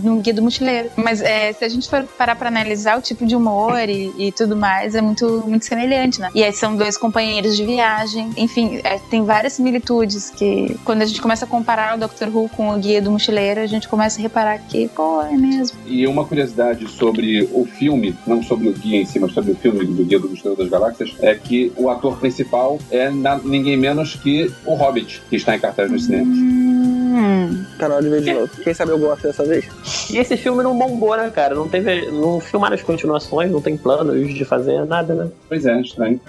[0.03, 0.91] no guia do Mochileiro.
[0.97, 4.33] Mas é, se a gente for parar pra analisar o tipo de humor e, e
[4.33, 6.31] tudo mais, é muito, muito semelhante, né?
[6.35, 8.31] E aí são dois companheiros de viagem.
[8.37, 12.49] Enfim, é, tem várias similitudes que quando a gente começa a comparar o Doctor Who
[12.51, 15.79] com o Guia do Mochileiro, a gente começa a reparar que, pô, é mesmo.
[15.87, 19.57] E uma curiosidade sobre o filme, não sobre o guia em si, mas sobre o
[19.57, 23.77] filme do Guia do Mochileiro das Galáxias, é que o ator principal é na- ninguém
[23.77, 26.37] menos que o Hobbit, que está em cartaz nos cinemas.
[26.37, 27.65] Hum.
[27.79, 28.49] Canal de vez de novo.
[28.63, 29.67] Quem sabe eu gosto dessa vez?
[30.11, 31.55] E esse filme não bombou, né, cara?
[31.55, 32.11] Não teve.
[32.11, 35.29] Não filmaram as continuações, não tem planos de fazer nada, né?
[35.49, 36.21] Pois é, estranho.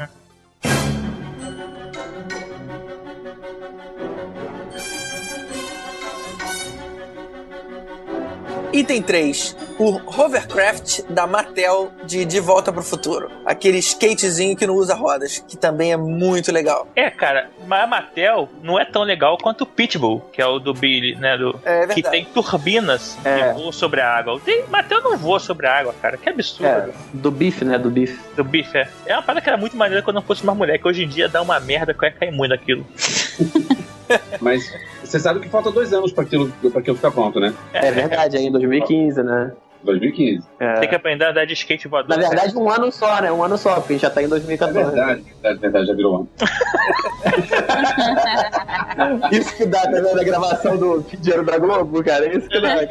[8.78, 9.56] Item 3.
[9.80, 13.30] O hovercraft da Mattel de De Volta pro Futuro.
[13.46, 16.88] Aquele skatezinho que não usa rodas, que também é muito legal.
[16.96, 20.58] É, cara, mas a Mattel não é tão legal quanto o Pitbull, que é o
[20.58, 21.38] do Billy, né?
[21.38, 22.10] Do, É que verdade.
[22.10, 23.50] tem turbinas É.
[23.50, 24.40] que voam sobre a água.
[24.44, 26.18] Tem, Mattel não voa sobre a água, cara.
[26.18, 26.66] Que absurdo.
[26.68, 27.78] É, do bife, né?
[27.78, 28.20] Do bife.
[28.36, 28.90] Do bife, é.
[29.06, 31.08] É uma parada que era muito maneira quando não fosse mais mulher, que hoje em
[31.08, 32.84] dia dá uma merda que eu ia cair muito naquilo.
[34.42, 34.64] Mas
[35.04, 37.54] você sabe que falta dois anos para aquilo, pra aquilo ficar pronto, né?
[37.74, 39.52] É verdade, aí em 2015, né?
[39.84, 40.48] 2015.
[40.60, 40.74] É.
[40.80, 42.18] Tem que aprender a andar de skate voador.
[42.18, 43.32] Na verdade, um ano só, né?
[43.32, 44.92] Um ano só, porque a gente já tá em É 2014.
[44.92, 46.30] verdade, é verdade, já virou ano.
[49.32, 50.20] Isso que dá, tá vendo?
[50.20, 52.28] A gravação do Dinheiro da Globo, cara.
[52.36, 52.78] Isso que dá.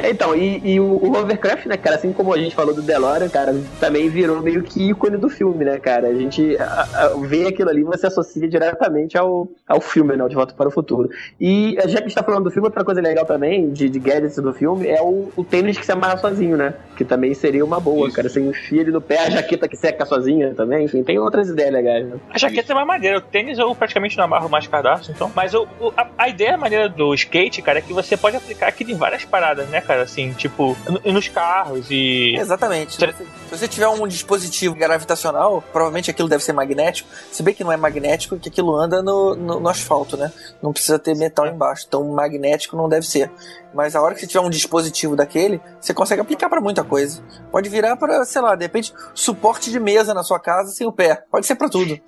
[0.00, 3.28] Então, e, e o, o Hovercraft, né, cara, assim como a gente falou do DeLorean,
[3.28, 6.08] cara, também virou meio que ícone do filme, né, cara?
[6.08, 10.28] A gente a, a, vê aquilo ali, você associa diretamente ao, ao filme, né, o
[10.28, 11.08] De Volta para o Futuro.
[11.40, 13.98] E já que a gente tá falando do filme, outra coisa legal também, de, de
[13.98, 16.74] gadgets do filme, é o, o tênis que se amarra sozinho, né?
[16.96, 18.16] Que também seria uma boa, Isso.
[18.16, 18.28] cara.
[18.28, 21.72] Você enfia ele no pé, a jaqueta que seca sozinha também, enfim, tem outras ideias
[21.72, 22.16] legais, né?
[22.30, 23.18] A jaqueta é mais maneira.
[23.18, 25.30] O tênis eu praticamente não amarro mais cadastro, então.
[25.34, 28.68] Mas o, o- a, a ideia maneira do skate, cara, é que você pode aplicar
[28.68, 30.02] aquilo em várias paradas, né, cara?
[30.02, 32.34] Assim, tipo, no- nos carros e.
[32.36, 32.94] Exatamente.
[32.94, 37.08] Se você, se você tiver um dispositivo gravitacional, provavelmente aquilo deve ser magnético.
[37.30, 40.32] Se bem que não é magnético, que aquilo anda no, no- no asfalto, né?
[40.62, 41.84] Não precisa ter metal embaixo.
[41.88, 43.30] Então magnético não deve ser.
[43.74, 47.22] Mas a hora que você tiver um dispositivo daquele, você consegue aplicar pra muita coisa.
[47.50, 50.92] Pode virar para, sei lá, de repente, suporte de mesa na sua casa sem o
[50.92, 51.22] pé.
[51.30, 51.98] Pode ser pra tudo.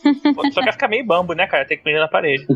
[0.53, 1.65] Só que ficar meio bambo, né, cara?
[1.67, 2.47] Tem que prender na parede.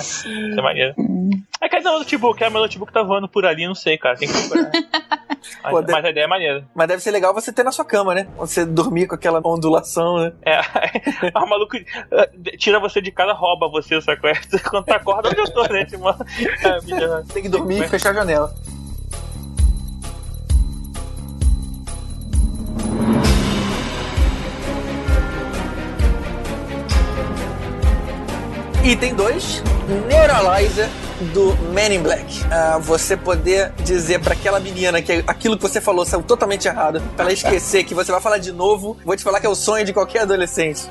[0.00, 0.94] Isso é maneiro.
[1.60, 4.16] É que o notebook, é meu notebook tá voando por ali, não sei, cara.
[4.16, 4.70] Tem que procurar.
[5.62, 6.64] Mas, Pô, mas a ideia é maneira.
[6.74, 8.26] Mas deve ser legal você ter na sua cama, né?
[8.38, 10.32] Você dormir com aquela ondulação, né?
[10.44, 10.60] É,
[11.38, 14.30] o maluco eh, tira você de casa, rouba você, sacou?
[14.30, 14.34] É,
[14.70, 15.86] Quando tá acorda, onde eu tô, né?
[16.84, 18.54] Mídia- Tem que dormir e fechar a janela.
[28.82, 29.62] Item 2,
[30.08, 30.88] Neuralizer
[31.32, 32.24] do Man in Black.
[32.50, 37.00] Ah, você poder dizer pra aquela menina que aquilo que você falou saiu totalmente errado,
[37.16, 39.54] pra ela esquecer que você vai falar de novo, vou te falar que é o
[39.54, 40.88] sonho de qualquer adolescente.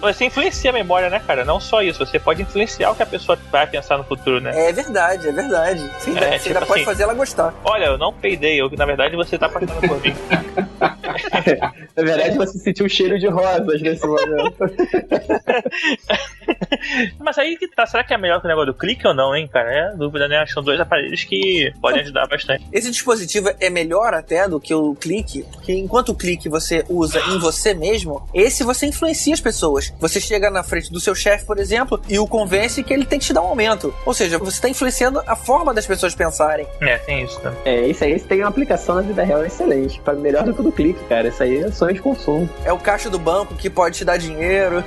[0.00, 1.44] Você influencia a memória, né, cara?
[1.44, 4.68] Não só isso, você pode influenciar o que a pessoa vai pensar no futuro, né?
[4.68, 5.90] É verdade, é verdade.
[5.98, 6.84] Você ainda, É, você tipo ainda pode assim.
[6.84, 7.54] fazer ela gostar.
[7.64, 10.14] Olha, eu não peidei, eu, na verdade você tá apaixonado por mim.
[11.96, 14.56] Na verdade, você sentiu o cheiro de rosas nesse momento.
[17.18, 19.34] Mas aí que tá, será que é melhor que o negócio do clique ou não,
[19.36, 19.70] hein, cara?
[19.72, 20.36] É dúvida, né?
[20.38, 22.64] Acho que são dois aparelhos que podem ajudar bastante.
[22.72, 27.20] Esse dispositivo é melhor até do que o clique, porque enquanto o clique você usa
[27.28, 29.92] em você mesmo, esse você influencia as pessoas.
[30.00, 33.18] Você chega na frente do seu chefe, por exemplo, e o convence que ele tem
[33.18, 33.94] que te dar um aumento.
[34.04, 36.66] Ou seja, você está influenciando a forma das pessoas pensarem.
[36.80, 37.52] É, tem isso, né?
[37.64, 40.00] É, isso aí, tem uma aplicação na vida real excelente.
[40.00, 41.28] Pra- Melhor do que o do clique, cara.
[41.28, 42.48] Isso aí é sonho de consumo.
[42.64, 44.84] É o caixa do banco que pode te dar dinheiro.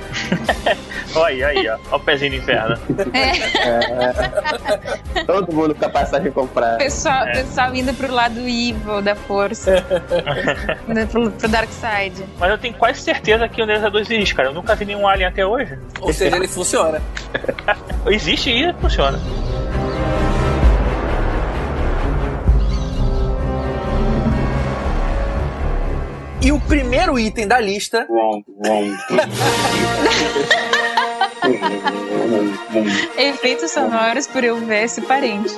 [1.14, 1.78] Olha aí, ó.
[1.92, 2.76] Ó o pezinho do inferno.
[5.26, 6.78] Todo mundo com a passagem comprada.
[6.78, 7.32] Pessoal, É.
[7.42, 9.84] pessoal indo pro lado evil da força.
[10.88, 12.24] Indo pro, pro Dark Side.
[12.38, 14.48] Mas eu tenho quase certeza que o Nesa 2 existe, cara.
[14.48, 15.78] Eu nunca vi nenhum alien até hoje.
[16.00, 17.00] Ou seja, ele funciona.
[18.06, 19.18] Existe e funciona.
[26.42, 28.96] E o primeiro item da lista Wrong, wrong.
[33.16, 35.54] Efeitos sonoros por eu ver esse parente.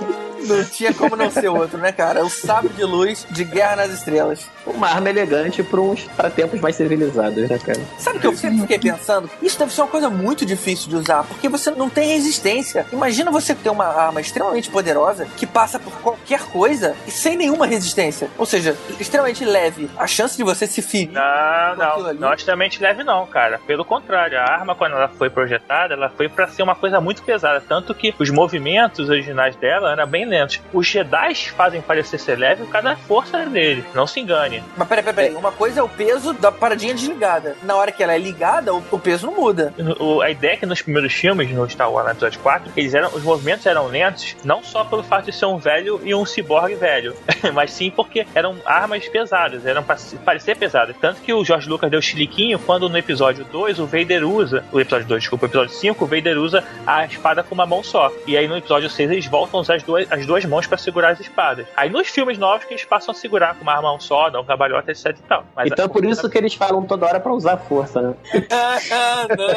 [0.46, 2.24] não tinha como não ser outro, né, cara?
[2.24, 4.46] O sabre de luz de Guerra nas Estrelas.
[4.66, 7.80] Uma arma elegante pra, uns, pra tempos mais civilizados, né, cara?
[7.98, 9.30] Sabe o que eu sempre fiquei pensando?
[9.42, 12.86] Isso deve ser uma coisa muito difícil de usar, porque você não tem resistência.
[12.92, 17.66] Imagina você ter uma arma extremamente poderosa que passa por qualquer coisa e sem nenhuma
[17.66, 18.28] resistência.
[18.36, 19.90] Ou seja, extremamente leve.
[19.96, 21.10] A chance de você se ferir.
[21.12, 22.18] Não, não, ali.
[22.18, 23.60] não é extremamente leve não, cara.
[23.66, 27.22] Pelo contrário, a arma quando ela foi projetada, ela foi pra ser uma coisa muito
[27.22, 30.60] pesada, tanto que os movimentos originais dela eram bem lentos.
[30.72, 34.62] Os Jedi fazem parecer ser leve por causa da força dele, não se engane.
[34.76, 35.36] Mas peraí, peraí, peraí.
[35.36, 37.56] Uma coisa é o peso da paradinha desligada.
[37.62, 39.72] Na hora que ela é ligada, o, o peso não muda.
[39.98, 42.94] O- a ideia é que nos primeiros filmes, no Star Wars no episódio 4, eles
[42.94, 46.24] eram, os movimentos eram lentos, não só pelo fato de ser um velho e um
[46.24, 47.14] ciborgue velho,
[47.52, 50.96] mas sim porque eram armas pesadas, eram pra parecer pesadas.
[51.00, 54.80] Tanto que o George Lucas deu chiliquinho quando no episódio 2 o Vader usa, o
[54.80, 58.12] episódio 2, desculpa, o episódio 5, o Vader usa a espada com uma mão só.
[58.26, 60.76] E aí no episódio 6 eles voltam a usar as duas, as duas mãos pra
[60.76, 61.66] segurar as espadas.
[61.76, 64.44] Aí nos filmes novos que eles passam a segurar com uma mão só, dar um
[64.44, 65.44] cabalhota, etc e tal.
[65.56, 68.14] Mas então por isso que eles falam toda hora pra usar força, né?
[68.50, 69.48] Ah, não.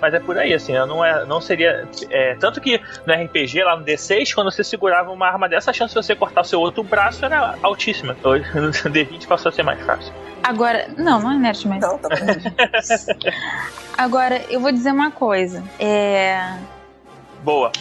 [0.00, 1.88] Mas é por aí, assim, não, é, não seria.
[2.10, 5.74] é, tanto que no RPG, lá no D6, quando você segurava uma arma dessa, a
[5.74, 8.16] chance de você cortar o seu outro braço era altíssima.
[8.56, 10.12] No D20 passou a ser mais fácil.
[10.42, 11.80] Agora, não, não é nerd, mas.
[11.80, 12.08] Não, tá.
[13.98, 15.62] Agora, eu vou dizer uma coisa.
[15.78, 16.56] É.
[17.42, 17.72] Boa.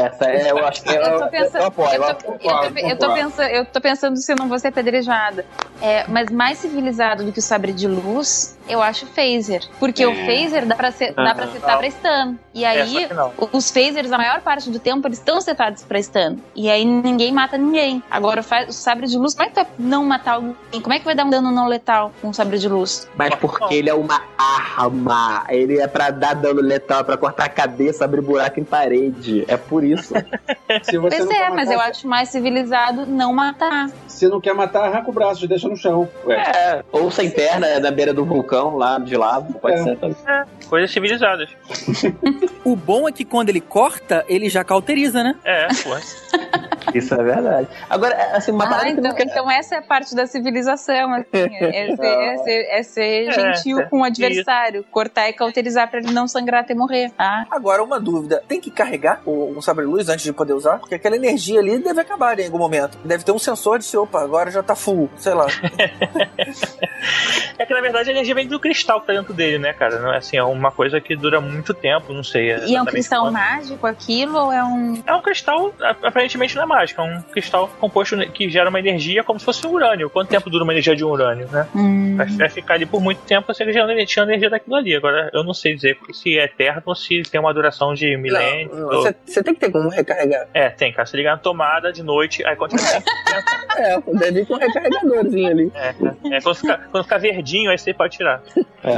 [0.00, 2.38] Essa é, eu acho que eu, Eu tô pensando, eu apoio, eu tô, apoio.
[2.42, 5.44] eu tô- eu tô pensando, eu tô pensando se eu não vou ser apedrejada.
[5.80, 9.62] É, mas mais civilizado do que o sabre de luz, eu acho o phaser.
[9.78, 10.26] Porque o É.
[10.26, 12.36] phaser dá pra, ser, dá pra setar pra stun.
[12.54, 13.08] E É, aí,
[13.52, 16.38] os phasers, a maior parte do tempo, eles estão setados pra stun.
[16.54, 18.02] E aí ninguém mata ninguém.
[18.10, 20.56] Agora, o o sabre de luz, como é que vai não matar alguém?
[20.82, 23.08] Como é que vai dar um dano não letal com o sabre de luz?
[23.16, 25.44] Mas porque ele é uma arma.
[25.48, 29.44] Ele é pra dar dano letal, é pra cortar a cabeça, abrir buraco em parede.
[29.48, 29.87] É por isso.
[29.96, 33.88] Se você Pois não é, quer mas matar, eu acho mais civilizado não matar.
[34.06, 36.08] Se não quer matar, arranca o braço, deixa no chão.
[36.26, 39.54] Ué, É, ou sem perna na beira do vulcão lá de lado.
[39.54, 39.82] Pode É.
[39.84, 40.16] ser também.
[40.68, 41.48] Coisas civilizadas.
[42.64, 45.34] O bom é que quando ele corta, ele já cauteriza, né?
[45.42, 45.96] É, pô.
[46.94, 47.66] Isso é verdade.
[47.88, 51.56] Agora, assim, uma Ah, parada que então, então essa é a parte da civilização, assim,
[51.56, 55.88] é, ser, é ser- é ser É, gentil é, com o adversário, cortar e cauterizar
[55.88, 57.46] pra ele não sangrar até morrer, tá?
[57.50, 60.78] Agora, uma dúvida: tem que carregar o, o sabre de luz antes de poder usar?
[60.78, 62.98] Porque aquela energia ali deve acabar em algum momento.
[63.02, 65.46] Deve ter um sensor de se, opa, agora já tá full, sei lá.
[67.58, 69.98] É que na verdade a energia vem do cristal que tá dentro dele, né, cara?
[70.00, 72.56] Não é assim, é uma coisa que dura muito tempo, não sei.
[72.66, 73.32] E é um cristal quanto.
[73.34, 75.02] mágico aquilo ou é um.
[75.06, 75.72] É um cristal,
[76.02, 79.66] aparentemente não é mágico, é um cristal composto que gera uma energia como se fosse
[79.66, 80.10] um urânio.
[80.10, 81.66] Quanto tempo dura uma energia de um urânio, né?
[81.74, 84.94] Hum, Vai, vai ficar ali por muito tempo você gerando energia, energia daquilo ali.
[84.96, 88.76] Agora, eu não sei dizer se é eterno ou se tem uma duração de milênios.
[88.78, 90.48] Ou- Você, você tem que ter como recarregar.
[90.52, 91.06] É, tem, cara.
[91.06, 93.02] Você ligar na tomada de noite, aí quando fica,
[93.78, 95.72] É, deve ir com um recarregadorzinho ali.
[95.74, 95.94] é,
[96.36, 98.42] é, quando, fica, quando fica verdinho, aí você pode tirar.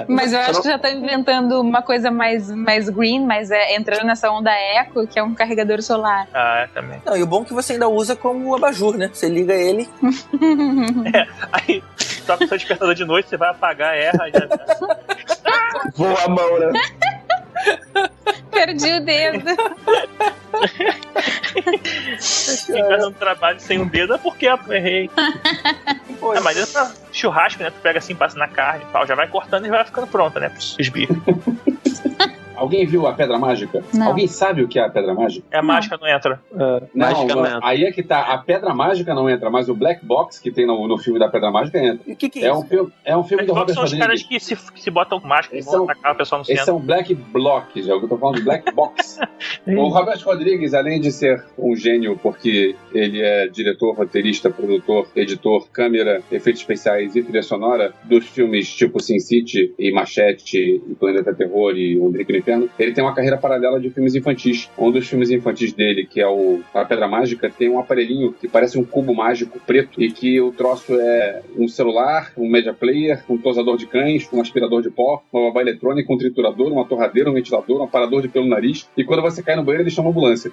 [0.09, 4.05] Mas eu acho que já tá inventando uma coisa mais, mais green, mas é entrando
[4.05, 6.29] nessa onda eco, que é um carregador solar.
[6.33, 7.03] Ah, é, também.
[7.05, 9.11] Não, e o bom é que você ainda usa como abajur, né?
[9.13, 9.89] Você liga ele.
[11.53, 11.83] Aí,
[12.27, 14.49] toca o seu despertador de noite, você vai apagar, erra, já,
[15.95, 16.73] Voa a mão, né?
[18.51, 19.45] Perdi o dedo.
[22.67, 25.11] fica no trabalho sem um dedo, é porque eu errei.
[26.35, 27.71] É, mas é pra churrasco, né?
[27.71, 30.41] Tu pega assim, passa na carne e tal, já vai cortando e vai ficando pronta,
[30.41, 30.53] né?
[30.57, 31.17] Os bifes.
[32.61, 33.83] Alguém viu a pedra mágica?
[33.95, 34.09] Não.
[34.09, 35.47] Alguém sabe o que é a pedra mágica?
[35.51, 36.39] É a mágica não entra.
[36.53, 37.61] É, mágica não, não entra.
[37.63, 38.21] aí é que tá.
[38.21, 41.27] A pedra mágica não entra, mas o black box que tem no, no filme da
[41.31, 42.03] pedra mágica entra.
[42.07, 42.61] E o que, que é, É isso?
[42.61, 44.91] um filme, é um filme do Mas Robert são os caras que se, que se
[44.91, 46.71] botam máscara e vão é atacar o pessoal no Esse centro.
[46.71, 49.19] é um black block, já eu tô falando black box.
[49.67, 55.67] o Robert Rodrigues, além de ser um gênio, porque ele é diretor, roteirista, produtor, editor,
[55.71, 61.35] câmera, efeitos especiais e trilha sonora dos filmes tipo Sin City e Machete e Planeta
[61.35, 64.71] Terror e O Drink Inferno, ele tem uma carreira paralela de filmes infantis.
[64.77, 68.49] Um dos filmes infantis dele, que é o A Pedra Mágica, tem um aparelhinho que
[68.49, 73.23] parece um cubo mágico preto e que o troço é um celular, um media player,
[73.29, 77.31] um tosador de cães, um aspirador de pó, uma babá eletrônica, um triturador, uma torradeira,
[77.31, 78.89] um ventilador, um aparador de pelo no nariz.
[78.97, 80.51] E quando você cai no banheiro, ele chama a ambulância.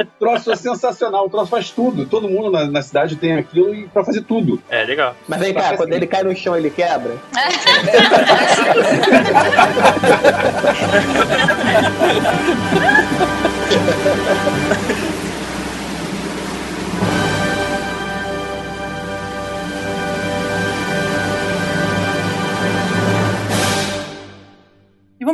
[0.00, 2.06] o troço é sensacional, o troço faz tudo.
[2.06, 4.62] Todo mundo na, na cidade tem aquilo e pra fazer tudo.
[4.68, 5.14] É, legal.
[5.28, 7.14] Mas vem cá, quando ele cai no chão, ele quebra?
[11.04, 11.36] Ha ha
[14.04, 14.33] ha ha!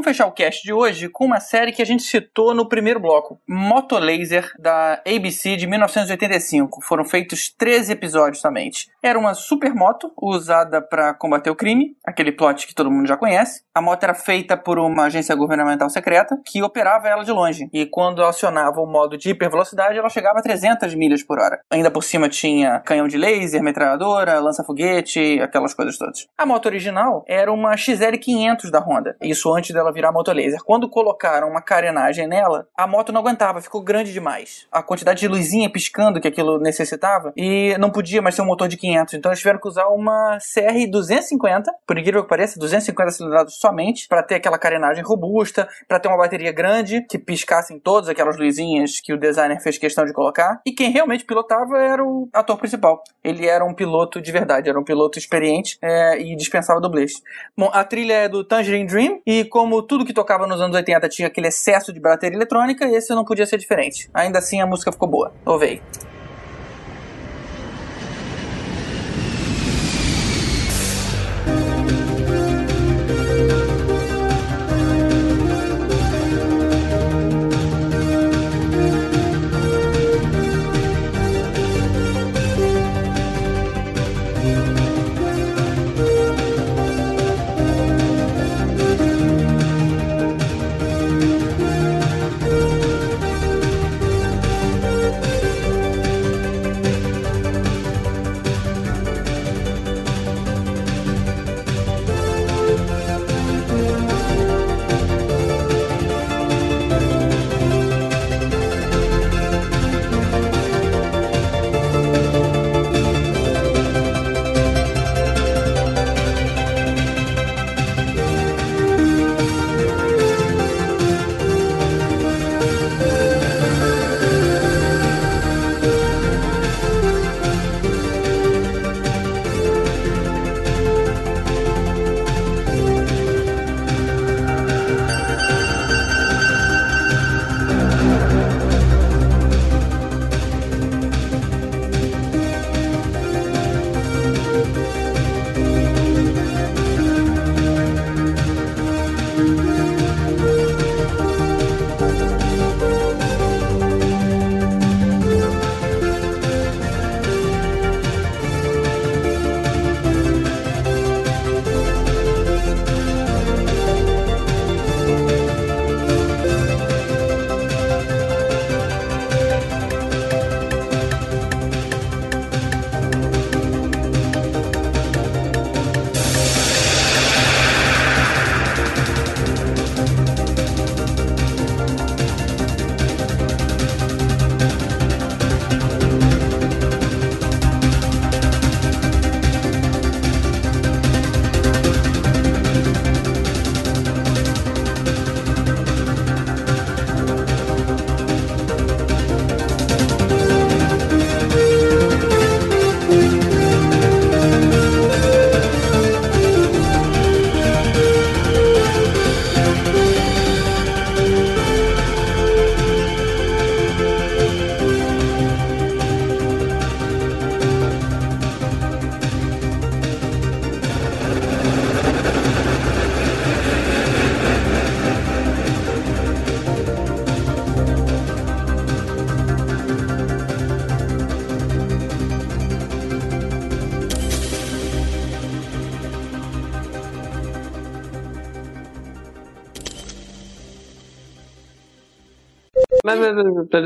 [0.03, 3.41] Fechar o cast de hoje com uma série que a gente citou no primeiro bloco,
[3.49, 6.81] Moto Laser, da ABC de 1985.
[6.83, 8.89] Foram feitos 13 episódios somente.
[9.03, 13.63] Era uma supermoto usada para combater o crime, aquele plot que todo mundo já conhece.
[13.75, 17.69] A moto era feita por uma agência governamental secreta que operava ela de longe.
[17.73, 21.61] E quando acionava o modo de hipervelocidade, ela chegava a 300 milhas por hora.
[21.71, 26.27] Ainda por cima tinha canhão de laser, metralhadora, lança-foguete, aquelas coisas todas.
[26.37, 29.17] A moto original era uma XL500 da Honda.
[29.23, 30.61] Isso antes dela virar moto laser.
[30.65, 34.67] Quando colocaram uma carenagem nela, a moto não aguentava, ficou grande demais.
[34.71, 38.69] A quantidade de luzinha piscando que aquilo necessitava e não podia mais ser um motor
[38.69, 39.15] de 500.
[39.15, 44.07] Então eles tiveram que usar uma CR 250, por incrível que pareça, 250 cilindradas somente,
[44.07, 49.01] para ter aquela carenagem robusta, para ter uma bateria grande que piscassem todas aquelas luzinhas
[49.01, 50.61] que o designer fez questão de colocar.
[50.67, 53.03] E quem realmente pilotava era o ator principal.
[53.25, 57.13] Ele era um piloto de verdade, era um piloto experiente é, e dispensava dublês.
[57.57, 61.09] Bom, a trilha é do Tangerine Dream e como tudo que tocava nos anos 80
[61.09, 64.11] tinha aquele excesso de bateria eletrônica, esse não podia ser diferente.
[64.13, 65.33] Ainda assim a música ficou boa.
[65.45, 65.81] Ouve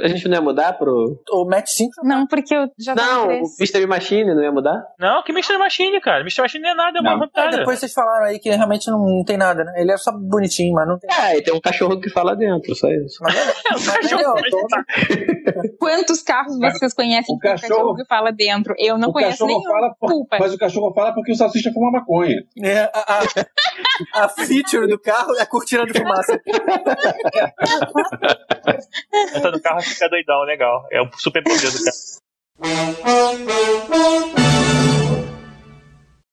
[0.05, 1.21] a gente não ia mudar pro.
[1.31, 2.03] O Matt Simpson.
[2.05, 3.43] Não, porque eu já tava Não, o.
[3.59, 4.83] Mystery Machine não ia mudar?
[4.99, 5.57] Não, que Mr.
[5.59, 6.21] Machine, cara.
[6.21, 6.41] Mr.
[6.43, 7.43] Machine não é nada, é uma Não.
[7.43, 9.73] É, depois vocês falaram aí que realmente não, não tem nada, né?
[9.77, 11.11] Ele é só bonitinho, mas não tem.
[11.13, 13.19] É, e tem um cachorro que fala dentro, só isso.
[13.23, 14.85] Mas é, mas é legal, então-
[15.79, 18.75] Quantos carros vocês conhecem O que o cachorro- cachorro que fala dentro?
[18.79, 19.63] Eu não o conheço cachorro nenhum.
[19.63, 20.37] fala por- Culpa.
[20.41, 22.37] Mas o cachorro fala porque o salsicha fuma maconha.
[22.63, 23.21] É, a,
[24.15, 26.41] a, a feature do carro é a cortina de fumaça.
[29.35, 30.87] Entra no carro e fica doidão, legal.
[30.91, 31.97] É o super poder do cara.